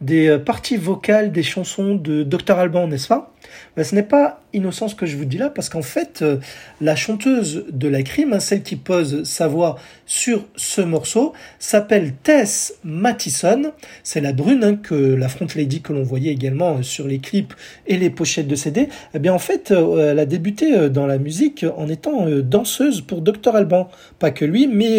des 0.00 0.28
euh, 0.28 0.38
parties 0.38 0.76
vocales 0.76 1.30
des 1.30 1.42
chansons 1.42 1.94
de 1.94 2.22
Dr 2.22 2.58
Alban, 2.58 2.88
n'est-ce 2.88 3.08
pas? 3.08 3.32
Ben, 3.76 3.84
Ce 3.84 3.94
n'est 3.94 4.02
pas 4.02 4.40
innocent 4.52 4.88
ce 4.88 4.94
que 4.94 5.06
je 5.06 5.16
vous 5.16 5.26
dis 5.26 5.36
là, 5.36 5.50
parce 5.50 5.68
qu'en 5.68 5.82
fait, 5.82 6.22
euh, 6.22 6.38
la 6.80 6.96
chanteuse 6.96 7.66
de 7.70 7.88
la 7.88 8.02
crime, 8.02 8.32
hein, 8.32 8.40
celle 8.40 8.62
qui 8.62 8.76
pose 8.76 9.24
sa 9.24 9.46
voix 9.46 9.76
sur 10.06 10.46
ce 10.56 10.80
morceau, 10.80 11.34
s'appelle 11.58 12.14
Tess 12.22 12.74
Mattison. 12.82 13.72
C'est 14.02 14.20
la 14.20 14.32
brune 14.32 14.64
hein, 14.64 14.76
que 14.76 14.94
la 14.94 15.28
Front 15.28 15.48
Lady 15.54 15.82
que 15.82 15.92
l'on 15.92 16.02
voyait 16.02 16.32
également 16.32 16.78
euh, 16.78 16.82
sur 16.82 17.06
les 17.06 17.18
clips 17.18 17.52
et 17.86 17.98
les 17.98 18.10
pochettes 18.10 18.48
de 18.48 18.56
CD. 18.56 18.88
Eh 19.14 19.18
bien, 19.18 19.34
en 19.34 19.38
fait, 19.38 19.70
elle 19.70 20.18
a 20.18 20.26
débuté 20.26 20.88
dans 20.88 21.06
la 21.06 21.18
musique 21.18 21.64
en 21.76 21.88
étant 21.88 22.26
danseuse 22.42 23.02
pour 23.02 23.20
Dr 23.20 23.54
Alban. 23.54 23.88
Pas 24.18 24.30
que 24.30 24.44
lui, 24.44 24.66
mais 24.66 24.98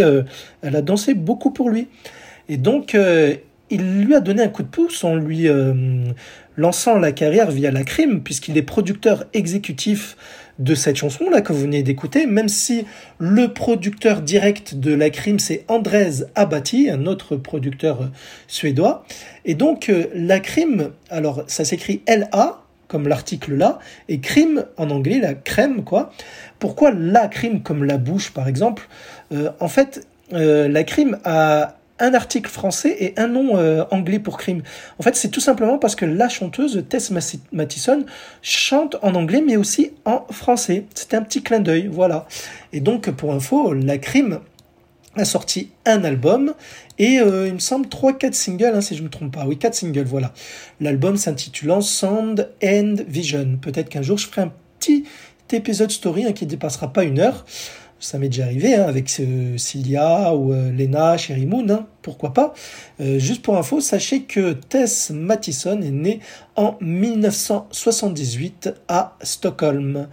elle 0.61 0.75
a 0.75 0.81
dansé 0.81 1.13
beaucoup 1.13 1.51
pour 1.51 1.69
lui. 1.69 1.87
Et 2.49 2.57
donc, 2.57 2.95
il 3.71 4.03
lui 4.03 4.13
a 4.13 4.19
donné 4.19 4.43
un 4.43 4.49
coup 4.49 4.63
de 4.63 4.67
pouce 4.67 5.03
en 5.03 5.15
lui 5.15 5.47
euh, 5.47 5.73
lançant 6.57 6.99
la 6.99 7.13
carrière 7.13 7.49
via 7.49 7.71
la 7.71 7.83
crime, 7.83 8.21
puisqu'il 8.21 8.57
est 8.57 8.63
producteur 8.63 9.23
exécutif 9.33 10.17
de 10.59 10.75
cette 10.75 10.97
chanson-là 10.97 11.41
que 11.41 11.53
vous 11.53 11.61
venez 11.61 11.81
d'écouter, 11.81 12.27
même 12.27 12.49
si 12.49 12.85
le 13.17 13.47
producteur 13.47 14.21
direct 14.21 14.75
de 14.75 14.93
la 14.93 15.09
crime, 15.09 15.39
c'est 15.39 15.63
Andrés 15.69 16.25
Abati, 16.35 16.89
un 16.89 17.05
autre 17.05 17.37
producteur 17.37 18.01
euh, 18.01 18.05
suédois. 18.47 19.05
Et 19.45 19.55
donc, 19.55 19.89
euh, 19.89 20.05
la 20.13 20.41
crime, 20.41 20.91
alors 21.09 21.43
ça 21.47 21.63
s'écrit 21.63 22.01
L-A, 22.05 22.61
comme 22.89 23.07
l'article 23.07 23.55
là, 23.55 23.79
et 24.09 24.19
crime 24.19 24.65
en 24.75 24.89
anglais, 24.89 25.19
la 25.19 25.33
crème, 25.33 25.85
quoi. 25.85 26.11
Pourquoi 26.59 26.91
la 26.91 27.29
crime 27.29 27.63
comme 27.63 27.85
la 27.85 27.97
bouche, 27.97 28.31
par 28.31 28.49
exemple? 28.49 28.89
En 29.61 29.69
fait, 29.69 30.05
la 30.29 30.83
crime 30.83 31.17
a 31.23 31.77
un 32.01 32.13
article 32.13 32.49
français 32.49 32.95
et 32.99 33.13
un 33.17 33.27
nom 33.27 33.57
euh, 33.57 33.83
anglais 33.91 34.19
pour 34.19 34.37
crime. 34.37 34.63
En 34.99 35.03
fait, 35.03 35.15
c'est 35.15 35.29
tout 35.29 35.39
simplement 35.39 35.77
parce 35.77 35.95
que 35.95 36.05
la 36.05 36.27
chanteuse 36.27 36.83
Tess 36.89 37.11
Mattison 37.51 38.05
chante 38.41 38.97
en 39.01 39.15
anglais 39.15 39.43
mais 39.45 39.55
aussi 39.55 39.91
en 40.05 40.25
français. 40.31 40.85
C'était 40.95 41.15
un 41.15 41.21
petit 41.21 41.43
clin 41.43 41.59
d'œil, 41.59 41.87
voilà. 41.91 42.27
Et 42.73 42.81
donc, 42.81 43.09
pour 43.11 43.31
info, 43.33 43.73
la 43.73 43.97
crime 43.97 44.39
a 45.15 45.25
sorti 45.25 45.71
un 45.85 46.03
album 46.03 46.53
et 46.97 47.19
euh, 47.19 47.47
il 47.47 47.53
me 47.53 47.59
semble 47.59 47.87
3-4 47.87 48.33
singles, 48.33 48.71
hein, 48.75 48.81
si 48.81 48.95
je 48.95 49.01
ne 49.01 49.05
me 49.05 49.11
trompe 49.11 49.33
pas. 49.33 49.45
Oui, 49.45 49.57
4 49.57 49.73
singles, 49.75 50.05
voilà. 50.05 50.33
L'album 50.79 51.17
s'intitulant 51.17 51.81
Sound 51.81 52.49
and 52.63 52.95
Vision. 53.07 53.57
Peut-être 53.61 53.89
qu'un 53.89 54.01
jour 54.01 54.17
je 54.17 54.27
ferai 54.27 54.41
un 54.41 54.53
petit 54.79 55.05
épisode 55.53 55.91
story 55.91 56.25
hein, 56.25 56.31
qui 56.31 56.45
ne 56.45 56.49
dépassera 56.49 56.93
pas 56.93 57.03
une 57.03 57.19
heure. 57.19 57.45
Ça 58.01 58.17
m'est 58.17 58.29
déjà 58.29 58.45
arrivé 58.45 58.73
hein, 58.73 58.85
avec 58.87 59.15
euh, 59.19 59.59
Cilia 59.59 60.33
ou 60.33 60.51
euh, 60.53 60.71
Lena, 60.71 61.17
Sherry 61.17 61.45
Moon, 61.45 61.69
hein, 61.69 61.85
pourquoi 62.01 62.33
pas. 62.33 62.55
Euh, 62.99 63.19
juste 63.19 63.43
pour 63.43 63.55
info, 63.57 63.79
sachez 63.79 64.23
que 64.23 64.53
Tess 64.53 65.11
Mattison 65.11 65.79
est 65.83 65.91
née 65.91 66.19
en 66.55 66.77
1978 66.81 68.73
à 68.87 69.15
Stockholm. 69.21 70.07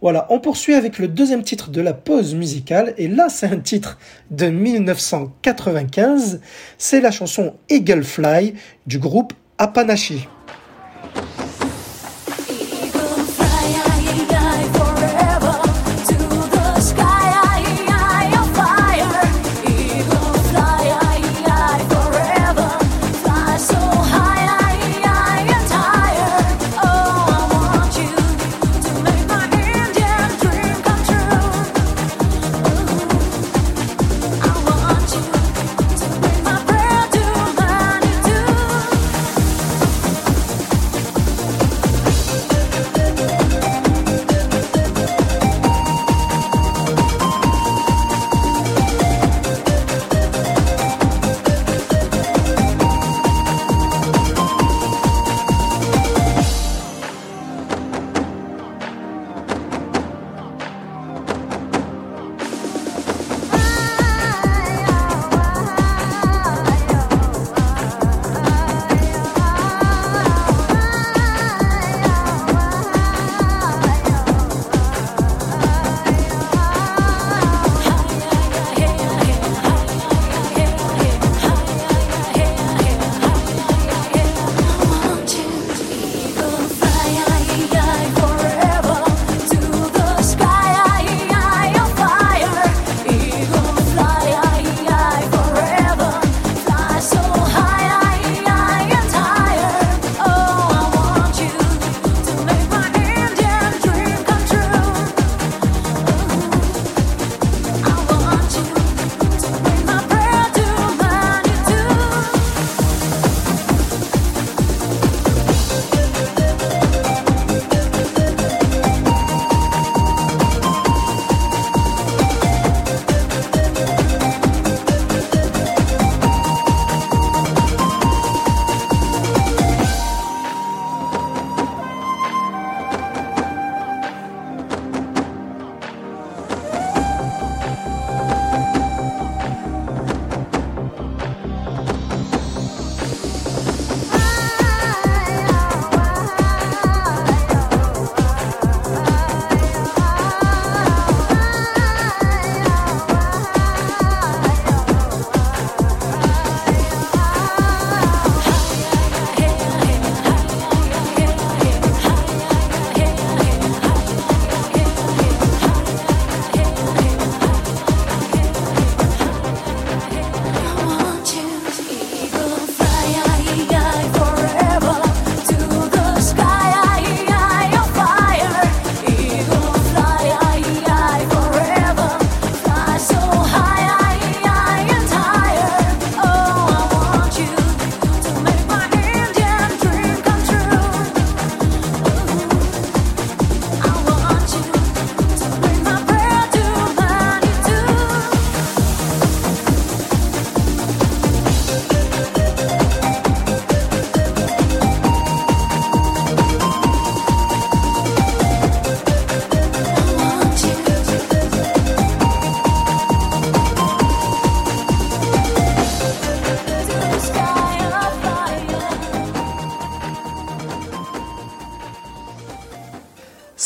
Voilà, 0.00 0.26
on 0.30 0.40
poursuit 0.40 0.72
avec 0.72 0.98
le 0.98 1.06
deuxième 1.06 1.42
titre 1.42 1.68
de 1.70 1.82
la 1.82 1.92
pause 1.92 2.34
musicale, 2.34 2.94
et 2.96 3.08
là 3.08 3.28
c'est 3.28 3.48
un 3.48 3.60
titre 3.60 3.98
de 4.30 4.46
1995, 4.46 6.40
c'est 6.78 7.02
la 7.02 7.10
chanson 7.10 7.56
Eagle 7.68 8.04
Fly 8.04 8.54
du 8.86 8.98
groupe 8.98 9.34
Apanashi. 9.58 10.26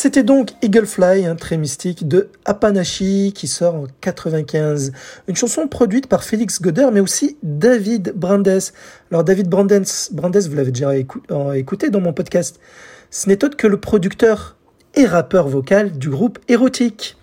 C'était 0.09 0.23
donc 0.23 0.53
Eagle 0.63 0.87
Fly, 0.87 1.27
un 1.27 1.37
très 1.37 1.59
mystique 1.59 2.09
de 2.09 2.31
Apanashi 2.47 3.35
qui 3.35 3.47
sort 3.47 3.75
en 3.75 3.85
95. 4.01 4.93
Une 5.29 5.37
chanson 5.37 5.69
produite 5.69 6.07
par 6.07 6.25
Félix 6.25 6.63
Goder 6.63 6.89
mais 6.91 7.01
aussi 7.01 7.37
David 7.43 8.15
Brandes. 8.17 8.73
Alors 9.11 9.23
David 9.23 9.51
Brandes, 9.51 9.85
Brandes 10.13 10.37
vous 10.39 10.57
l'avez 10.57 10.71
déjà 10.71 10.97
écouté 10.97 11.91
dans 11.91 12.01
mon 12.01 12.15
podcast. 12.15 12.59
Ce 13.11 13.29
n'est 13.29 13.45
autre 13.45 13.59
que 13.59 13.67
le 13.67 13.79
producteur 13.79 14.57
et 14.95 15.05
rappeur 15.05 15.47
vocal 15.47 15.93
du 15.93 16.09
groupe 16.09 16.39
Érotique. 16.49 17.19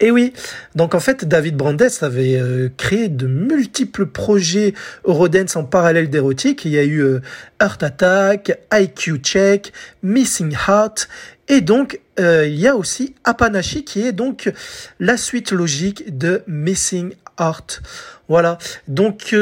Et 0.00 0.10
oui, 0.10 0.32
donc 0.74 0.96
en 0.96 1.00
fait, 1.00 1.24
David 1.24 1.56
Brandes 1.56 1.88
avait 2.00 2.36
euh, 2.36 2.68
créé 2.76 3.08
de 3.08 3.28
multiples 3.28 4.06
projets 4.06 4.74
Eurodance 5.04 5.54
en 5.54 5.64
parallèle 5.64 6.10
d'érotique. 6.10 6.64
Il 6.64 6.72
y 6.72 6.78
a 6.78 6.82
eu 6.82 6.98
euh, 6.98 7.20
Heart 7.62 7.82
Attack, 7.84 8.58
IQ 8.72 9.18
Check, 9.18 9.72
Missing 10.02 10.56
Heart, 10.66 11.08
et 11.48 11.60
donc 11.60 12.00
euh, 12.18 12.46
il 12.46 12.58
y 12.58 12.68
a 12.68 12.76
aussi 12.76 13.14
Apanashi 13.24 13.84
qui 13.84 14.02
est 14.02 14.12
donc 14.12 14.52
la 15.00 15.16
suite 15.16 15.52
logique 15.52 16.16
de 16.16 16.42
Missing 16.46 17.14
Heart. 17.38 17.82
Voilà, 18.28 18.58
donc 18.88 19.34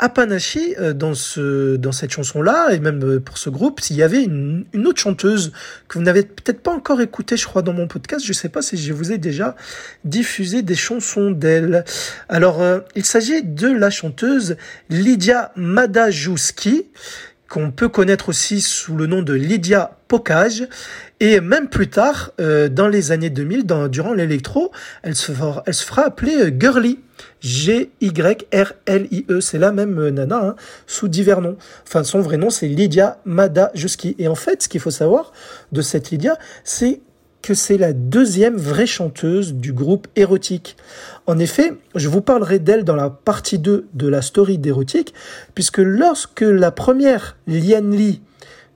Apanashi, 0.00 0.74
euh, 0.78 0.94
dans, 0.94 1.14
ce, 1.14 1.76
dans 1.76 1.92
cette 1.92 2.10
chanson-là, 2.10 2.72
et 2.72 2.80
même 2.80 3.04
euh, 3.04 3.20
pour 3.20 3.36
ce 3.36 3.50
groupe, 3.50 3.80
il 3.90 3.96
y 3.96 4.02
avait 4.02 4.24
une, 4.24 4.64
autre 4.86 4.98
chanteuse 4.98 5.52
que 5.88 5.98
vous 5.98 6.04
n'avez 6.04 6.22
peut-être 6.22 6.62
pas 6.62 6.72
encore 6.72 7.02
écoutée, 7.02 7.36
je 7.36 7.44
crois, 7.44 7.60
dans 7.60 7.74
mon 7.74 7.86
podcast. 7.86 8.24
Je 8.24 8.30
ne 8.30 8.34
sais 8.34 8.48
pas 8.48 8.62
si 8.62 8.78
je 8.78 8.94
vous 8.94 9.12
ai 9.12 9.18
déjà 9.18 9.56
diffusé 10.04 10.62
des 10.62 10.74
chansons 10.74 11.30
d'elle. 11.30 11.84
Alors, 12.30 12.62
euh, 12.62 12.80
il 12.96 13.04
s'agit 13.04 13.42
de 13.42 13.68
la 13.68 13.90
chanteuse 13.90 14.56
Lydia 14.88 15.52
Madajewski, 15.54 16.86
qu'on 17.50 17.72
peut 17.72 17.88
connaître 17.88 18.28
aussi 18.28 18.60
sous 18.60 18.96
le 18.96 19.06
nom 19.06 19.22
de 19.22 19.34
Lydia 19.34 19.98
Pokage. 20.06 20.68
Et 21.18 21.40
même 21.40 21.68
plus 21.68 21.90
tard, 21.90 22.30
euh, 22.40 22.68
dans 22.68 22.86
les 22.86 23.10
années 23.10 23.28
2000, 23.28 23.66
dans, 23.66 23.88
durant 23.88 24.14
l'électro, 24.14 24.70
elle 25.02 25.16
se, 25.16 25.32
fera, 25.32 25.64
elle 25.66 25.74
se 25.74 26.00
appeler 26.00 26.36
euh, 26.36 26.50
Girly. 26.58 27.00
G-Y-R-L-I-E. 27.42 29.40
C'est 29.40 29.58
la 29.58 29.72
même 29.72 29.98
euh, 29.98 30.10
nana, 30.10 30.36
hein, 30.36 30.54
sous 30.86 31.08
divers 31.08 31.40
noms. 31.40 31.56
Enfin, 31.86 32.04
son 32.04 32.20
vrai 32.20 32.36
nom, 32.36 32.50
c'est 32.50 32.68
Lydia 32.68 33.18
Madajuski. 33.24 34.14
Et 34.18 34.28
en 34.28 34.36
fait, 34.36 34.62
ce 34.62 34.68
qu'il 34.68 34.80
faut 34.80 34.92
savoir 34.92 35.32
de 35.72 35.82
cette 35.82 36.10
Lydia, 36.10 36.38
c'est 36.64 37.00
que 37.42 37.54
c'est 37.54 37.78
la 37.78 37.92
deuxième 37.92 38.56
vraie 38.56 38.86
chanteuse 38.86 39.54
du 39.54 39.72
groupe 39.72 40.06
érotique. 40.14 40.76
En 41.30 41.38
effet, 41.38 41.74
je 41.94 42.08
vous 42.08 42.22
parlerai 42.22 42.58
d'elle 42.58 42.82
dans 42.82 42.96
la 42.96 43.08
partie 43.08 43.60
2 43.60 43.86
de 43.94 44.08
la 44.08 44.20
story 44.20 44.58
d'érotique, 44.58 45.14
puisque 45.54 45.78
lorsque 45.78 46.40
la 46.40 46.72
première 46.72 47.36
Lian 47.46 47.88
Lee, 47.88 48.20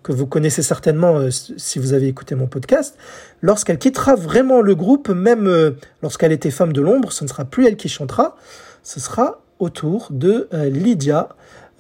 que 0.05 0.13
vous 0.13 0.29
connaissez 0.29 0.63
certainement 0.63 1.19
euh, 1.19 1.31
si 1.33 1.81
vous 1.81 1.95
avez 1.95 2.07
écouté 2.07 2.37
mon 2.37 2.47
podcast, 2.47 2.97
lorsqu'elle 3.43 3.79
quittera 3.79 4.15
vraiment 4.15 4.61
le 4.61 4.77
groupe, 4.77 5.09
même 5.09 5.49
euh, 5.49 5.73
lorsqu'elle 6.01 6.31
était 6.31 6.53
femme 6.53 6.73
de 6.73 6.81
l'ombre, 6.81 7.11
ce 7.11 7.25
ne 7.25 7.29
sera 7.29 7.45
plus 7.45 7.67
elle 7.67 7.75
qui 7.75 7.89
chantera, 7.89 8.37
ce 8.85 9.01
sera 9.01 9.43
autour 9.59 10.07
de 10.13 10.47
euh, 10.55 10.71
Lydia 10.71 11.31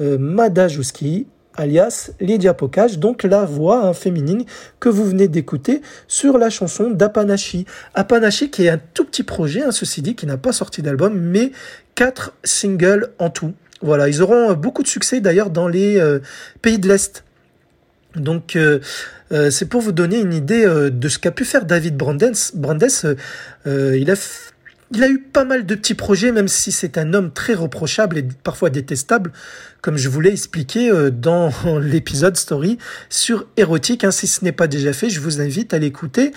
Madajewski, 0.01 1.28
alias 1.56 2.10
Lydia 2.20 2.55
Pokage, 2.55 2.98
donc 2.98 3.22
la 3.22 3.44
voix 3.44 3.85
hein, 3.86 3.93
féminine 3.93 4.44
que 4.81 4.89
vous 4.89 5.05
venez 5.05 5.28
d'écouter 5.28 5.82
sur 6.09 6.39
la 6.39 6.51
chanson 6.51 6.90
d'Apanashi. 6.90 7.66
Apanashi 7.94 8.51
qui 8.51 8.64
est 8.64 8.70
un 8.70 8.81
tout 8.94 9.05
petit 9.05 9.22
projet, 9.22 9.62
hein, 9.62 9.72
ceci 9.72 10.02
dit, 10.02 10.14
qui 10.14 10.26
n'a 10.26 10.36
pas 10.36 10.52
sorti 10.52 10.82
d'album, 10.82 11.18
mais 11.18 11.52
quatre 11.94 12.32
singles 12.44 13.10
en 13.18 13.31
tout. 13.31 13.55
Voilà, 13.82 14.09
ils 14.09 14.22
auront 14.22 14.55
beaucoup 14.55 14.82
de 14.82 14.89
succès 14.89 15.20
d'ailleurs 15.20 15.51
dans 15.51 15.68
les 15.68 15.98
euh, 15.98 16.20
pays 16.62 16.78
de 16.78 16.89
l'Est. 16.89 17.24
Donc 18.16 18.56
euh, 18.56 18.78
euh, 19.32 19.51
c'est 19.51 19.66
pour 19.66 19.81
vous 19.81 19.93
donner 19.93 20.20
une 20.20 20.32
idée 20.32 20.64
de 20.66 21.09
ce 21.09 21.18
qu'a 21.18 21.32
pu 21.32 21.44
faire 21.44 21.64
David 21.64 21.97
Brandes. 21.97 22.32
Brandes 22.55 22.86
il 23.66 24.10
a 24.10 24.16
il 24.95 25.03
a 25.03 25.09
eu 25.09 25.19
pas 25.19 25.45
mal 25.45 25.66
de 25.66 25.75
petits 25.75 25.95
projets, 25.95 26.33
même 26.33 26.49
si 26.49 26.73
c'est 26.73 26.99
un 26.99 27.15
homme 27.15 27.33
très 27.33 27.55
reprochable 27.55 28.19
et 28.19 28.27
parfois 28.43 28.71
détestable, 28.71 29.33
comme 29.83 29.97
je 29.97 30.09
vous 30.09 30.21
l'ai 30.21 30.31
expliqué 30.31 30.91
euh, 30.91 31.11
dans 31.11 31.51
l'épisode 31.81 32.37
story 32.37 32.79
sur 33.11 33.47
érotique. 33.57 34.05
Hein, 34.05 34.11
si 34.11 34.27
ce 34.27 34.45
n'est 34.45 34.53
pas 34.53 34.66
déjà 34.66 34.93
fait, 34.93 35.11
je 35.11 35.21
vous 35.21 35.41
invite 35.41 35.75
à 35.75 35.79
l'écouter. 35.79 36.33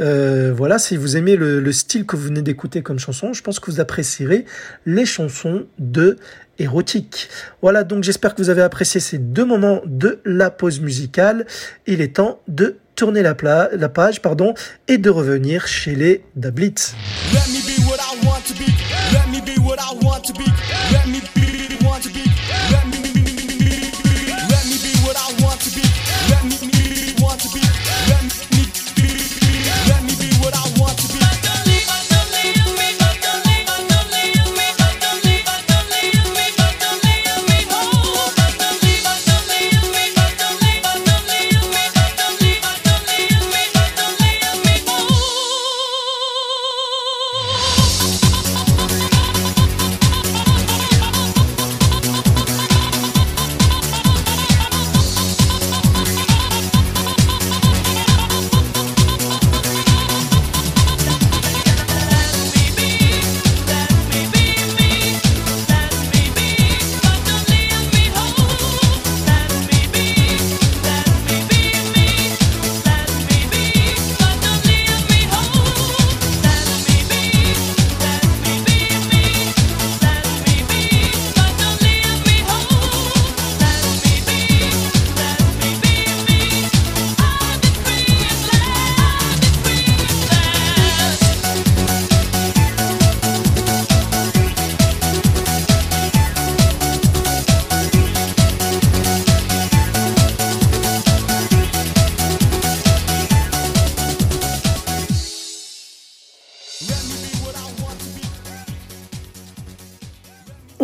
Euh, 0.00 0.52
voilà, 0.56 0.78
si 0.78 0.96
vous 0.96 1.16
aimez 1.16 1.36
le, 1.36 1.60
le 1.60 1.72
style 1.72 2.06
que 2.06 2.16
vous 2.16 2.24
venez 2.24 2.42
d'écouter 2.42 2.82
comme 2.82 2.98
chanson, 2.98 3.32
je 3.32 3.42
pense 3.42 3.60
que 3.60 3.70
vous 3.70 3.80
apprécierez 3.80 4.44
les 4.86 5.04
chansons 5.04 5.66
de 5.78 6.16
érotique. 6.58 7.28
Voilà, 7.62 7.84
donc 7.84 8.02
j'espère 8.02 8.34
que 8.34 8.42
vous 8.42 8.50
avez 8.50 8.62
apprécié 8.62 9.00
ces 9.00 9.18
deux 9.18 9.44
moments 9.44 9.80
de 9.86 10.20
la 10.24 10.50
pause 10.50 10.80
musicale. 10.80 11.46
Il 11.86 12.00
est 12.00 12.16
temps 12.16 12.40
de 12.48 12.78
tourner 12.98 13.22
la 13.22 13.34
page 13.88 14.20
pardon, 14.22 14.54
et 14.88 14.98
de 14.98 15.08
revenir 15.08 15.68
chez 15.68 15.94
les 15.94 16.24
Dablitz. 16.34 16.96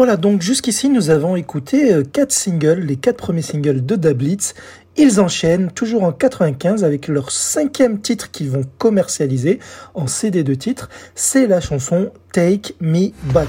Voilà, 0.04 0.18
donc 0.18 0.42
jusqu'ici, 0.42 0.90
nous 0.90 1.08
avons 1.08 1.34
écouté 1.34 1.94
euh, 1.94 2.02
quatre 2.02 2.30
singles, 2.30 2.80
les 2.80 2.96
quatre 2.96 3.16
premiers 3.16 3.40
singles 3.40 3.86
de 3.86 3.96
Dablitz. 3.96 4.52
Ils 4.98 5.18
enchaînent 5.18 5.70
toujours 5.70 6.02
en 6.02 6.12
95 6.12 6.84
avec 6.84 7.08
leur 7.08 7.30
cinquième 7.30 8.02
titre 8.02 8.30
qu'ils 8.30 8.50
vont 8.50 8.64
commercialiser 8.76 9.60
en 9.94 10.06
CD 10.06 10.44
de 10.44 10.52
titre. 10.52 10.90
C'est 11.14 11.46
la 11.46 11.62
chanson 11.62 12.12
Take 12.34 12.74
Me 12.82 13.12
Back. 13.32 13.48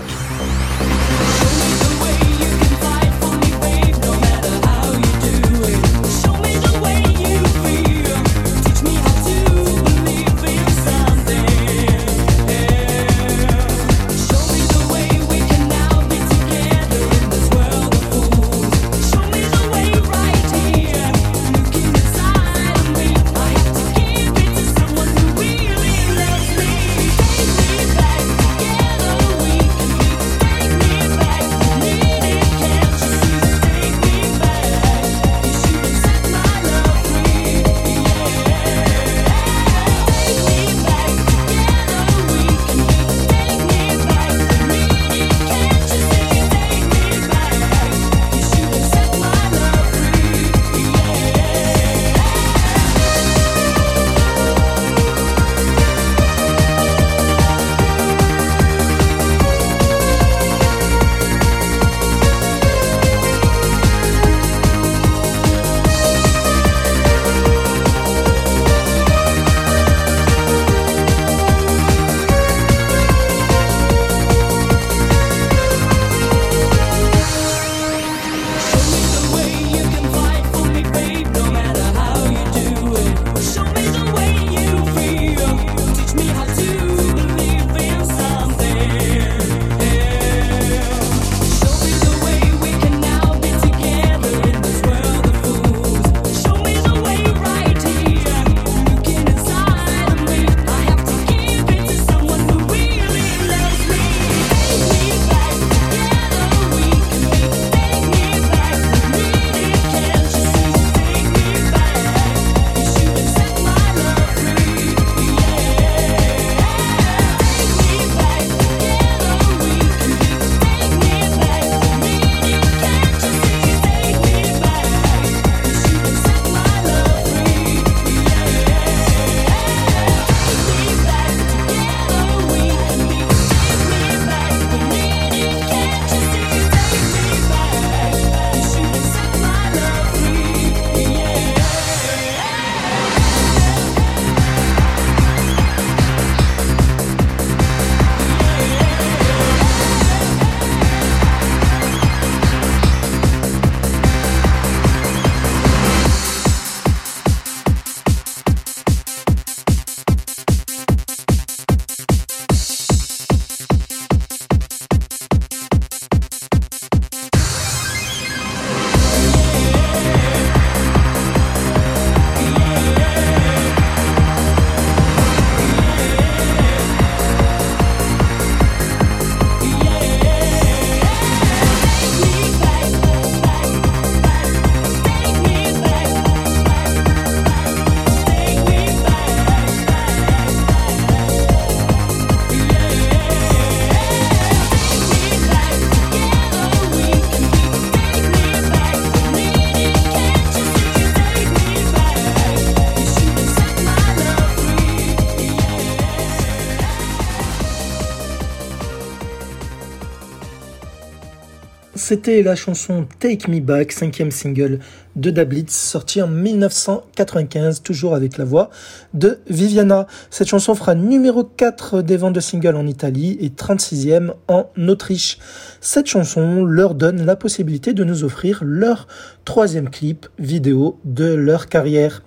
C'était 212.08 212.44
la 212.44 212.56
chanson 212.56 213.08
Take 213.20 213.50
Me 213.50 213.60
Back, 213.60 213.92
cinquième 213.92 214.30
single 214.30 214.78
de 215.16 215.32
Dablitz, 215.32 215.74
sorti 215.74 216.22
en 216.22 216.28
1995, 216.28 217.82
toujours 217.82 218.14
avec 218.14 218.38
la 218.38 218.46
voix 218.46 218.70
de 219.16 219.40
Viviana. 219.50 220.06
Cette 220.30 220.48
chanson 220.48 220.76
fera 220.76 220.94
numéro 220.94 221.44
4 221.44 222.04
des 222.04 222.18
ventes 222.18 222.34
de 222.34 222.40
singles 222.40 222.76
en 222.76 222.86
Italie 222.86 223.40
et 223.42 223.50
36e 223.50 224.34
en 224.48 224.68
Autriche. 224.88 225.40
Cette 225.82 226.06
chanson 226.06 226.64
leur 226.64 226.94
donne 226.94 227.26
la 227.26 227.36
possibilité 227.36 227.94
de 227.94 228.04
nous 228.04 228.24
offrir 228.24 228.60
leur 228.64 229.08
troisième 229.44 229.90
clip 229.90 230.28
vidéo 230.38 231.00
de 231.06 231.34
leur 231.34 231.70
carrière. 231.70 232.22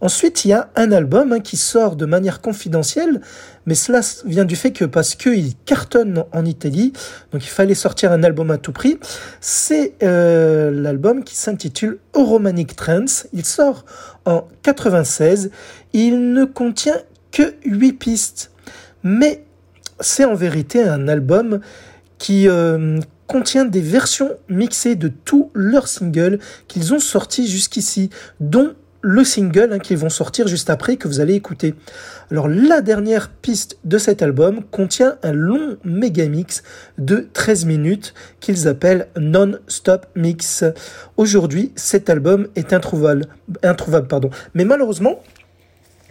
Ensuite, 0.00 0.44
il 0.44 0.48
y 0.48 0.52
a 0.52 0.68
un 0.76 0.92
album 0.92 1.32
hein, 1.32 1.40
qui 1.40 1.56
sort 1.56 1.96
de 1.96 2.06
manière 2.06 2.40
confidentielle, 2.40 3.20
mais 3.66 3.74
cela 3.74 4.00
vient 4.24 4.44
du 4.44 4.56
fait 4.56 4.72
que 4.72 4.84
parce 4.84 5.14
qu'il 5.14 5.54
cartonne 5.64 6.24
en 6.32 6.44
Italie, 6.44 6.92
donc 7.32 7.44
il 7.44 7.50
fallait 7.50 7.74
sortir 7.74 8.12
un 8.12 8.22
album 8.22 8.50
à 8.50 8.58
tout 8.58 8.72
prix. 8.72 8.98
C'est 9.40 9.94
euh, 10.02 10.70
l'album 10.70 11.24
qui 11.24 11.36
s'intitule 11.36 11.98
Romanic 12.14 12.76
Trance. 12.76 13.26
Il 13.32 13.44
sort 13.44 13.84
en 14.24 14.46
96. 14.62 15.50
Il 15.92 16.32
ne 16.32 16.44
contient 16.44 17.00
que 17.32 17.54
8 17.64 17.92
pistes, 17.94 18.52
mais 19.02 19.44
c'est 20.00 20.24
en 20.24 20.34
vérité 20.34 20.82
un 20.82 21.08
album 21.08 21.60
qui 22.18 22.48
euh, 22.48 23.00
contient 23.26 23.64
des 23.64 23.80
versions 23.80 24.30
mixées 24.48 24.94
de 24.94 25.08
tous 25.08 25.50
leurs 25.54 25.88
singles 25.88 26.38
qu'ils 26.68 26.94
ont 26.94 27.00
sortis 27.00 27.48
jusqu'ici, 27.48 28.10
dont 28.40 28.74
le 29.06 29.22
single 29.22 29.72
hein, 29.72 29.78
qu'ils 29.78 29.98
vont 29.98 30.08
sortir 30.08 30.48
juste 30.48 30.68
après 30.68 30.96
que 30.96 31.06
vous 31.06 31.20
allez 31.20 31.34
écouter. 31.34 31.74
Alors 32.32 32.48
la 32.48 32.80
dernière 32.80 33.30
piste 33.30 33.78
de 33.84 33.98
cet 33.98 34.20
album 34.20 34.64
contient 34.72 35.16
un 35.22 35.32
long 35.32 35.76
méga 35.84 36.26
mix 36.26 36.64
de 36.98 37.28
13 37.32 37.66
minutes 37.66 38.14
qu'ils 38.40 38.66
appellent 38.66 39.06
Non-Stop 39.16 40.06
Mix. 40.16 40.64
Aujourd'hui, 41.16 41.70
cet 41.76 42.10
album 42.10 42.48
est 42.56 42.72
introuvable, 42.72 43.26
introuvable 43.62 44.08
pardon. 44.08 44.30
mais 44.54 44.64
malheureusement, 44.64 45.22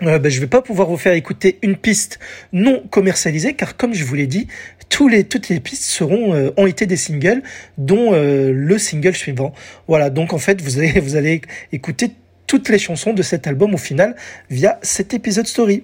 euh, 0.03 0.17
ben, 0.17 0.29
je 0.29 0.37
ne 0.37 0.41
vais 0.41 0.49
pas 0.49 0.61
pouvoir 0.61 0.87
vous 0.87 0.97
faire 0.97 1.13
écouter 1.13 1.59
une 1.63 1.75
piste 1.75 2.19
non 2.53 2.81
commercialisée 2.89 3.55
car 3.55 3.75
comme 3.75 3.93
je 3.93 4.05
vous 4.05 4.15
l'ai 4.15 4.27
dit, 4.27 4.47
tous 4.87 5.09
les, 5.09 5.25
toutes 5.25 5.49
les 5.49 5.59
pistes 5.59 5.83
seront, 5.83 6.33
euh, 6.33 6.51
ont 6.55 6.65
été 6.65 6.85
des 6.85 6.97
singles 6.97 7.43
dont 7.77 8.13
euh, 8.13 8.53
le 8.53 8.77
single 8.77 9.15
suivant. 9.15 9.53
Voilà, 9.89 10.09
donc 10.09 10.31
en 10.31 10.37
fait 10.37 10.61
vous 10.61 10.79
allez, 10.79 10.99
vous 11.01 11.17
allez 11.17 11.41
écouter 11.73 12.11
toutes 12.47 12.69
les 12.69 12.79
chansons 12.79 13.13
de 13.13 13.21
cet 13.21 13.47
album 13.47 13.73
au 13.73 13.77
final 13.77 14.15
via 14.49 14.79
cet 14.81 15.13
épisode 15.13 15.47
story. 15.47 15.83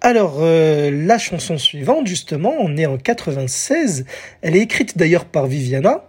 Alors, 0.00 0.38
euh, 0.40 0.90
la 0.90 1.18
chanson 1.18 1.58
suivante, 1.58 2.06
justement, 2.06 2.54
on 2.60 2.76
est 2.76 2.86
en 2.86 2.98
96. 2.98 4.04
Elle 4.42 4.56
est 4.56 4.60
écrite 4.60 4.96
d'ailleurs 4.98 5.24
par 5.24 5.46
Viviana, 5.46 6.04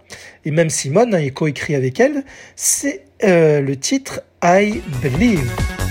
et 0.45 0.51
même 0.51 0.69
Simone 0.69 1.15
a 1.15 1.29
coécrit 1.29 1.73
avec 1.73 1.99
elle. 1.99 2.23
C'est 2.55 3.05
euh, 3.23 3.61
le 3.61 3.75
titre 3.75 4.21
I 4.43 4.81
Believe. 5.01 5.86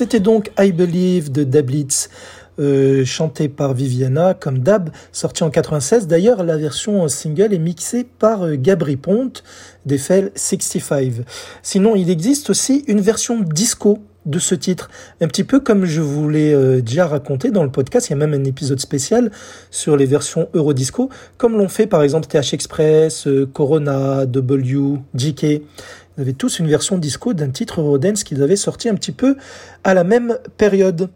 C'était 0.00 0.18
donc 0.18 0.50
I 0.58 0.72
Believe 0.72 1.30
de 1.30 1.44
Dablitz, 1.44 2.08
euh, 2.58 3.04
chanté 3.04 3.50
par 3.50 3.74
Viviana 3.74 4.32
comme 4.32 4.60
Dab, 4.60 4.88
sorti 5.12 5.44
en 5.44 5.50
96. 5.50 6.06
D'ailleurs, 6.06 6.42
la 6.42 6.56
version 6.56 7.06
single 7.06 7.52
est 7.52 7.58
mixée 7.58 8.06
par 8.18 8.46
euh, 8.46 8.56
Gabri 8.56 8.96
Ponte 8.96 9.44
d'Eiffel 9.84 10.32
65. 10.36 11.16
Sinon, 11.62 11.96
il 11.96 12.08
existe 12.08 12.48
aussi 12.48 12.82
une 12.88 13.02
version 13.02 13.40
disco 13.40 13.98
de 14.26 14.38
ce 14.38 14.54
titre. 14.54 14.90
Un 15.20 15.28
petit 15.28 15.44
peu 15.44 15.60
comme 15.60 15.84
je 15.84 16.00
vous 16.00 16.28
l'ai 16.28 16.52
euh, 16.52 16.80
déjà 16.80 17.06
raconté 17.06 17.50
dans 17.50 17.64
le 17.64 17.70
podcast, 17.70 18.08
il 18.08 18.10
y 18.10 18.14
a 18.14 18.16
même 18.16 18.34
un 18.34 18.44
épisode 18.44 18.80
spécial 18.80 19.30
sur 19.70 19.96
les 19.96 20.06
versions 20.06 20.48
Eurodisco, 20.54 21.08
comme 21.38 21.56
l'ont 21.56 21.68
fait 21.68 21.86
par 21.86 22.02
exemple 22.02 22.26
TH 22.26 22.54
Express, 22.54 23.26
euh, 23.26 23.46
Corona, 23.52 24.26
W, 24.26 24.98
GK. 25.14 25.62
Ils 26.16 26.22
avaient 26.22 26.32
tous 26.32 26.58
une 26.58 26.68
version 26.68 26.98
disco 26.98 27.32
d'un 27.32 27.50
titre 27.50 27.80
Eurodance 27.80 28.24
qu'ils 28.24 28.42
avaient 28.42 28.56
sorti 28.56 28.88
un 28.88 28.94
petit 28.94 29.12
peu 29.12 29.36
à 29.84 29.94
la 29.94 30.04
même 30.04 30.38
période. 30.56 31.08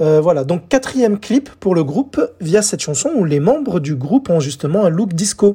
Euh, 0.00 0.20
voilà, 0.20 0.44
donc 0.44 0.68
quatrième 0.68 1.18
clip 1.18 1.50
pour 1.58 1.74
le 1.74 1.82
groupe 1.82 2.20
via 2.40 2.62
cette 2.62 2.80
chanson 2.80 3.10
où 3.16 3.24
les 3.24 3.40
membres 3.40 3.80
du 3.80 3.96
groupe 3.96 4.30
ont 4.30 4.38
justement 4.38 4.84
un 4.84 4.90
look 4.90 5.12
disco. 5.12 5.54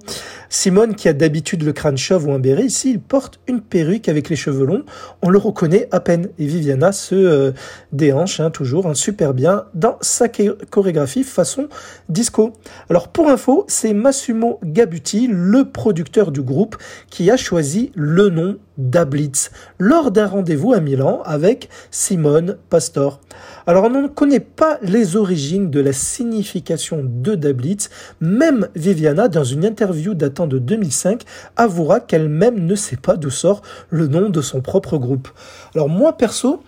Simone, 0.49 0.95
qui 0.95 1.07
a 1.07 1.13
d'habitude 1.13 1.63
le 1.63 1.71
crâne 1.71 1.97
chauve 1.97 2.27
ou 2.27 2.33
un 2.33 2.39
béret, 2.39 2.65
ici 2.65 2.91
il 2.91 2.99
porte 2.99 3.39
une 3.47 3.61
perruque 3.61 4.09
avec 4.09 4.29
les 4.29 4.35
cheveux 4.35 4.65
longs. 4.65 4.83
On 5.21 5.29
le 5.29 5.37
reconnaît 5.37 5.87
à 5.91 5.99
peine. 5.99 6.29
Et 6.39 6.45
Viviana 6.45 6.91
se 6.91 7.15
euh, 7.15 7.51
déhanche 7.93 8.39
hein, 8.39 8.49
toujours 8.49 8.87
hein, 8.87 8.93
super 8.93 9.33
bien 9.33 9.65
dans 9.73 9.97
sa 10.01 10.27
chorégraphie 10.27 11.23
façon 11.23 11.69
disco. 12.09 12.51
Alors 12.89 13.07
pour 13.07 13.29
info, 13.29 13.65
c'est 13.67 13.93
Massumo 13.93 14.59
Gabuti, 14.63 15.27
le 15.31 15.65
producteur 15.65 16.31
du 16.31 16.41
groupe, 16.41 16.75
qui 17.09 17.31
a 17.31 17.37
choisi 17.37 17.91
le 17.95 18.29
nom 18.29 18.57
d'Ablitz 18.77 19.51
lors 19.77 20.11
d'un 20.11 20.27
rendez-vous 20.27 20.73
à 20.73 20.79
Milan 20.79 21.21
avec 21.25 21.69
Simone 21.91 22.57
Pastor. 22.69 23.19
Alors 23.65 23.85
on 23.85 23.89
ne 23.89 24.07
connaît 24.07 24.41
pas 24.41 24.77
les 24.81 25.15
origines 25.15 25.69
de 25.69 25.79
la 25.79 25.93
signification 25.93 27.01
de 27.03 27.35
Dablitz, 27.35 27.89
même 28.19 28.67
Viviana 28.75 29.29
dans 29.29 29.45
une 29.45 29.63
interview 29.63 30.13
datant 30.13 30.47
de 30.47 30.59
2005 30.59 31.23
avouera 31.55 32.01
qu'elle-même 32.01 32.65
ne 32.65 32.75
sait 32.75 32.97
pas 32.97 33.15
d'où 33.15 33.29
sort 33.29 33.61
le 33.89 34.07
nom 34.07 34.29
de 34.29 34.41
son 34.41 34.59
propre 34.59 34.97
groupe. 34.97 35.29
Alors 35.75 35.87
moi 35.87 36.17
perso, 36.17 36.61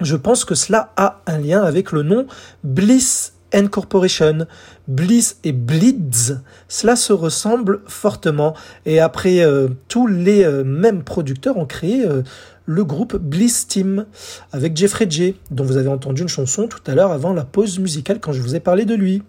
je 0.00 0.16
pense 0.16 0.46
que 0.46 0.54
cela 0.54 0.92
a 0.96 1.20
un 1.26 1.38
lien 1.38 1.62
avec 1.62 1.92
le 1.92 2.02
nom 2.02 2.26
Bliss 2.62 3.34
Corporation, 3.70 4.46
Bliss 4.88 5.38
et 5.44 5.52
Blitz, 5.52 6.34
cela 6.68 6.96
se 6.96 7.12
ressemble 7.12 7.80
fortement. 7.86 8.54
Et 8.84 8.98
après, 8.98 9.40
euh, 9.40 9.68
tous 9.88 10.06
les 10.06 10.44
euh, 10.44 10.64
mêmes 10.64 11.04
producteurs 11.04 11.56
ont 11.56 11.66
créé 11.66 12.04
euh, 12.04 12.22
le 12.66 12.84
groupe 12.84 13.16
Bliss 13.16 13.66
Team 13.66 14.06
avec 14.52 14.76
Jeffrey 14.76 15.06
J, 15.08 15.36
dont 15.50 15.64
vous 15.64 15.76
avez 15.76 15.88
entendu 15.88 16.22
une 16.22 16.28
chanson 16.28 16.66
tout 16.66 16.82
à 16.86 16.94
l'heure 16.94 17.12
avant 17.12 17.32
la 17.32 17.44
pause 17.44 17.78
musicale 17.78 18.20
quand 18.20 18.32
je 18.32 18.40
vous 18.40 18.54
ai 18.54 18.60
parlé 18.60 18.84
de 18.84 18.94
lui. 18.94 19.22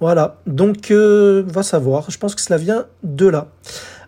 Voilà, 0.00 0.40
donc 0.46 0.90
va 0.90 1.62
savoir, 1.62 2.10
je 2.10 2.18
pense 2.18 2.34
que 2.34 2.40
cela 2.40 2.58
vient 2.58 2.86
de 3.02 3.26
là. 3.26 3.48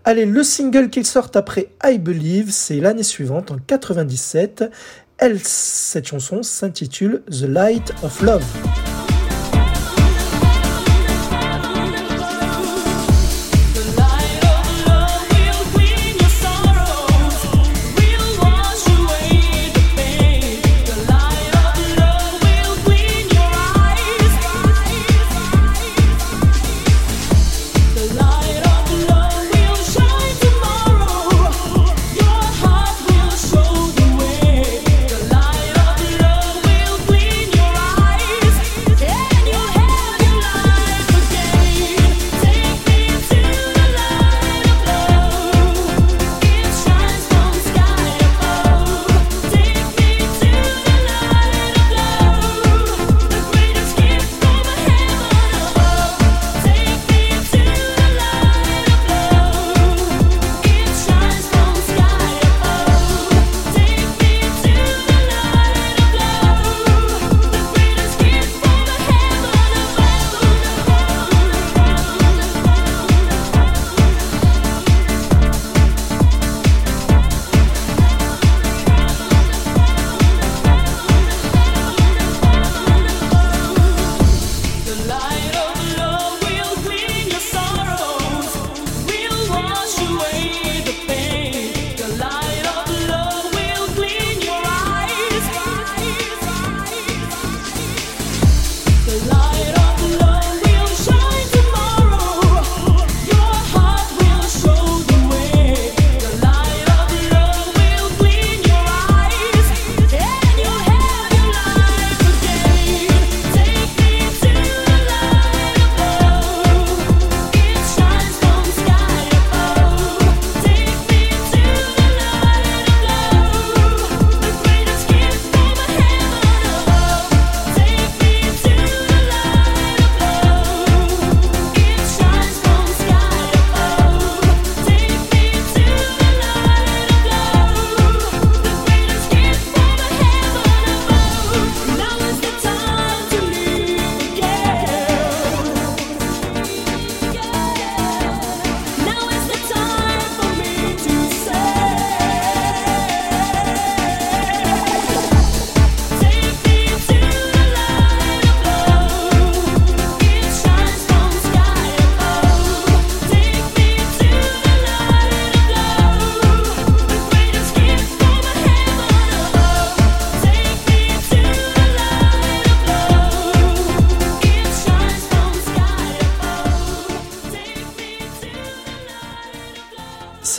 Allez, 0.04 0.24
le 0.24 0.42
single 0.42 0.90
qu'ils 0.90 1.06
sortent 1.06 1.36
après 1.36 1.68
I 1.84 1.98
Believe, 1.98 2.50
c'est 2.50 2.80
l'année 2.80 3.04
suivante, 3.04 3.52
en 3.52 3.58
97. 3.58 4.64
Elle, 5.18 5.38
cette 5.40 6.08
chanson 6.08 6.42
s'intitule 6.42 7.22
The 7.30 7.42
Light 7.42 7.92
of 8.02 8.20
Love. 8.22 8.91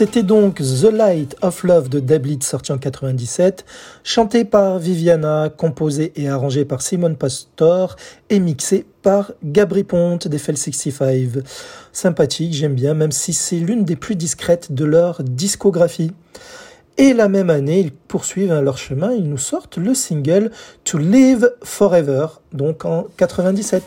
C'était 0.04 0.22
donc 0.22 0.56
The 0.56 0.92
Light 0.92 1.34
of 1.40 1.62
Love 1.62 1.88
de 1.88 1.98
Dablit 1.98 2.40
sorti 2.42 2.72
en 2.72 2.76
97, 2.76 3.64
chanté 4.04 4.44
par 4.44 4.78
Viviana, 4.78 5.48
composé 5.48 6.12
et 6.16 6.28
arrangé 6.28 6.66
par 6.66 6.82
Simon 6.82 7.14
Pastor 7.14 7.96
et 8.28 8.38
mixé 8.38 8.84
par 9.00 9.32
Gabri 9.42 9.82
Ponte 9.82 10.28
d'Eiffel 10.28 10.58
65. 10.58 11.42
Sympathique, 11.90 12.52
j'aime 12.52 12.74
bien, 12.74 12.92
même 12.92 13.12
si 13.12 13.32
c'est 13.32 13.56
l'une 13.56 13.86
des 13.86 13.96
plus 13.96 14.14
discrètes 14.14 14.72
de 14.72 14.84
leur 14.84 15.22
discographie. 15.22 16.12
Et 16.98 17.14
la 17.14 17.30
même 17.30 17.48
année, 17.48 17.80
ils 17.80 17.92
poursuivent 17.92 18.52
hein, 18.52 18.60
leur 18.60 18.76
chemin, 18.76 19.10
ils 19.10 19.26
nous 19.26 19.38
sortent 19.38 19.78
le 19.78 19.94
single 19.94 20.50
To 20.84 20.98
Live 20.98 21.50
Forever, 21.62 22.26
donc 22.52 22.84
en 22.84 23.06
97. 23.16 23.82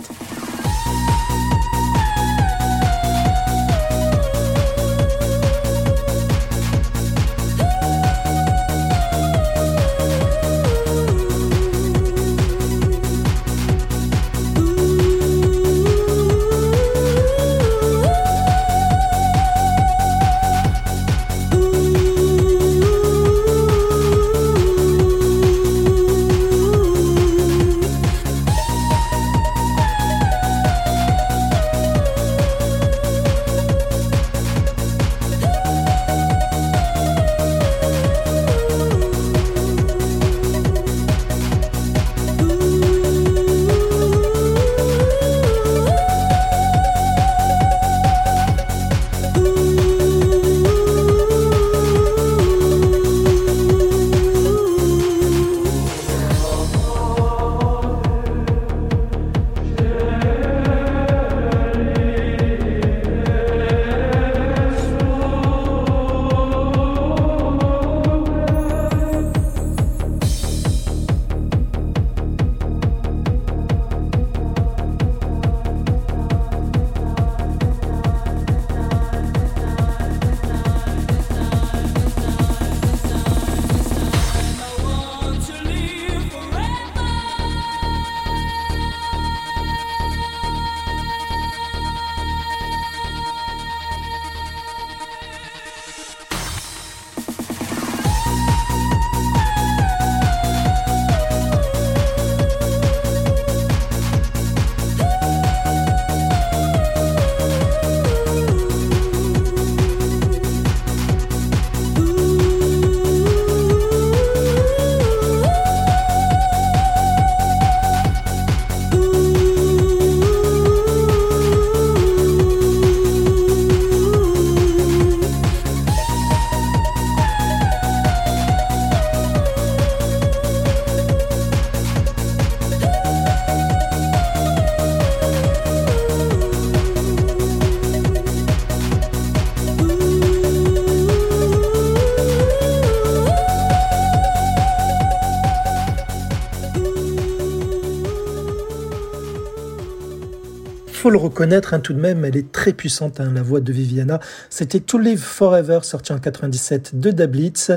Le 151.09 151.17
reconnaître 151.17 151.73
hein, 151.73 151.79
tout 151.79 151.93
de 151.93 151.99
même, 151.99 152.25
elle 152.25 152.37
est 152.37 152.51
très 152.51 152.73
puissante, 152.73 153.19
hein, 153.19 153.31
la 153.33 153.41
voix 153.41 153.59
de 153.59 153.71
Viviana. 153.71 154.19
C'était 154.49 154.79
To 154.79 154.97
Live 154.97 155.19
Forever, 155.21 155.79
sorti 155.83 156.13
en 156.13 156.19
97 156.19 156.99
de 156.99 157.11
Dablitz, 157.11 157.71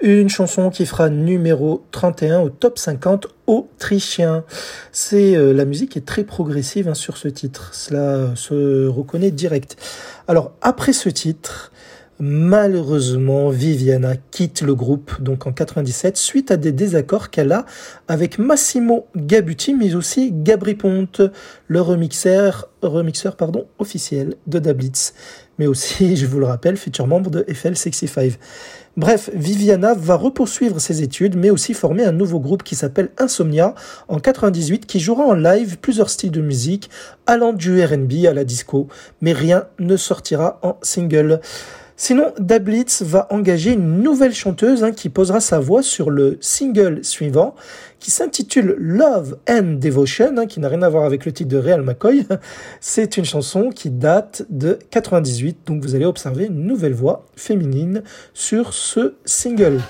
une 0.00 0.28
chanson 0.28 0.70
qui 0.70 0.86
fera 0.86 1.08
numéro 1.08 1.84
31 1.90 2.40
au 2.40 2.50
top 2.50 2.78
50 2.78 3.28
autrichien. 3.46 4.44
C'est 4.92 5.36
euh, 5.36 5.52
la 5.52 5.64
musique 5.64 5.96
est 5.96 6.06
très 6.06 6.24
progressive 6.24 6.88
hein, 6.88 6.94
sur 6.94 7.16
ce 7.16 7.28
titre, 7.28 7.70
cela 7.72 8.34
se 8.34 8.86
reconnaît 8.86 9.30
direct. 9.30 9.76
Alors 10.28 10.52
après 10.60 10.92
ce 10.92 11.08
titre, 11.08 11.72
Malheureusement, 12.18 13.50
Viviana 13.50 14.14
quitte 14.30 14.62
le 14.62 14.74
groupe 14.74 15.20
donc 15.20 15.46
en 15.46 15.52
97 15.52 16.16
suite 16.16 16.50
à 16.50 16.56
des 16.56 16.72
désaccords 16.72 17.28
qu'elle 17.28 17.52
a 17.52 17.66
avec 18.08 18.38
Massimo 18.38 19.06
Gabuti 19.14 19.74
mais 19.74 19.94
aussi 19.94 20.32
Gabri 20.32 20.76
Ponte, 20.76 21.20
le 21.68 21.80
remixeur, 21.82 22.70
remixeur 22.80 23.36
pardon, 23.36 23.66
officiel 23.78 24.34
de 24.46 24.58
Dablitz, 24.58 25.12
mais 25.58 25.66
aussi, 25.66 26.16
je 26.16 26.24
vous 26.24 26.38
le 26.38 26.46
rappelle, 26.46 26.78
futur 26.78 27.06
membre 27.06 27.30
de 27.30 27.42
FL65. 27.42 28.38
Bref, 28.96 29.28
Viviana 29.34 29.92
va 29.92 30.14
repoursuivre 30.14 30.80
ses 30.80 31.02
études, 31.02 31.36
mais 31.36 31.50
aussi 31.50 31.74
former 31.74 32.04
un 32.04 32.12
nouveau 32.12 32.40
groupe 32.40 32.62
qui 32.62 32.76
s'appelle 32.76 33.10
Insomnia 33.18 33.74
en 34.08 34.20
98, 34.20 34.86
qui 34.86 35.00
jouera 35.00 35.24
en 35.24 35.34
live 35.34 35.76
plusieurs 35.78 36.08
styles 36.08 36.30
de 36.30 36.40
musique, 36.40 36.88
allant 37.26 37.52
du 37.52 37.84
R&B 37.84 38.24
à 38.26 38.32
la 38.32 38.44
disco, 38.44 38.88
mais 39.20 39.34
rien 39.34 39.66
ne 39.78 39.98
sortira 39.98 40.58
en 40.62 40.78
single. 40.80 41.40
Sinon, 41.98 42.32
Dablitz 42.38 43.00
va 43.00 43.26
engager 43.30 43.72
une 43.72 44.02
nouvelle 44.02 44.34
chanteuse 44.34 44.84
hein, 44.84 44.92
qui 44.92 45.08
posera 45.08 45.40
sa 45.40 45.60
voix 45.60 45.82
sur 45.82 46.10
le 46.10 46.36
single 46.42 47.02
suivant, 47.02 47.54
qui 48.00 48.10
s'intitule 48.10 48.76
Love 48.78 49.38
and 49.48 49.78
Devotion, 49.80 50.34
hein, 50.36 50.46
qui 50.46 50.60
n'a 50.60 50.68
rien 50.68 50.82
à 50.82 50.90
voir 50.90 51.04
avec 51.04 51.24
le 51.24 51.32
titre 51.32 51.48
de 51.48 51.56
Real 51.56 51.80
McCoy. 51.80 52.26
C'est 52.80 53.16
une 53.16 53.24
chanson 53.24 53.70
qui 53.70 53.88
date 53.88 54.44
de 54.50 54.78
98, 54.90 55.60
donc 55.66 55.82
vous 55.82 55.94
allez 55.94 56.04
observer 56.04 56.44
une 56.44 56.66
nouvelle 56.66 56.94
voix 56.94 57.24
féminine 57.34 58.02
sur 58.34 58.74
ce 58.74 59.14
single. 59.24 59.80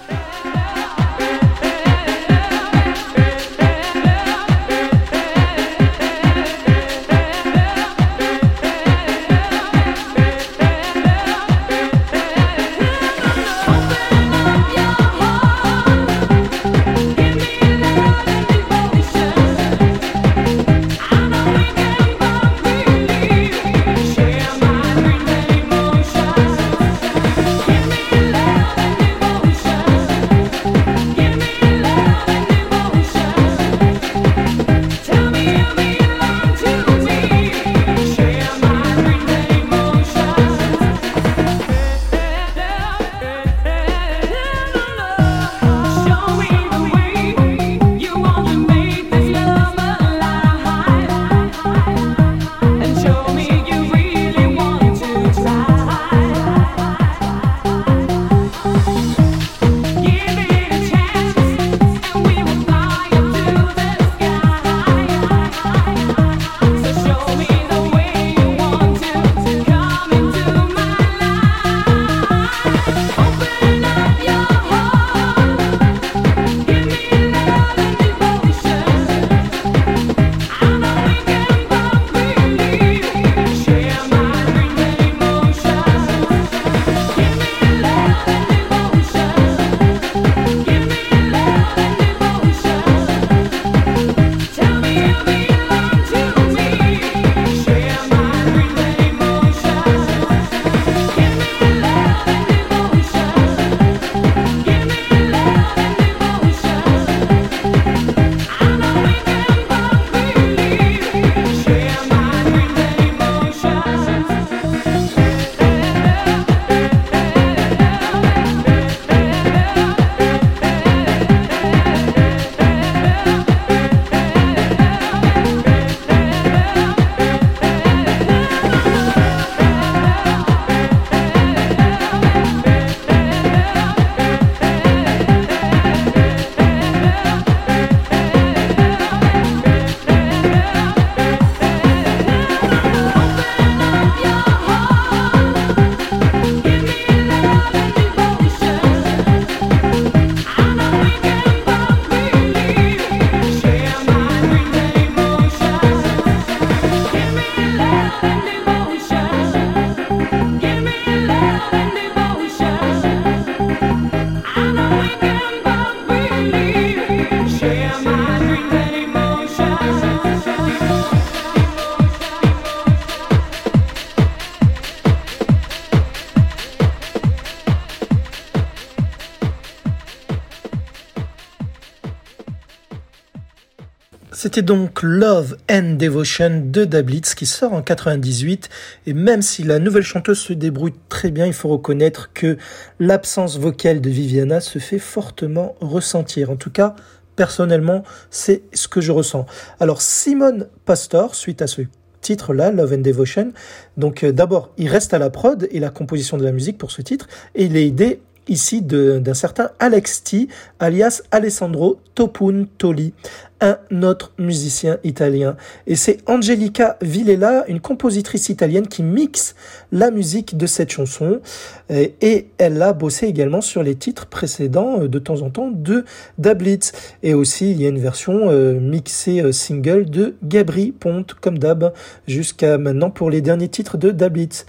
C'était 184.46 184.62
donc 184.62 185.02
Love 185.02 185.56
and 185.68 185.94
Devotion 185.98 186.62
de 186.66 186.84
Dablitz 186.84 187.34
qui 187.34 187.46
sort 187.46 187.72
en 187.72 187.82
98 187.82 188.68
et 189.08 189.12
même 189.12 189.42
si 189.42 189.64
la 189.64 189.80
nouvelle 189.80 190.04
chanteuse 190.04 190.38
se 190.38 190.52
débrouille 190.52 190.94
très 191.08 191.32
bien, 191.32 191.46
il 191.46 191.52
faut 191.52 191.68
reconnaître 191.68 192.32
que 192.32 192.56
l'absence 193.00 193.58
vocale 193.58 194.00
de 194.00 194.08
Viviana 194.08 194.60
se 194.60 194.78
fait 194.78 195.00
fortement 195.00 195.74
ressentir. 195.80 196.48
En 196.52 196.54
tout 196.54 196.70
cas, 196.70 196.94
personnellement, 197.34 198.04
c'est 198.30 198.62
ce 198.72 198.86
que 198.86 199.00
je 199.00 199.10
ressens. 199.10 199.46
Alors 199.80 200.00
Simon 200.00 200.68
Pastor, 200.84 201.34
suite 201.34 201.60
à 201.60 201.66
ce 201.66 201.82
titre-là, 202.20 202.70
Love 202.70 202.92
and 202.92 202.98
Devotion, 202.98 203.52
donc 203.96 204.22
euh, 204.22 204.30
d'abord, 204.30 204.70
il 204.78 204.88
reste 204.88 205.12
à 205.12 205.18
la 205.18 205.28
prod 205.28 205.66
et 205.72 205.80
la 205.80 205.90
composition 205.90 206.36
de 206.36 206.44
la 206.44 206.52
musique 206.52 206.78
pour 206.78 206.92
ce 206.92 207.02
titre 207.02 207.26
et 207.56 207.64
il 207.64 207.76
est 207.76 207.88
aidé 207.88 208.20
ici 208.48 208.82
d'un 208.82 209.34
certain 209.34 209.70
Alex 209.78 210.22
T, 210.22 210.48
alias 210.78 211.22
Alessandro 211.30 212.00
Topun 212.14 212.66
Toli, 212.78 213.12
un 213.60 213.78
autre 214.02 214.32
musicien 214.38 214.98
italien. 215.04 215.56
Et 215.86 215.96
c'est 215.96 216.18
Angelica 216.26 216.96
Villela, 217.00 217.64
une 217.68 217.80
compositrice 217.80 218.48
italienne 218.48 218.86
qui 218.86 219.02
mixe 219.02 219.54
la 219.92 220.10
musique 220.10 220.56
de 220.56 220.66
cette 220.66 220.90
chanson. 220.90 221.40
Et 221.88 222.48
elle 222.58 222.82
a 222.82 222.92
bossé 222.92 223.26
également 223.26 223.60
sur 223.60 223.82
les 223.82 223.94
titres 223.94 224.26
précédents 224.26 225.00
euh, 225.00 225.08
de 225.08 225.18
temps 225.18 225.42
en 225.42 225.50
temps 225.50 225.70
de 225.70 226.04
Dablitz. 226.38 226.92
Et 227.22 227.34
aussi, 227.34 227.70
il 227.70 227.80
y 227.80 227.86
a 227.86 227.88
une 227.88 227.98
version 227.98 228.50
euh, 228.50 228.78
mixée 228.78 229.40
euh, 229.40 229.52
single 229.52 230.06
de 230.06 230.34
Gabri 230.42 230.92
Ponte, 230.92 231.34
comme 231.34 231.58
d'hab, 231.58 231.92
jusqu'à 232.26 232.78
maintenant 232.78 233.10
pour 233.10 233.30
les 233.30 233.40
derniers 233.40 233.68
titres 233.68 233.96
de 233.96 234.10
Dablitz 234.10 234.66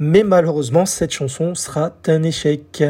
mais 0.00 0.24
malheureusement 0.24 0.86
cette 0.86 1.12
chanson 1.12 1.54
sera 1.54 1.94
un 2.08 2.22
échec. 2.24 2.82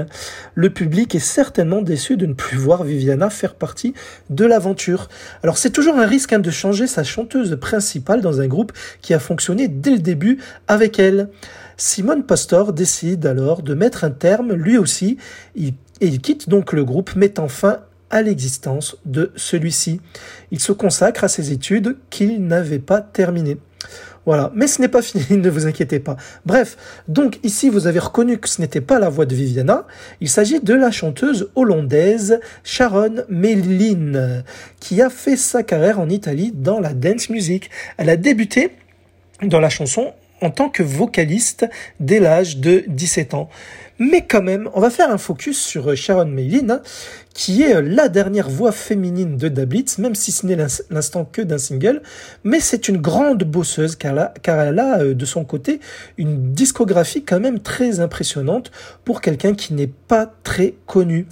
Le 0.55 0.70
public 0.70 1.15
est 1.15 1.19
certainement 1.19 1.82
déçu 1.82 2.16
de 2.16 2.24
ne 2.24 2.32
plus 2.32 2.57
voir 2.57 2.85
Viviana 2.85 3.28
faire 3.28 3.55
partie 3.55 3.93
de 4.31 4.47
l'aventure. 4.47 5.09
Alors 5.43 5.59
c'est 5.59 5.70
toujours 5.70 5.97
un 5.97 6.07
risque 6.07 6.32
hein, 6.32 6.39
de 6.39 6.51
changer 6.51 6.87
sa 6.87 7.05
chanteuse 7.05 7.59
principale 7.61 8.23
dans 8.23 8.41
un 8.41 8.47
groupe 8.47 8.73
qui 9.03 9.12
a 9.12 9.19
fonctionné 9.19 9.69
dès 9.69 9.91
le 9.91 9.99
début 9.99 10.39
avec 10.69 10.99
elle. 10.99 11.28
Simone 11.77 12.23
Pastor 12.23 12.73
décide 12.73 13.27
alors 13.27 13.62
de 13.62 13.74
mettre 13.74 14.05
un 14.05 14.11
terme 14.11 14.53
lui 14.55 14.78
aussi 14.78 15.19
et 15.57 15.74
il 16.01 16.20
quitte 16.20 16.49
donc 16.49 16.73
le 16.73 16.85
groupe 16.85 17.16
mettant 17.16 17.49
fin 17.49 17.81
à 18.11 18.23
l'existence 18.23 18.97
de 19.05 19.32
celui-ci. 19.37 20.01
Il 20.51 20.61
se 20.61 20.73
consacre 20.73 21.24
à 21.24 21.28
ses 21.28 21.53
études 21.53 21.97
qu'il 22.11 22.47
n'avait 22.47 22.78
pas 22.78 23.01
terminées. 23.01 23.59
Voilà, 24.27 24.53
mais 24.55 24.67
ce 24.67 24.81
n'est 24.81 24.89
pas 24.89 25.03
fini, 25.03 25.25
ne 25.31 25.49
vous 25.49 25.67
inquiétez 25.67 25.99
pas. 25.99 26.17
Bref, 26.45 26.77
donc 27.09 27.39
ici 27.43 27.69
vous 27.71 27.87
avez 27.87 27.99
reconnu 27.99 28.39
que 28.39 28.49
ce 28.49 28.61
n'était 28.61 28.81
pas 28.81 28.99
la 28.99 29.09
voix 29.09 29.27
de 29.27 29.35
Viviana, 29.35 29.87
il 30.21 30.29
s'agit 30.29 30.61
de 30.61 30.75
la 30.75 30.91
chanteuse 30.91 31.51
hollandaise 31.55 32.41
Sharon 32.63 33.25
Mellin, 33.29 34.43
qui 34.79 35.01
a 35.01 35.09
fait 35.09 35.37
sa 35.37 35.63
carrière 35.63 36.01
en 36.01 36.09
Italie 36.09 36.53
dans 36.55 36.81
la 36.81 36.93
dance 36.93 37.31
music. 37.31 37.71
Elle 37.97 38.11
a 38.11 38.17
débuté 38.17 38.71
dans 39.43 39.61
la 39.61 39.71
chanson 39.71 40.13
en 40.43 40.51
tant 40.51 40.69
que 40.69 40.83
vocaliste 40.83 41.67
dès 41.99 42.21
l'âge 42.21 42.59
de 42.59 42.85
17 42.89 43.35
ans. 43.35 43.49
Mais 43.99 44.25
quand 44.27 44.43
même, 44.43 44.71
on 44.73 44.81
va 44.81 44.89
faire 44.89 45.11
un 45.11 45.19
focus 45.19 45.61
sur 45.61 45.95
Sharon 45.95 46.25
Maylin, 46.25 46.71
hein, 46.71 46.83
qui 47.35 47.62
est 47.62 47.81
la 47.81 48.09
dernière 48.09 48.51
voix 48.51 48.73
féminine 48.73 49.36
de 49.36 49.48
Dablitz, 49.48 49.98
même 49.98 50.15
si 50.15 50.32
ce 50.32 50.47
n'est 50.47 50.57
l'instant 50.90 51.24
que 51.24 51.43
d'un 51.43 51.59
single. 51.59 52.02
Mais 52.44 52.61
c'est 52.61 52.89
une 52.89 52.98
grande 52.98 53.44
bosseuse, 53.44 53.97
car, 53.97 54.32
elle 54.47 54.78
a 54.78 55.01
euh, 55.01 55.15
de 55.15 55.24
son 55.24 55.44
côté 55.44 55.81
une 56.19 56.52
discographie 56.52 57.24
quand 57.24 57.40
même 57.40 57.61
très 57.61 58.01
impressionnante 58.01 58.70
pour 59.05 59.20
quelqu'un 59.20 59.55
qui 59.55 59.74
n'est 59.74 59.86
pas 60.09 60.32
très 60.43 60.74
connu. 60.86 61.27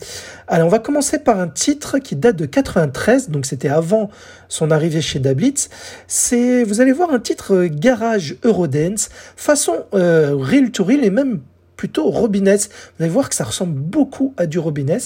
Alors 0.46 0.66
on 0.66 0.70
va 0.70 0.78
commencer 0.78 1.18
par 1.18 1.40
un 1.40 1.48
titre 1.48 1.98
qui 1.98 2.16
date 2.16 2.36
de 2.36 2.46
93, 2.46 3.30
donc 3.30 3.46
c'était 3.46 3.68
avant 3.68 4.10
son 4.48 4.70
arrivée 4.70 5.00
chez 5.00 5.18
Dablitz. 5.18 5.68
C'est, 6.06 6.64
vous 6.64 6.80
allez 6.80 6.92
voir 6.92 7.12
un 7.12 7.18
titre 7.20 7.54
euh, 7.54 7.68
garage 7.70 8.36
Eurodance, 8.44 9.10
façon 9.36 9.84
euh, 9.94 10.34
real 10.34 10.70
to 10.70 10.84
real 10.84 11.04
et 11.04 11.10
même 11.10 11.40
plutôt 11.78 12.10
Robinets. 12.10 12.58
Vous 12.98 13.04
allez 13.04 13.08
voir 13.08 13.30
que 13.30 13.34
ça 13.34 13.44
ressemble 13.44 13.78
beaucoup 13.78 14.34
à 14.36 14.44
du 14.44 14.58
Robinets. 14.58 14.98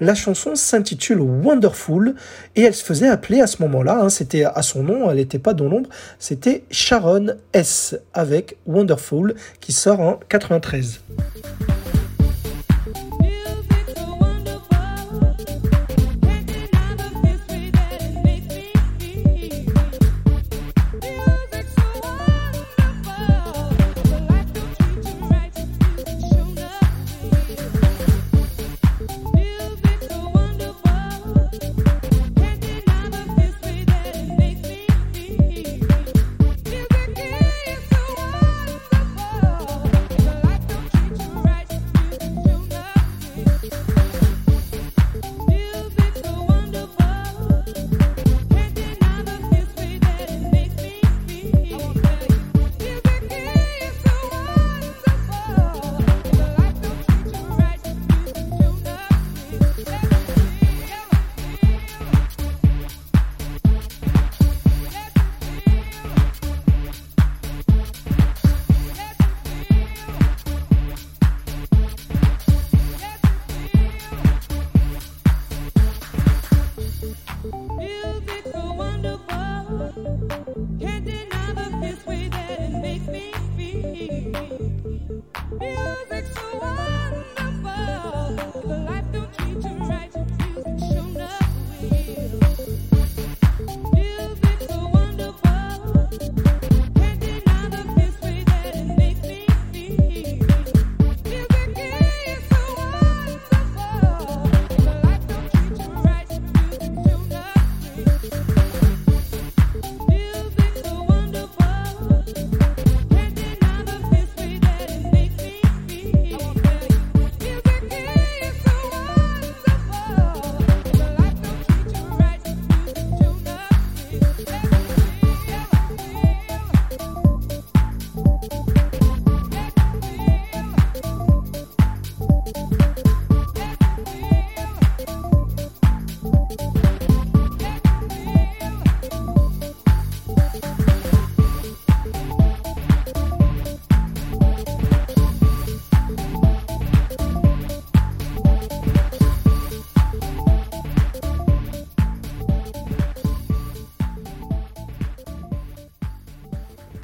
La 0.00 0.16
chanson 0.16 0.56
s'intitule 0.56 1.20
Wonderful 1.20 2.16
et 2.56 2.62
elle 2.62 2.74
se 2.74 2.82
faisait 2.82 3.06
appeler 3.06 3.40
à 3.40 3.46
ce 3.46 3.62
moment-là, 3.62 4.00
hein, 4.02 4.08
c'était 4.08 4.44
à 4.44 4.62
son 4.62 4.82
nom, 4.82 5.08
elle 5.08 5.18
n'était 5.18 5.38
pas 5.38 5.54
dans 5.54 5.68
l'ombre, 5.68 5.90
c'était 6.18 6.64
Sharon 6.70 7.36
S 7.52 7.96
avec 8.14 8.56
Wonderful 8.66 9.34
qui 9.60 9.72
sort 9.72 10.00
en 10.00 10.18
93. 10.28 11.00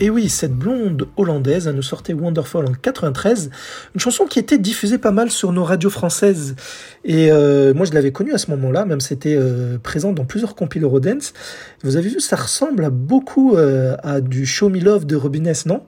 Et 0.02 0.08
oui, 0.08 0.30
cette 0.30 0.54
blonde 0.54 1.08
hollandaise 1.18 1.68
nous 1.68 1.82
sortait 1.82 2.14
Wonderful 2.14 2.64
en 2.64 2.72
93, 2.72 3.50
une 3.94 4.00
chanson 4.00 4.24
qui 4.24 4.38
était 4.38 4.56
diffusée 4.56 4.96
pas 4.96 5.10
mal 5.10 5.30
sur 5.30 5.52
nos 5.52 5.62
radios 5.62 5.90
françaises. 5.90 6.56
Et 7.04 7.30
euh, 7.30 7.74
moi, 7.74 7.84
je 7.84 7.92
l'avais 7.92 8.10
connue 8.10 8.32
à 8.32 8.38
ce 8.38 8.50
moment-là, 8.50 8.86
même 8.86 9.00
c'était 9.00 9.36
euh, 9.38 9.76
présent 9.76 10.12
dans 10.12 10.24
plusieurs 10.24 10.54
compiles 10.54 10.84
Eurodance. 10.84 11.34
Vous 11.82 11.96
avez 11.96 12.08
vu, 12.08 12.18
ça 12.18 12.36
ressemble 12.36 12.84
à 12.84 12.90
beaucoup 12.90 13.56
euh, 13.56 13.94
à 14.02 14.22
du 14.22 14.46
Show 14.46 14.70
Me 14.70 14.80
Love 14.80 15.04
de 15.04 15.16
Robin 15.16 15.44
S, 15.44 15.66
non? 15.66 15.82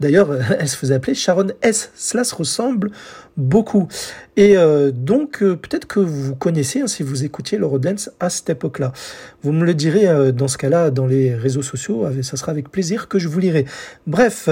D'ailleurs, 0.00 0.30
elle 0.58 0.68
se 0.68 0.76
faisait 0.76 0.94
appeler 0.94 1.14
Sharon 1.14 1.48
S. 1.60 1.90
Cela 1.94 2.24
se 2.24 2.34
ressemble 2.34 2.90
beaucoup. 3.40 3.88
Et 4.36 4.56
euh, 4.56 4.90
donc, 4.90 5.42
euh, 5.42 5.56
peut-être 5.56 5.86
que 5.86 6.00
vous 6.00 6.34
connaissez, 6.34 6.80
hein, 6.80 6.86
si 6.86 7.02
vous 7.02 7.24
écoutiez 7.24 7.58
l'Eurodance 7.58 8.10
à 8.20 8.30
cette 8.30 8.50
époque-là. 8.50 8.92
Vous 9.42 9.52
me 9.52 9.64
le 9.64 9.74
direz 9.74 10.08
euh, 10.08 10.32
dans 10.32 10.48
ce 10.48 10.56
cas-là 10.58 10.90
dans 10.90 11.06
les 11.06 11.34
réseaux 11.34 11.62
sociaux, 11.62 12.06
ça 12.22 12.36
sera 12.36 12.52
avec 12.52 12.70
plaisir 12.70 13.08
que 13.08 13.18
je 13.18 13.28
vous 13.28 13.40
lirai. 13.40 13.64
Bref, 14.06 14.48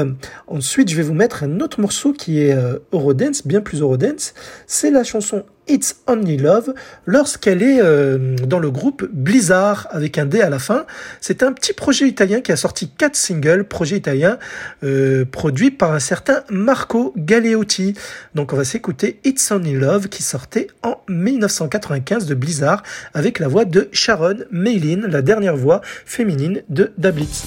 ensuite, 0.47 0.91
je 0.91 0.97
vais 0.97 1.03
vous 1.03 1.15
mettre 1.15 1.45
un 1.45 1.61
autre 1.61 1.81
morceau 1.81 2.13
qui 2.13 2.41
est 2.41 2.57
Eurodance, 2.93 3.47
bien 3.47 3.61
plus 3.61 3.81
Eurodance. 3.81 4.35
C'est 4.67 4.91
la 4.91 5.05
chanson 5.05 5.45
It's 5.69 5.97
Only 6.07 6.37
Love 6.37 6.75
lorsqu'elle 7.07 7.63
est 7.63 7.81
euh, 7.81 8.37
dans 8.47 8.59
le 8.59 8.71
groupe 8.71 9.07
Blizzard 9.13 9.87
avec 9.91 10.19
un 10.19 10.27
D 10.27 10.41
à 10.41 10.51
la 10.51 10.59
fin. 10.59 10.87
C'est 11.21 11.43
un 11.43 11.53
petit 11.53 11.73
projet 11.73 12.07
italien 12.07 12.41
qui 12.41 12.53
a 12.53 12.57
sorti 12.57 12.89
quatre 12.89 13.17
singles, 13.17 13.65
projet 13.65 13.97
italien 13.97 14.39
euh, 14.83 15.25
produit 15.25 15.71
par 15.71 15.93
un 15.93 16.01
certain 16.01 16.43
Marco 16.51 17.13
Galeotti. 17.17 17.95
Donc 18.35 18.53
on 18.53 18.57
va 18.57 18.65
s'écouter 18.65 19.21
It's 19.25 19.51
Only 19.51 19.75
Love 19.75 20.09
qui 20.09 20.23
sortait 20.23 20.69
en 20.83 20.99
1995 21.09 22.27
de 22.27 22.35
Blizzard 22.35 22.83
avec 23.15 23.39
la 23.39 23.49
voix 23.49 23.65
de 23.65 23.89
Sharon 23.93 24.39
Maylin, 24.51 25.07
la 25.09 25.23
dernière 25.23 25.57
voix 25.57 25.81
féminine 26.05 26.63
de 26.69 26.93
Dablitz. 26.99 27.45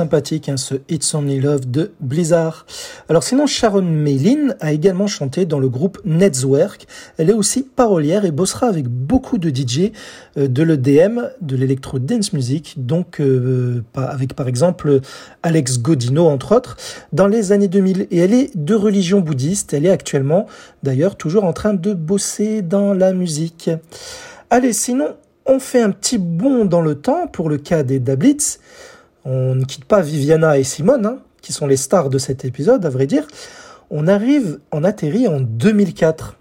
Sympathique, 0.00 0.48
hein, 0.48 0.56
ce 0.56 0.76
It's 0.88 1.14
Only 1.14 1.40
Love 1.40 1.70
de 1.70 1.92
Blizzard. 2.00 2.64
Alors 3.10 3.22
sinon, 3.22 3.46
Sharon 3.46 3.82
Maylin 3.82 4.54
a 4.58 4.72
également 4.72 5.06
chanté 5.06 5.44
dans 5.44 5.58
le 5.58 5.68
groupe 5.68 6.00
Network. 6.06 6.86
Elle 7.18 7.28
est 7.28 7.34
aussi 7.34 7.64
parolière 7.64 8.24
et 8.24 8.30
bossera 8.30 8.66
avec 8.66 8.88
beaucoup 8.88 9.36
de 9.36 9.50
DJ 9.50 9.92
euh, 10.38 10.48
de 10.48 10.62
l'EDM, 10.62 11.28
de 11.42 11.54
l'électro 11.54 11.98
dance 11.98 12.32
music, 12.32 12.76
donc 12.78 13.20
euh, 13.20 13.82
avec 13.94 14.32
par 14.32 14.48
exemple 14.48 15.00
Alex 15.42 15.80
Godino 15.80 16.28
entre 16.28 16.56
autres, 16.56 16.78
dans 17.12 17.26
les 17.26 17.52
années 17.52 17.68
2000. 17.68 18.06
Et 18.10 18.20
elle 18.20 18.32
est 18.32 18.56
de 18.56 18.74
religion 18.74 19.20
bouddhiste. 19.20 19.74
Elle 19.74 19.84
est 19.84 19.90
actuellement 19.90 20.46
d'ailleurs 20.82 21.16
toujours 21.16 21.44
en 21.44 21.52
train 21.52 21.74
de 21.74 21.92
bosser 21.92 22.62
dans 22.62 22.94
la 22.94 23.12
musique. 23.12 23.68
Allez, 24.48 24.72
sinon, 24.72 25.08
on 25.44 25.58
fait 25.58 25.82
un 25.82 25.90
petit 25.90 26.16
bond 26.16 26.64
dans 26.64 26.80
le 26.80 26.94
temps 26.94 27.26
pour 27.26 27.50
le 27.50 27.58
cas 27.58 27.82
des 27.82 27.98
Dablitz. 27.98 28.60
On 29.24 29.54
ne 29.54 29.64
quitte 29.64 29.84
pas 29.84 30.00
Viviana 30.00 30.58
et 30.58 30.64
Simone, 30.64 31.06
hein, 31.06 31.18
qui 31.42 31.52
sont 31.52 31.66
les 31.66 31.76
stars 31.76 32.10
de 32.10 32.18
cet 32.18 32.44
épisode, 32.44 32.84
à 32.84 32.90
vrai 32.90 33.06
dire. 33.06 33.26
On 33.90 34.06
arrive, 34.06 34.60
on 34.72 34.84
atterrit 34.84 35.28
en 35.28 35.40
2004. 35.40 36.36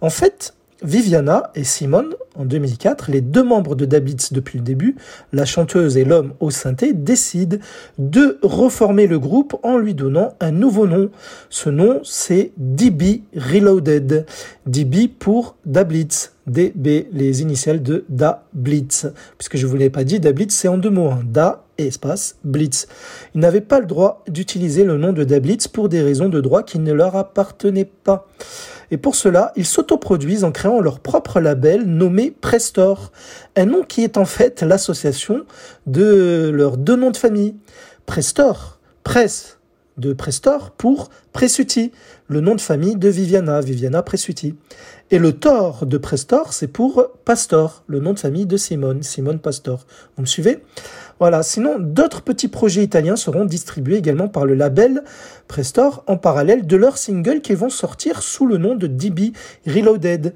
En 0.00 0.10
fait, 0.10 0.54
Viviana 0.84 1.50
et 1.54 1.64
Simone 1.64 2.14
en 2.36 2.44
2004, 2.44 3.10
les 3.10 3.20
deux 3.20 3.42
membres 3.42 3.74
de 3.74 3.84
Dablitz 3.84 4.32
depuis 4.32 4.58
le 4.58 4.64
début, 4.64 4.96
la 5.32 5.44
chanteuse 5.44 5.96
et 5.96 6.04
l'homme 6.04 6.34
au 6.40 6.50
synthé, 6.50 6.92
décident 6.92 7.56
de 7.98 8.38
reformer 8.42 9.06
le 9.06 9.18
groupe 9.18 9.56
en 9.62 9.78
lui 9.78 9.94
donnant 9.94 10.34
un 10.40 10.50
nouveau 10.50 10.86
nom. 10.86 11.10
Ce 11.48 11.70
nom, 11.70 12.00
c'est 12.02 12.52
DB 12.56 13.22
Reloaded. 13.34 14.26
DB 14.66 15.08
pour 15.08 15.56
Dablitz. 15.64 16.32
DB, 16.46 17.08
les 17.12 17.40
initiales 17.40 17.82
de 17.82 18.04
Da 18.10 18.44
Blitz. 18.52 19.06
Puisque 19.38 19.56
je 19.56 19.66
vous 19.66 19.76
l'ai 19.76 19.88
pas 19.88 20.04
dit, 20.04 20.20
Da 20.20 20.32
Blitz, 20.32 20.54
c'est 20.54 20.68
en 20.68 20.76
deux 20.76 20.90
mots. 20.90 21.10
Hein. 21.10 21.22
Da 21.24 21.64
et 21.78 21.86
espace 21.86 22.36
Blitz. 22.44 22.86
Ils 23.34 23.40
n'avaient 23.40 23.60
pas 23.60 23.80
le 23.80 23.86
droit 23.86 24.22
d'utiliser 24.28 24.84
le 24.84 24.98
nom 24.98 25.12
de 25.12 25.24
Da 25.24 25.40
Blitz 25.40 25.68
pour 25.68 25.88
des 25.88 26.02
raisons 26.02 26.28
de 26.28 26.40
droit 26.40 26.62
qui 26.62 26.78
ne 26.78 26.92
leur 26.92 27.16
appartenaient 27.16 27.88
pas. 28.04 28.28
Et 28.94 28.96
pour 28.96 29.16
cela, 29.16 29.52
ils 29.56 29.66
s'autoproduisent 29.66 30.44
en 30.44 30.52
créant 30.52 30.80
leur 30.80 31.00
propre 31.00 31.40
label 31.40 31.82
nommé 31.82 32.30
Prestor, 32.30 33.10
un 33.56 33.66
nom 33.66 33.82
qui 33.82 34.04
est 34.04 34.16
en 34.16 34.24
fait 34.24 34.62
l'association 34.62 35.44
de 35.88 36.52
leurs 36.54 36.76
deux 36.76 36.94
noms 36.94 37.10
de 37.10 37.16
famille. 37.16 37.56
Prestor, 38.06 38.78
Press 39.02 39.58
de 39.96 40.12
Prestor 40.12 40.70
pour 40.70 41.10
Presuti, 41.32 41.90
le 42.28 42.40
nom 42.40 42.54
de 42.54 42.60
famille 42.60 42.94
de 42.94 43.08
Viviana, 43.08 43.60
Viviana 43.60 44.00
Presuti. 44.04 44.54
Et 45.10 45.18
le 45.18 45.32
Thor 45.32 45.86
de 45.86 45.98
Prestor, 45.98 46.52
c'est 46.52 46.68
pour 46.68 47.08
Pastor, 47.24 47.82
le 47.88 47.98
nom 47.98 48.12
de 48.12 48.20
famille 48.20 48.46
de 48.46 48.56
Simone, 48.56 49.02
Simone 49.02 49.40
Pastor. 49.40 49.86
Vous 50.16 50.22
me 50.22 50.26
suivez? 50.28 50.62
Voilà, 51.24 51.42
sinon 51.42 51.76
d'autres 51.78 52.20
petits 52.20 52.48
projets 52.48 52.82
italiens 52.82 53.16
seront 53.16 53.46
distribués 53.46 53.96
également 53.96 54.28
par 54.28 54.44
le 54.44 54.52
label 54.52 55.02
Prestor 55.48 56.04
en 56.06 56.18
parallèle 56.18 56.66
de 56.66 56.76
leurs 56.76 56.98
singles 56.98 57.40
qui 57.40 57.54
vont 57.54 57.70
sortir 57.70 58.22
sous 58.22 58.44
le 58.44 58.58
nom 58.58 58.74
de 58.74 58.86
DB 58.86 59.32
Reloaded. 59.66 60.34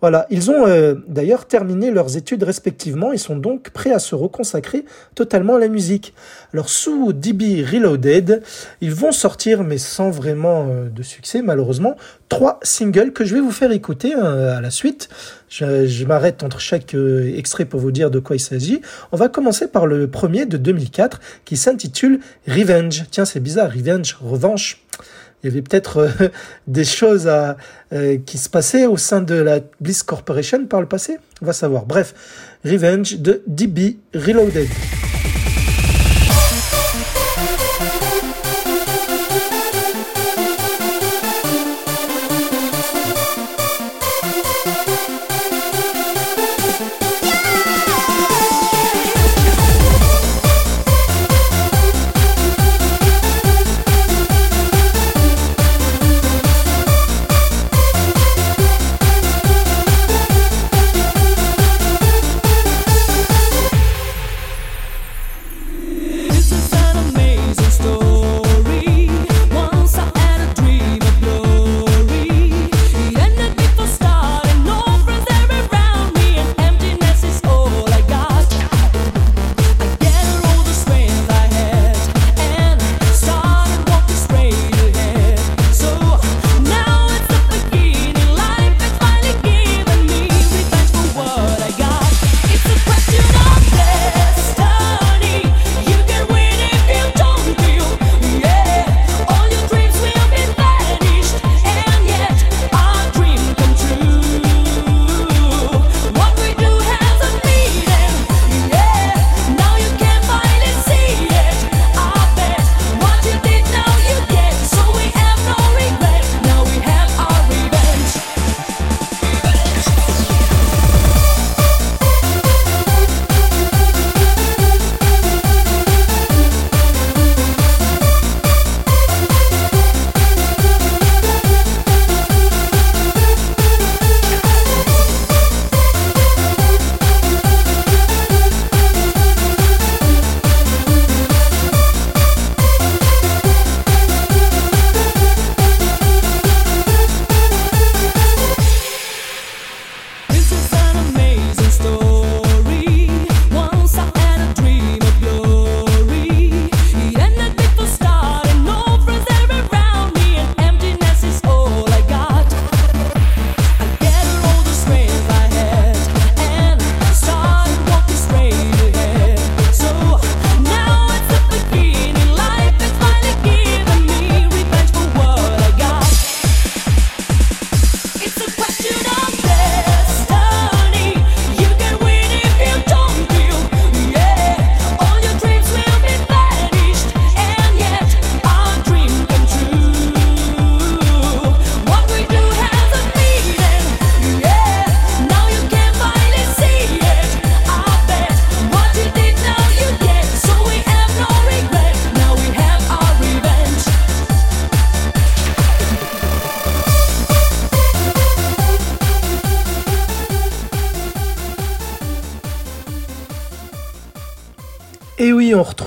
Voilà, 0.00 0.26
ils 0.30 0.50
ont 0.50 0.66
euh, 0.66 0.94
d'ailleurs 1.08 1.46
terminé 1.46 1.90
leurs 1.90 2.16
études 2.16 2.42
respectivement 2.42 3.12
et 3.12 3.18
sont 3.18 3.36
donc 3.36 3.70
prêts 3.70 3.92
à 3.92 3.98
se 3.98 4.14
reconsacrer 4.14 4.84
totalement 5.14 5.56
à 5.56 5.58
la 5.58 5.68
musique. 5.68 6.14
Alors 6.54 6.70
sous 6.70 7.12
DB 7.12 7.62
Reloaded, 7.62 8.42
ils 8.80 8.94
vont 8.94 9.12
sortir, 9.12 9.62
mais 9.62 9.76
sans 9.76 10.10
vraiment 10.10 10.68
euh, 10.70 10.88
de 10.88 11.02
succès 11.02 11.42
malheureusement, 11.42 11.96
trois 12.30 12.58
singles 12.62 13.12
que 13.12 13.24
je 13.24 13.34
vais 13.34 13.40
vous 13.40 13.50
faire 13.50 13.72
écouter 13.72 14.14
euh, 14.16 14.56
à 14.56 14.62
la 14.62 14.70
suite. 14.70 15.10
Je, 15.50 15.86
je 15.86 16.04
m'arrête 16.06 16.42
entre 16.42 16.60
chaque 16.60 16.94
extrait 16.94 17.64
pour 17.64 17.80
vous 17.80 17.90
dire 17.90 18.10
de 18.10 18.20
quoi 18.20 18.36
il 18.36 18.40
s'agit. 18.40 18.80
On 19.12 19.16
va 19.16 19.28
commencer 19.28 19.66
par 19.66 19.86
le 19.86 20.06
premier 20.06 20.46
de 20.46 20.56
2004 20.56 21.20
qui 21.44 21.56
s'intitule 21.56 22.20
Revenge. 22.46 23.04
Tiens, 23.10 23.24
c'est 23.24 23.40
bizarre, 23.40 23.70
Revenge, 23.70 24.16
revanche 24.22 24.79
il 25.42 25.48
y 25.48 25.52
avait 25.52 25.62
peut-être 25.62 25.98
euh, 25.98 26.28
des 26.66 26.84
choses 26.84 27.30
euh, 27.92 28.18
qui 28.24 28.38
se 28.38 28.48
passaient 28.48 28.86
au 28.86 28.96
sein 28.96 29.22
de 29.22 29.34
la 29.34 29.60
Bliss 29.80 30.02
Corporation 30.02 30.66
par 30.66 30.80
le 30.80 30.86
passé. 30.86 31.18
On 31.42 31.46
va 31.46 31.52
savoir. 31.52 31.86
Bref, 31.86 32.14
Revenge 32.64 33.18
de 33.18 33.42
DB 33.46 33.96
Reloaded. 34.14 34.68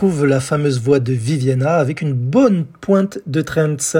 La 0.03 0.41
fameuse 0.41 0.81
voix 0.81 0.99
de 0.99 1.13
Viviana 1.13 1.75
avec 1.75 2.01
une 2.01 2.13
bonne 2.13 2.65
pointe 2.81 3.19
de 3.25 3.41
trance. 3.41 3.95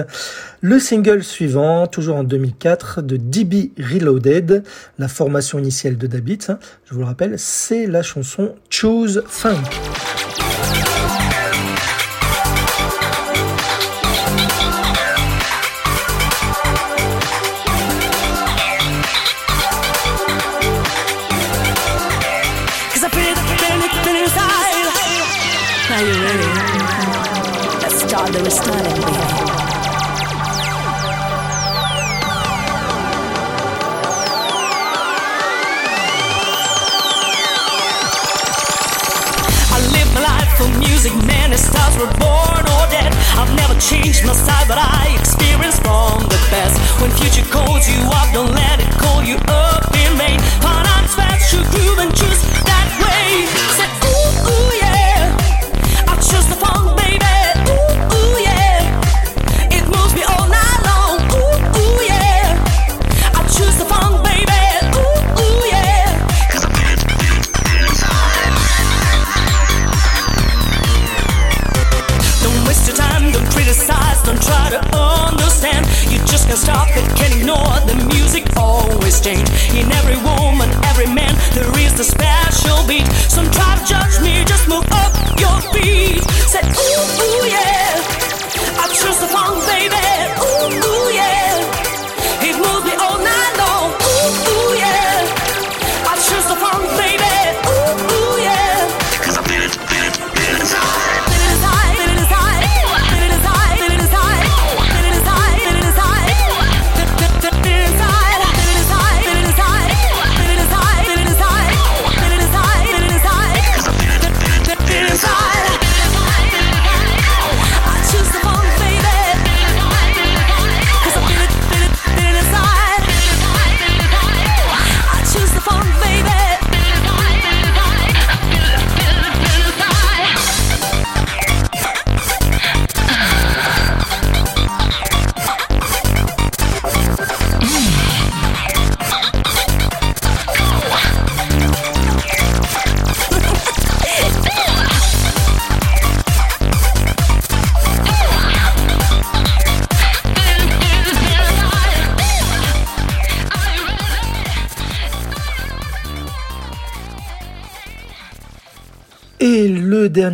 Le 0.59 0.77
single 0.79 1.23
suivant, 1.23 1.87
toujours 1.87 2.17
en 2.17 2.23
2004, 2.23 3.01
de 3.01 3.15
DB 3.15 3.71
Reloaded, 3.79 4.63
la 4.99 5.07
formation 5.07 5.59
initiale 5.59 5.97
de 5.97 6.07
Dabit, 6.07 6.39
hein, 6.49 6.59
je 6.85 6.93
vous 6.93 6.99
le 6.99 7.05
rappelle, 7.05 7.35
c'est 7.37 7.87
la 7.87 8.03
chanson 8.03 8.55
Choose 8.69 9.23
Funk. 9.27 9.92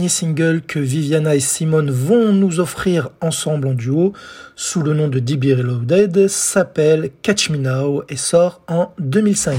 single 0.09 0.61
que 0.61 0.79
Viviana 0.79 1.35
et 1.35 1.39
Simone 1.39 1.91
vont 1.91 2.33
nous 2.33 2.59
offrir 2.59 3.09
ensemble 3.21 3.67
en 3.67 3.73
duo, 3.73 4.13
sous 4.55 4.81
le 4.81 4.93
nom 4.93 5.07
de 5.07 5.19
DB 5.19 5.53
Reloaded, 5.53 6.27
s'appelle 6.27 7.11
Catch 7.21 7.49
Me 7.49 7.57
Now 7.57 8.03
et 8.09 8.17
sort 8.17 8.61
en 8.67 8.93
2005. 8.99 9.55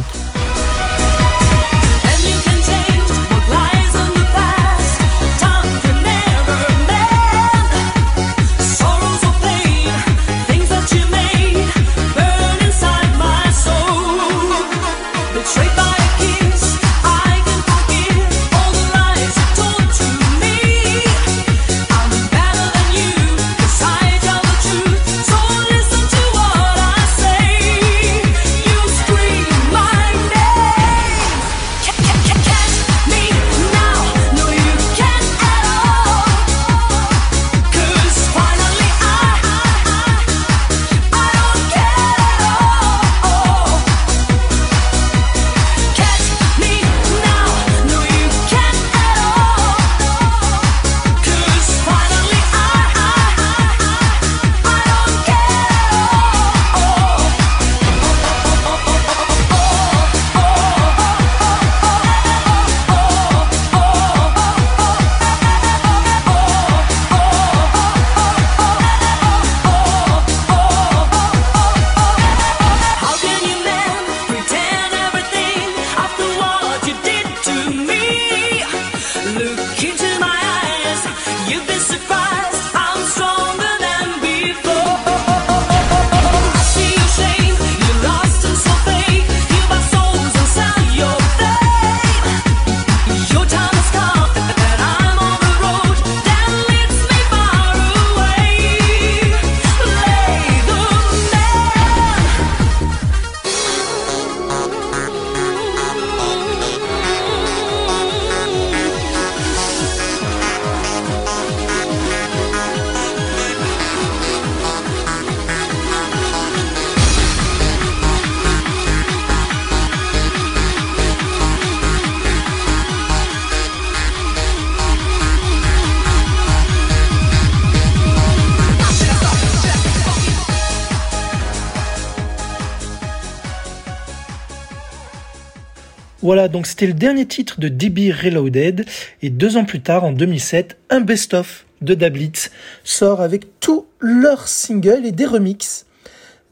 C'était 136.81 136.93
le 136.93 136.99
dernier 136.99 137.27
titre 137.27 137.61
de 137.61 137.69
DB 137.69 138.11
Reloaded 138.11 138.87
et 139.21 139.29
deux 139.29 139.59
ans 139.59 139.67
plus 139.67 139.83
tard, 139.83 140.03
en 140.03 140.13
2007, 140.13 140.79
un 140.89 141.03
best-of 141.03 141.67
de 141.83 141.93
Dablitz 141.93 142.51
sort 142.85 143.21
avec 143.21 143.61
tous 143.61 143.85
leurs 144.01 144.49
singles 144.49 145.05
et 145.05 145.13
des 145.13 145.27
remixes 145.27 145.85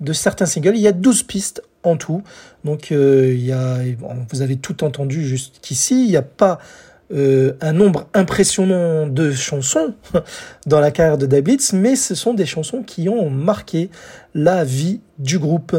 de 0.00 0.12
certains 0.12 0.44
singles. 0.44 0.76
Il 0.76 0.82
y 0.82 0.86
a 0.86 0.92
12 0.92 1.22
pistes 1.22 1.62
en 1.82 1.96
tout. 1.96 2.22
Donc 2.62 2.92
euh, 2.92 3.94
vous 4.30 4.42
avez 4.42 4.56
tout 4.56 4.84
entendu 4.84 5.26
jusqu'ici. 5.26 6.04
Il 6.04 6.10
n'y 6.10 6.16
a 6.18 6.20
pas 6.20 6.58
euh, 7.10 7.54
un 7.62 7.72
nombre 7.72 8.06
impressionnant 8.12 9.06
de 9.06 9.32
chansons 9.32 9.94
dans 10.66 10.80
la 10.80 10.90
carrière 10.90 11.16
de 11.16 11.24
Dablitz, 11.24 11.72
mais 11.72 11.96
ce 11.96 12.14
sont 12.14 12.34
des 12.34 12.44
chansons 12.44 12.82
qui 12.82 13.08
ont 13.08 13.30
marqué 13.30 13.88
la 14.34 14.62
vie 14.62 15.00
du 15.18 15.38
groupe. 15.38 15.76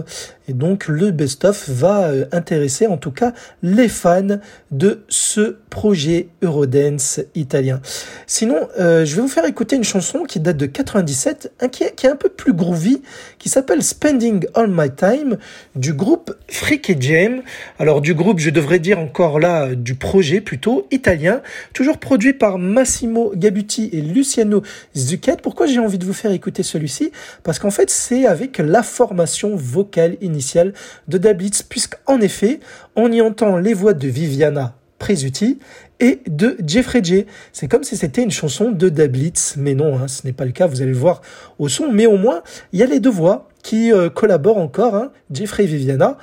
Et 0.48 0.54
donc 0.54 0.88
le 0.88 1.12
best-of 1.12 1.70
va 1.70 2.08
euh, 2.08 2.26
intéresser 2.32 2.88
en 2.88 2.98
tout 2.98 3.12
cas 3.12 3.34
les 3.62 3.88
fans 3.88 4.40
de 4.72 5.04
ce 5.08 5.58
projet 5.70 6.30
Eurodance 6.42 7.20
italien. 7.36 7.82
Sinon, 8.26 8.68
euh, 8.80 9.06
je 9.06 9.16
vais 9.16 9.22
vous 9.22 9.28
faire 9.28 9.46
écouter 9.46 9.76
une 9.76 9.84
chanson 9.84 10.24
qui 10.24 10.40
date 10.40 10.58
de 10.58 10.66
97, 10.66 11.54
qui, 11.72 11.84
est, 11.84 11.96
qui 11.96 12.08
est 12.08 12.10
un 12.10 12.16
peu 12.16 12.30
plus 12.30 12.54
groovy, 12.54 13.02
qui 13.38 13.50
s'appelle 13.50 13.84
Spending 13.84 14.46
All 14.56 14.70
My 14.70 14.90
Time 14.90 15.38
du 15.76 15.94
groupe 15.94 16.36
Freaky 16.48 16.96
Jam. 17.00 17.42
Alors 17.78 18.02
du 18.02 18.14
groupe, 18.16 18.40
je 18.40 18.50
devrais 18.50 18.80
dire 18.80 19.00
encore 19.00 19.40
là, 19.40 19.76
du 19.76 19.96
projet 19.96 20.42
plutôt 20.42 20.88
italien, 20.92 21.42
toujours 21.74 22.00
produit 22.00 22.34
par 22.34 22.58
Massimo 22.58 23.32
Gabuti 23.36 23.90
et 23.94 24.02
Luciano 24.02 24.64
Zucchet. 24.98 25.38
Pourquoi 25.42 25.68
j'ai 25.68 25.80
envie 25.80 26.00
de 26.00 26.06
vous 26.06 26.14
faire 26.14 26.32
écouter 26.32 26.64
celui-ci? 26.64 27.12
Parce 27.44 27.60
qu'en 27.60 27.72
fait, 27.72 27.90
c'est 27.90 28.26
avec 28.26 28.58
la 28.58 28.84
formation 28.84 29.29
vocale 29.54 30.18
initiale 30.22 30.74
de 31.08 31.18
Dablitz, 31.18 31.64
puisqu'en 31.64 32.20
effet, 32.22 32.60
on 32.96 33.12
y 33.12 33.22
entend 33.22 33.58
les 33.58 33.74
voix 33.74 33.94
de 33.94 34.08
Viviana 34.08 34.76
Presutti 35.00 35.60
et 36.00 36.20
de 36.28 36.58
Jeffrey 36.66 37.02
J. 37.04 37.26
C'est 37.52 37.68
comme 37.68 37.84
si 37.84 37.98
c'était 37.98 38.22
une 38.22 38.32
chanson 38.32 38.72
de 38.72 38.90
Dablitz, 38.90 39.56
mais 39.58 39.74
non, 39.74 39.98
hein, 39.98 40.08
ce 40.08 40.26
n'est 40.26 40.34
pas 40.34 40.46
le 40.46 40.52
cas, 40.52 40.68
vous 40.68 40.82
allez 40.82 40.92
le 40.92 40.98
voir 40.98 41.22
au 41.58 41.68
son, 41.68 41.92
mais 41.92 42.06
au 42.06 42.18
moins, 42.18 42.42
il 42.74 42.80
y 42.80 42.84
a 42.84 42.86
les 42.86 43.00
deux 43.00 43.10
voix 43.10 43.50
qui 43.64 43.92
euh, 43.92 44.10
collaborent 44.10 44.58
encore, 44.58 44.96
hein, 44.96 45.12
Jeffrey 45.32 45.64
et 45.64 45.68
Viviana. 45.68 46.18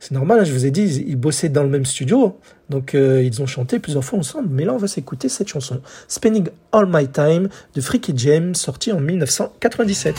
C'est 0.00 0.12
normal, 0.12 0.40
hein, 0.40 0.44
je 0.44 0.52
vous 0.52 0.66
ai 0.66 0.70
dit, 0.70 1.04
ils, 1.06 1.16
bossaient 1.16 1.48
dans 1.48 1.62
le 1.62 1.68
même 1.68 1.86
studio, 1.86 2.38
donc 2.68 2.94
euh, 2.94 3.22
ils 3.22 3.40
ont 3.40 3.46
chanté 3.46 3.78
plusieurs 3.78 4.04
fois 4.04 4.18
ensemble, 4.18 4.48
mais 4.50 4.64
là 4.64 4.74
on 4.74 4.78
va 4.78 4.88
s'écouter 4.88 5.28
cette 5.28 5.48
chanson, 5.48 5.80
Spending 6.08 6.48
All 6.72 6.86
My 6.88 7.06
Time 7.08 7.48
de 7.74 7.80
Freaky 7.80 8.12
James, 8.16 8.54
sortie 8.54 8.92
en 8.92 9.00
1997. 9.00 10.14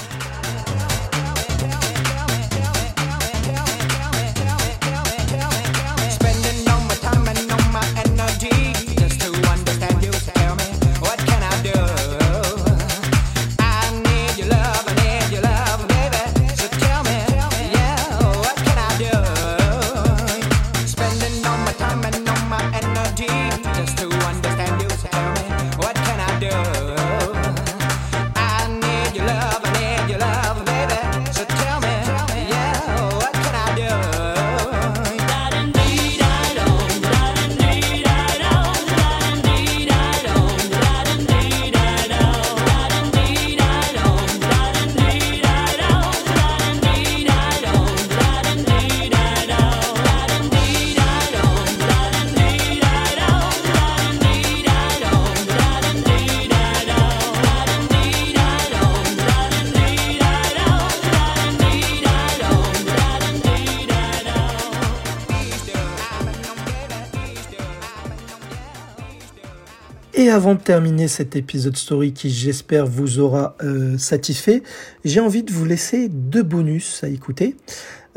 Avant 70.34 70.56
de 70.56 70.60
terminer 70.60 71.08
cet 71.08 71.36
épisode 71.36 71.78
story 71.78 72.12
qui 72.12 72.32
j'espère 72.32 72.88
vous 72.88 73.20
aura 73.20 73.56
euh, 73.64 74.00
satisfait, 74.00 74.64
j'ai 75.06 75.20
envie 75.20 75.44
de 75.44 75.52
vous 75.52 75.64
laisser 75.64 76.10
deux 76.10 76.42
bonus 76.42 77.04
à 77.04 77.08
écouter. 77.08 77.56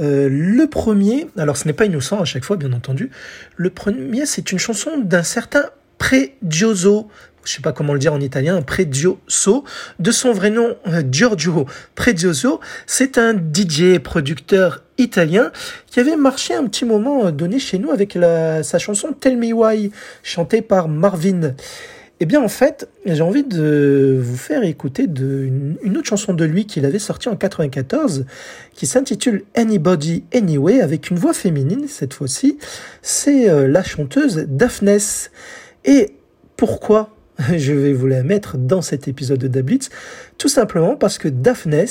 Euh, 0.01 0.26
le 0.30 0.66
premier, 0.66 1.28
alors 1.36 1.59
ce 1.59 1.66
n'est 1.66 1.74
pas 1.74 1.84
innocent 1.84 2.18
à 2.18 2.24
chaque 2.24 2.44
fois 2.44 2.56
bien 2.56 2.72
entendu, 2.72 3.10
le 3.56 3.68
premier 3.68 4.24
c'est 4.24 4.51
une 4.51 4.59
chanson 4.59 4.98
d'un 4.98 5.22
certain 5.22 5.64
Pregioso, 5.98 7.09
je 7.44 7.52
sais 7.52 7.62
pas 7.62 7.72
comment 7.72 7.93
le 7.93 7.98
dire 7.98 8.14
en 8.14 8.20
italien, 8.20 8.62
Pregioso, 8.62 9.64
de 9.98 10.10
son 10.10 10.32
vrai 10.32 10.48
nom 10.48 10.74
euh, 10.86 11.02
Giorgio 11.10 11.66
Pregioso, 11.94 12.60
c'est 12.86 13.18
un 13.18 13.34
DJ 13.34 13.98
producteur 13.98 14.84
italien 14.97 15.52
qui 15.86 16.01
avait 16.01 16.16
marché 16.16 16.55
un 16.55 16.64
petit 16.64 16.86
moment 16.86 17.30
donné 17.30 17.59
chez 17.59 17.78
nous 17.78 17.90
avec 17.90 18.18
sa 18.62 18.78
chanson 18.78 19.12
Tell 19.12 19.36
Me 19.36 19.52
Why, 19.52 19.90
chantée 20.22 20.62
par 20.62 20.88
Marvin. 20.88 21.55
Eh 22.18 22.24
bien, 22.24 22.43
en 22.43 22.48
fait, 22.48 22.88
j'ai 23.05 23.20
envie 23.20 23.44
de 23.44 24.18
vous 24.22 24.38
faire 24.38 24.64
écouter 24.64 25.05
une, 25.05 25.76
autre 25.97 26.06
chanson 26.06 26.32
de 26.32 26.44
lui 26.44 26.64
qu'il 26.64 26.86
avait 26.86 26.98
sortie 26.98 27.28
en 27.28 27.36
94, 27.36 28.24
qui 28.72 28.86
s'intitule 28.86 29.44
Anybody 29.55 30.24
Anyway, 30.32 30.80
avec 30.80 31.10
une 31.10 31.18
voix 31.18 31.34
féminine 31.34 31.86
cette 31.88 32.14
fois-ci. 32.14 32.56
C'est 33.02 33.51
euh, 33.51 33.68
la 33.68 33.82
chanteuse 33.82 34.47
Daphne. 34.48 34.98
Et 35.84 36.14
pourquoi 36.56 37.15
je 37.56 37.72
vais 37.72 37.92
vous 37.92 38.06
la 38.06 38.22
mettre 38.22 38.56
dans 38.56 38.82
cet 38.82 39.08
épisode 39.08 39.38
de 39.38 39.48
Dablitz, 39.48 39.90
tout 40.38 40.48
simplement 40.48 40.96
parce 40.96 41.18
que 41.18 41.28
Daphne 41.28 41.84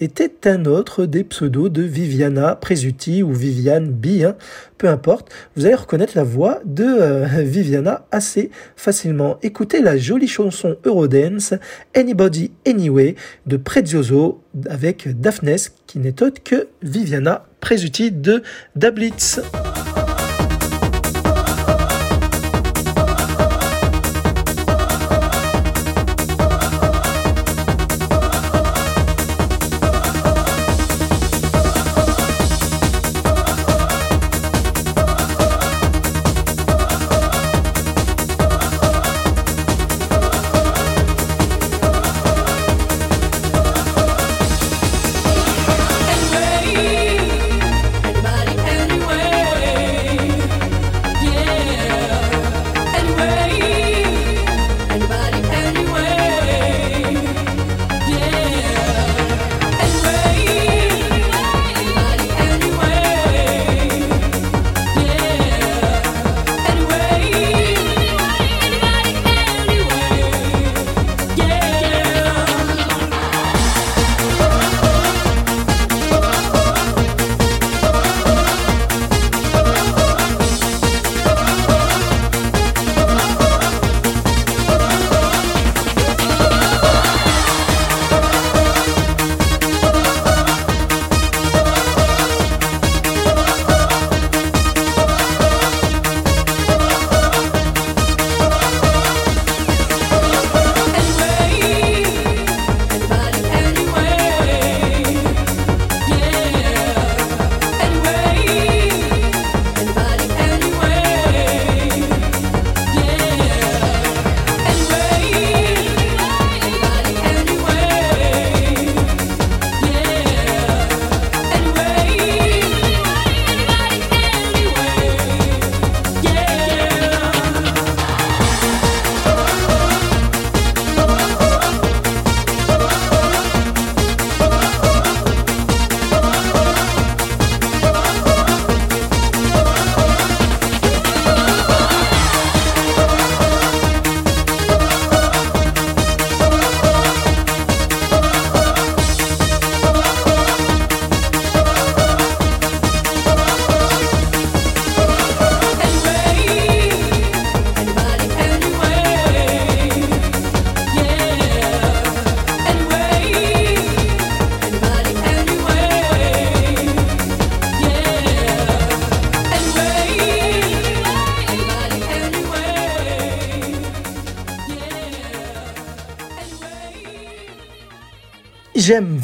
était 0.00 0.48
un 0.48 0.64
autre 0.66 1.06
des 1.06 1.24
pseudos 1.24 1.70
de 1.70 1.82
Viviana 1.82 2.54
Presutti 2.56 3.22
ou 3.22 3.32
Viviane 3.32 3.88
B, 3.88 4.22
hein, 4.24 4.36
peu 4.78 4.88
importe. 4.88 5.30
Vous 5.56 5.64
allez 5.64 5.74
reconnaître 5.74 6.12
la 6.16 6.24
voix 6.24 6.60
de 6.64 6.84
euh, 6.84 7.26
Viviana 7.38 8.06
assez 8.10 8.50
facilement. 8.76 9.38
Écoutez 9.42 9.80
la 9.80 9.96
jolie 9.96 10.28
chanson 10.28 10.76
Eurodance 10.84 11.54
Anybody 11.94 12.50
Anyway 12.66 13.14
de 13.46 13.56
Prezioso 13.56 14.42
avec 14.68 15.20
Daphne 15.20 15.56
qui 15.86 15.98
n'est 15.98 16.22
autre 16.22 16.42
que 16.42 16.68
Viviana 16.82 17.46
Presutti 17.60 18.10
de 18.10 18.42
Dablitz. 18.76 19.40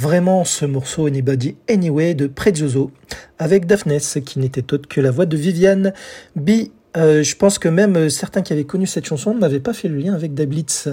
Vraiment 0.07 0.45
ce 0.45 0.65
morceau 0.65 1.07
Anybody 1.07 1.57
Anyway 1.69 2.15
de 2.15 2.29
Prezioso 2.29 2.93
avec 3.41 3.67
Daphne 3.67 3.99
qui 4.25 4.39
n'était 4.39 4.73
autre 4.73 4.89
que 4.89 5.01
la 5.01 5.11
voix 5.11 5.27
de 5.27 5.37
Viviane 5.37 5.93
B. 6.37 6.51
Euh, 6.97 7.25
je 7.25 7.35
pense 7.35 7.59
que 7.59 7.69
même 7.69 7.97
euh, 7.97 8.09
certains 8.09 8.43
qui 8.43 8.53
avaient 8.53 8.63
connu 8.63 8.87
cette 8.87 9.05
chanson 9.05 9.35
n'avaient 9.35 9.59
pas 9.59 9.73
fait 9.73 9.89
le 9.89 9.97
lien 9.97 10.15
avec 10.15 10.33
Dablitz. 10.33 10.89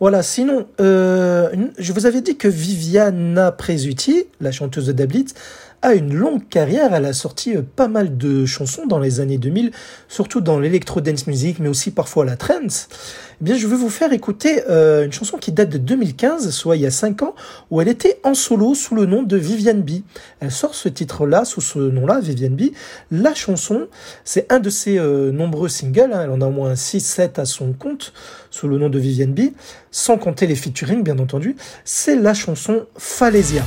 Voilà, 0.00 0.22
sinon, 0.22 0.66
euh, 0.82 1.48
je 1.78 1.94
vous 1.94 2.04
avais 2.04 2.20
dit 2.20 2.36
que 2.36 2.46
Viviana 2.46 3.52
Presutti, 3.52 4.26
la 4.42 4.52
chanteuse 4.52 4.88
de 4.88 4.92
Dablitz, 4.92 5.32
a 5.80 5.94
une 5.94 6.12
longue 6.12 6.46
carrière. 6.50 6.92
Elle 6.92 7.06
a 7.06 7.14
sorti 7.14 7.54
pas 7.74 7.88
mal 7.88 8.18
de 8.18 8.44
chansons 8.44 8.86
dans 8.86 8.98
les 8.98 9.20
années 9.20 9.38
2000, 9.38 9.70
surtout 10.08 10.42
dans 10.42 10.60
l'électro-dance 10.60 11.26
music, 11.26 11.58
mais 11.58 11.70
aussi 11.70 11.90
parfois 11.90 12.26
la 12.26 12.36
trance. 12.36 12.88
Bien, 13.42 13.56
je 13.56 13.66
vais 13.66 13.74
vous 13.74 13.90
faire 13.90 14.12
écouter 14.12 14.62
euh, 14.70 15.04
une 15.04 15.12
chanson 15.12 15.36
qui 15.36 15.50
date 15.50 15.68
de 15.68 15.76
2015, 15.76 16.50
soit 16.50 16.76
il 16.76 16.82
y 16.82 16.86
a 16.86 16.92
5 16.92 17.22
ans, 17.22 17.34
où 17.72 17.80
elle 17.80 17.88
était 17.88 18.20
en 18.22 18.34
solo 18.34 18.76
sous 18.76 18.94
le 18.94 19.04
nom 19.04 19.24
de 19.24 19.36
Viviane 19.36 19.82
B. 19.82 20.02
Elle 20.38 20.52
sort 20.52 20.76
ce 20.76 20.88
titre-là, 20.88 21.44
sous 21.44 21.60
ce 21.60 21.80
nom-là, 21.80 22.20
Viviane 22.20 22.54
B. 22.54 22.70
La 23.10 23.34
chanson, 23.34 23.88
c'est 24.22 24.46
un 24.52 24.60
de 24.60 24.70
ses 24.70 24.96
euh, 24.96 25.32
nombreux 25.32 25.68
singles, 25.68 26.12
hein. 26.12 26.20
elle 26.22 26.30
en 26.30 26.40
a 26.40 26.46
au 26.46 26.52
moins 26.52 26.74
6-7 26.74 27.40
à 27.40 27.44
son 27.44 27.72
compte, 27.72 28.12
sous 28.52 28.68
le 28.68 28.78
nom 28.78 28.88
de 28.88 29.00
Viviane 29.00 29.34
B, 29.34 29.40
sans 29.90 30.18
compter 30.18 30.46
les 30.46 30.54
featuring, 30.54 31.02
bien 31.02 31.18
entendu. 31.18 31.56
C'est 31.84 32.14
la 32.14 32.34
chanson 32.34 32.86
Falaisia. 32.96 33.64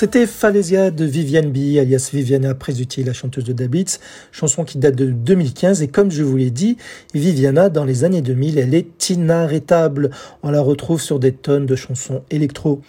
C'était 0.00 0.26
Falesia 0.26 0.90
de 0.90 1.04
Viviane 1.04 1.52
B, 1.52 1.76
alias 1.78 2.08
Viviana 2.10 2.54
Presutti, 2.54 3.04
la 3.04 3.12
chanteuse 3.12 3.44
de 3.44 3.52
Dabitz, 3.52 4.00
chanson 4.32 4.64
qui 4.64 4.78
date 4.78 4.94
de 4.94 5.04
2015. 5.04 5.82
Et 5.82 5.88
comme 5.88 6.10
je 6.10 6.22
vous 6.22 6.38
l'ai 6.38 6.50
dit, 6.50 6.78
Viviana, 7.12 7.68
dans 7.68 7.84
les 7.84 8.02
années 8.02 8.22
2000, 8.22 8.56
elle 8.56 8.74
est 8.74 9.10
inarrêtable. 9.10 10.08
On 10.42 10.50
la 10.52 10.62
retrouve 10.62 11.02
sur 11.02 11.18
des 11.18 11.32
tonnes 11.32 11.66
de 11.66 11.76
chansons 11.76 12.22
électro. 12.30 12.80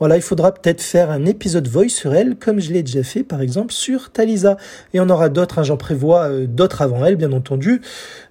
Voilà, 0.00 0.16
il 0.16 0.22
faudra 0.22 0.52
peut-être 0.52 0.82
faire 0.82 1.12
un 1.12 1.24
épisode 1.24 1.68
voice 1.68 1.88
sur 1.88 2.16
elle, 2.16 2.34
comme 2.34 2.58
je 2.58 2.72
l'ai 2.72 2.82
déjà 2.82 3.04
fait, 3.04 3.22
par 3.22 3.42
exemple, 3.42 3.72
sur 3.72 4.10
Talisa. 4.10 4.56
Et 4.92 4.98
on 4.98 5.08
aura 5.08 5.28
d'autres, 5.28 5.60
hein, 5.60 5.62
j'en 5.62 5.76
prévois 5.76 6.24
euh, 6.24 6.46
d'autres 6.48 6.82
avant 6.82 7.04
elle, 7.04 7.14
bien 7.14 7.30
entendu, 7.30 7.80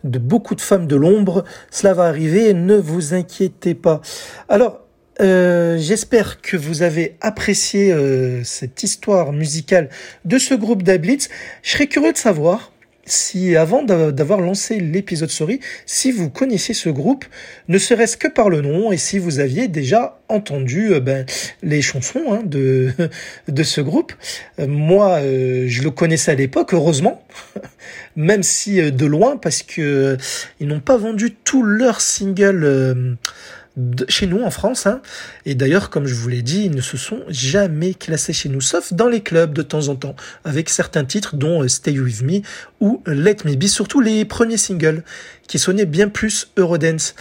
de 0.03 0.19
beaucoup 0.19 0.55
de 0.55 0.61
femmes 0.61 0.87
de 0.87 0.97
l'ombre. 0.97 1.45
Cela 1.71 1.93
va 1.93 2.03
arriver, 2.03 2.53
ne 2.53 2.75
vous 2.75 3.13
inquiétez 3.13 3.75
pas. 3.75 4.01
Alors, 4.49 4.84
euh, 5.21 5.77
j'espère 5.77 6.41
que 6.41 6.57
vous 6.57 6.81
avez 6.81 7.15
apprécié 7.21 7.91
euh, 7.93 8.43
cette 8.43 8.83
histoire 8.83 9.31
musicale 9.31 9.89
de 10.25 10.37
ce 10.37 10.53
groupe 10.53 10.83
d'Ablitz. 10.83 11.29
Je 11.63 11.71
serais 11.71 11.87
curieux 11.87 12.11
de 12.11 12.17
savoir 12.17 12.73
si, 13.07 13.55
avant 13.55 13.83
d'avoir 13.83 14.41
lancé 14.41 14.79
l'épisode 14.79 15.29
Story, 15.29 15.59
si 15.85 16.11
vous 16.11 16.31
connaissiez 16.31 16.73
ce 16.73 16.89
groupe, 16.89 17.23
ne 17.67 17.77
serait-ce 17.77 18.17
que 18.17 18.27
par 18.27 18.49
le 18.49 18.61
nom, 18.61 18.91
et 18.91 18.97
si 18.97 19.19
vous 19.19 19.39
aviez 19.39 19.67
déjà 19.67 20.19
entendu 20.27 20.91
euh, 20.91 20.99
ben, 20.99 21.23
les 21.61 21.83
chansons 21.83 22.33
hein, 22.33 22.41
de, 22.43 22.91
de 23.47 23.63
ce 23.63 23.79
groupe. 23.79 24.11
moi, 24.57 25.21
je 25.21 25.83
le 25.83 25.91
connaissais 25.91 26.31
à 26.31 26.35
l'époque, 26.35 26.73
heureusement, 26.73 27.25
même 28.15 28.43
si 28.43 28.81
de 28.91 29.05
loin, 29.05 29.37
parce 29.37 29.61
que 29.61 30.17
ils 30.59 30.67
n'ont 30.67 30.79
pas 30.79 30.97
vendu 30.97 31.31
tous 31.31 31.61
leurs 31.61 32.01
singles 32.01 33.17
chez 34.07 34.27
nous 34.27 34.41
en 34.41 34.51
France. 34.51 34.85
Hein. 34.85 35.01
Et 35.45 35.55
d'ailleurs, 35.55 35.89
comme 35.89 36.07
je 36.07 36.15
vous 36.15 36.29
l'ai 36.29 36.41
dit, 36.41 36.65
ils 36.65 36.75
ne 36.75 36.81
se 36.81 36.97
sont 36.97 37.21
jamais 37.27 37.93
classés 37.93 38.33
chez 38.33 38.49
nous, 38.49 38.61
sauf 38.61 38.93
dans 38.93 39.07
les 39.07 39.21
clubs 39.21 39.53
de 39.53 39.61
temps 39.61 39.87
en 39.89 39.95
temps, 39.95 40.15
avec 40.43 40.69
certains 40.69 41.05
titres 41.05 41.35
dont 41.35 41.63
euh, 41.63 41.67
Stay 41.67 41.99
With 41.99 42.21
Me 42.21 42.41
ou 42.79 43.01
Let 43.05 43.37
Me 43.45 43.55
Be, 43.55 43.65
surtout 43.65 44.01
les 44.01 44.25
premiers 44.25 44.57
singles, 44.57 45.03
qui 45.47 45.59
sonnaient 45.59 45.85
bien 45.85 46.09
plus 46.09 46.51
Eurodance. 46.57 47.15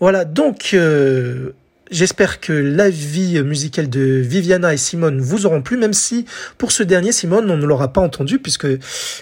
Voilà, 0.00 0.24
donc... 0.24 0.70
Euh, 0.74 1.52
J'espère 1.90 2.40
que 2.40 2.52
la 2.52 2.90
vie 2.90 3.42
musicale 3.42 3.88
de 3.88 4.00
Viviana 4.00 4.74
et 4.74 4.76
Simone 4.76 5.20
vous 5.20 5.46
auront 5.46 5.62
plu, 5.62 5.78
même 5.78 5.94
si 5.94 6.26
pour 6.58 6.70
ce 6.70 6.82
dernier, 6.82 7.12
Simone, 7.12 7.50
on 7.50 7.56
ne 7.56 7.64
l'aura 7.64 7.92
pas 7.92 8.02
entendu 8.02 8.38
puisque 8.38 8.66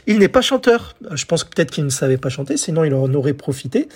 il 0.06 0.18
n'est 0.18 0.28
pas 0.28 0.40
chanteur. 0.40 0.96
Je 1.12 1.24
pense 1.26 1.44
peut-être 1.44 1.70
qu'il 1.70 1.84
ne 1.84 1.90
savait 1.90 2.16
pas 2.16 2.28
chanter, 2.28 2.56
sinon 2.56 2.82
il 2.82 2.92
en 2.94 3.12
aurait 3.14 3.34
profité. 3.34 3.88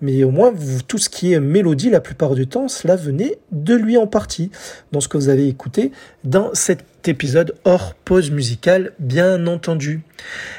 Mais 0.00 0.22
au 0.24 0.30
moins, 0.30 0.52
tout 0.86 0.98
ce 0.98 1.08
qui 1.08 1.32
est 1.32 1.40
mélodie, 1.40 1.90
la 1.90 2.00
plupart 2.00 2.34
du 2.34 2.46
temps, 2.46 2.68
cela 2.68 2.96
venait 2.96 3.38
de 3.50 3.74
lui 3.74 3.96
en 3.96 4.06
partie, 4.06 4.50
dans 4.92 5.00
ce 5.00 5.08
que 5.08 5.16
vous 5.16 5.28
avez 5.28 5.48
écouté 5.48 5.92
dans 6.24 6.50
cet 6.54 6.84
épisode 7.08 7.54
hors 7.64 7.94
pause 7.94 8.30
musicale, 8.30 8.92
bien 8.98 9.46
entendu. 9.46 10.00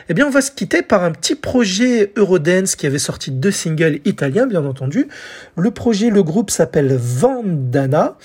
Eh 0.10 0.14
bien, 0.14 0.28
on 0.28 0.30
va 0.30 0.41
se 0.41 0.52
quitter 0.52 0.82
par 0.82 1.03
un 1.03 1.11
petit 1.11 1.36
projet 1.36 2.11
Eurodance 2.15 2.76
qui 2.76 2.86
avait 2.86 2.99
sorti 2.99 3.32
deux 3.32 3.52
singles 3.52 3.99
italiens, 4.06 4.48
bien 4.48 4.65
entendu. 4.65 5.07
Le 5.56 5.72
projet, 5.72 6.10
le 6.10 6.24
groupe 6.24 6.52
s'appelle 6.52 6.95
Vandana. 6.95 8.18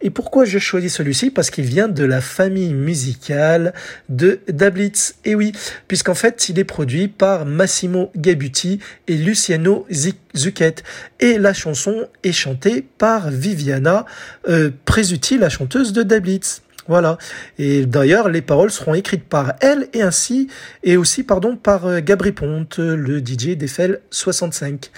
Et 0.00 0.10
pourquoi 0.10 0.44
je 0.44 0.58
choisis 0.58 0.94
celui-ci? 0.94 1.30
Parce 1.30 1.50
qu'il 1.50 1.64
vient 1.64 1.88
de 1.88 2.04
la 2.04 2.20
famille 2.20 2.74
musicale 2.74 3.72
de 4.10 4.40
Dablitz. 4.48 5.14
Et 5.24 5.34
oui, 5.34 5.52
puisqu'en 5.88 6.14
fait, 6.14 6.50
il 6.50 6.58
est 6.58 6.64
produit 6.64 7.08
par 7.08 7.46
Massimo 7.46 8.10
Gabuti 8.14 8.80
et 9.08 9.16
Luciano 9.16 9.86
Zucchet. 9.90 10.74
Et 11.20 11.38
la 11.38 11.54
chanson 11.54 12.06
est 12.22 12.32
chantée 12.32 12.86
par 12.98 13.30
Viviana 13.30 14.04
euh, 14.46 14.70
Presutti, 14.84 15.38
la 15.38 15.48
chanteuse 15.48 15.94
de 15.94 16.02
Dablitz. 16.02 16.63
Voilà. 16.88 17.18
Et 17.58 17.86
d'ailleurs, 17.86 18.28
les 18.28 18.42
paroles 18.42 18.70
seront 18.70 18.94
écrites 18.94 19.24
par 19.24 19.54
elle 19.60 19.88
et 19.92 20.02
ainsi, 20.02 20.48
et 20.82 20.96
aussi, 20.96 21.22
pardon, 21.22 21.56
par 21.56 21.86
euh, 21.86 22.00
Gabri 22.00 22.32
Ponte, 22.32 22.78
le 22.78 23.18
DJ 23.18 23.56
d'Eiffel 23.56 24.00
65. 24.10 24.90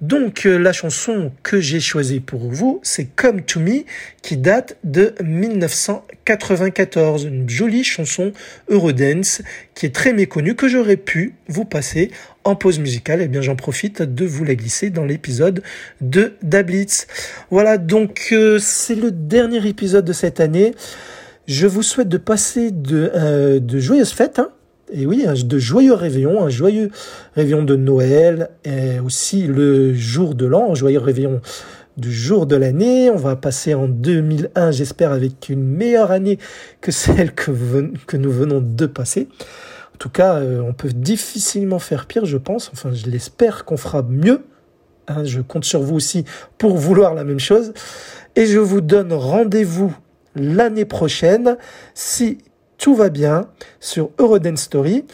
Donc 0.00 0.46
euh, 0.46 0.58
la 0.58 0.72
chanson 0.72 1.32
que 1.42 1.60
j'ai 1.60 1.80
choisie 1.80 2.20
pour 2.20 2.52
vous, 2.52 2.78
c'est 2.84 3.06
Come 3.16 3.42
to 3.42 3.58
Me, 3.58 3.82
qui 4.22 4.36
date 4.36 4.76
de 4.84 5.12
1994. 5.22 7.24
Une 7.24 7.50
jolie 7.50 7.82
chanson 7.82 8.32
Eurodance 8.68 9.42
qui 9.74 9.86
est 9.86 9.94
très 9.94 10.12
méconnue, 10.12 10.54
que 10.54 10.68
j'aurais 10.68 10.96
pu 10.96 11.34
vous 11.48 11.64
passer 11.64 12.12
en 12.44 12.54
pause 12.54 12.78
musicale, 12.78 13.22
eh 13.22 13.28
bien 13.28 13.42
j'en 13.42 13.56
profite 13.56 14.02
de 14.02 14.24
vous 14.24 14.44
la 14.44 14.54
glisser 14.54 14.90
dans 14.90 15.04
l'épisode 15.04 15.64
de 16.00 16.34
Dablitz. 16.42 17.08
Voilà, 17.50 17.76
donc 17.76 18.28
euh, 18.30 18.60
c'est 18.60 18.94
le 18.94 19.10
dernier 19.10 19.66
épisode 19.66 20.04
de 20.04 20.12
cette 20.12 20.38
année. 20.38 20.74
Je 21.48 21.66
vous 21.66 21.82
souhaite 21.82 22.10
de 22.10 22.18
passer 22.18 22.70
de, 22.70 23.10
euh, 23.14 23.58
joyeuses 23.80 24.10
fêtes. 24.10 24.38
Hein. 24.38 24.50
et 24.92 25.06
oui, 25.06 25.24
de 25.26 25.58
joyeux 25.58 25.94
réveillons, 25.94 26.44
un 26.44 26.50
joyeux 26.50 26.90
réveillon 27.34 27.62
de 27.62 27.74
Noël, 27.74 28.50
et 28.64 29.00
aussi 29.00 29.46
le 29.46 29.94
jour 29.94 30.34
de 30.34 30.44
l'an, 30.44 30.72
un 30.72 30.74
joyeux 30.74 30.98
réveillon 30.98 31.40
du 31.96 32.12
jour 32.12 32.46
de 32.46 32.54
l'année. 32.54 33.08
On 33.08 33.16
va 33.16 33.34
passer 33.34 33.72
en 33.72 33.88
2001, 33.88 34.72
j'espère, 34.72 35.10
avec 35.10 35.48
une 35.48 35.64
meilleure 35.64 36.10
année 36.10 36.38
que 36.82 36.92
celle 36.92 37.32
que, 37.32 37.50
que 38.06 38.18
nous 38.18 38.30
venons 38.30 38.60
de 38.60 38.84
passer. 38.84 39.28
En 39.94 39.98
tout 39.98 40.10
cas, 40.10 40.34
euh, 40.34 40.60
on 40.60 40.74
peut 40.74 40.92
difficilement 40.92 41.78
faire 41.78 42.04
pire, 42.04 42.26
je 42.26 42.36
pense. 42.36 42.70
Enfin, 42.74 42.92
je 42.92 43.06
l'espère 43.06 43.64
qu'on 43.64 43.78
fera 43.78 44.02
mieux. 44.02 44.42
Hein, 45.08 45.24
je 45.24 45.40
compte 45.40 45.64
sur 45.64 45.80
vous 45.80 45.96
aussi 45.96 46.26
pour 46.58 46.76
vouloir 46.76 47.14
la 47.14 47.24
même 47.24 47.40
chose. 47.40 47.72
Et 48.36 48.44
je 48.44 48.58
vous 48.58 48.82
donne 48.82 49.14
rendez-vous 49.14 49.96
l'année 50.38 50.84
prochaine, 50.84 51.56
si 51.94 52.38
tout 52.78 52.94
va 52.94 53.08
bien, 53.08 53.48
sur 53.80 54.10
Eurodance 54.18 54.62
Story. 54.62 55.04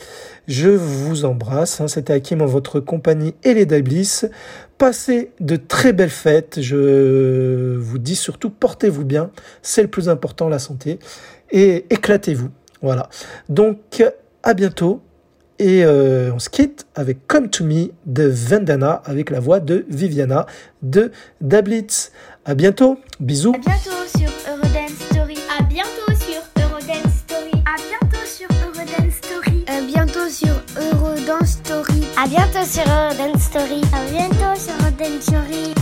Je 0.46 0.68
vous 0.68 1.24
embrasse. 1.24 1.80
Hein, 1.80 1.88
C'était 1.88 2.12
Hakim 2.12 2.42
en 2.42 2.46
votre 2.46 2.78
compagnie 2.78 3.34
et 3.42 3.54
les 3.54 3.66
Dablis. 3.66 4.22
Passez 4.76 5.30
de 5.40 5.56
très 5.56 5.92
belles 5.92 6.10
fêtes. 6.10 6.60
Je 6.60 7.76
vous 7.76 7.98
dis 7.98 8.16
surtout, 8.16 8.50
portez-vous 8.50 9.04
bien. 9.04 9.30
C'est 9.62 9.82
le 9.82 9.88
plus 9.88 10.08
important, 10.08 10.48
la 10.48 10.58
santé. 10.58 10.98
Et 11.50 11.86
éclatez-vous. 11.90 12.50
Voilà. 12.82 13.08
Donc, 13.48 14.04
à 14.42 14.54
bientôt. 14.54 15.00
Et 15.60 15.84
euh, 15.84 16.32
on 16.34 16.40
se 16.40 16.50
quitte 16.50 16.86
avec 16.96 17.28
Come 17.28 17.48
to 17.48 17.64
Me 17.64 17.90
de 18.06 18.24
Vendana 18.24 19.02
avec 19.04 19.30
la 19.30 19.38
voix 19.38 19.60
de 19.60 19.86
Viviana 19.88 20.46
de 20.82 21.12
Dablitz. 21.40 22.10
À 22.44 22.54
bientôt. 22.54 22.98
Bisous. 23.20 23.54
sur 30.34 30.54
Eurodance 30.76 31.58
Story. 31.64 32.04
À 32.16 32.26
bientôt 32.26 32.64
sur 32.64 32.82
Eurodance 32.82 33.42
Story. 33.42 33.80
À 33.92 34.10
bientôt 34.10 34.60
sur 34.60 34.74
Eurodance 34.80 35.22
Story. 35.22 35.74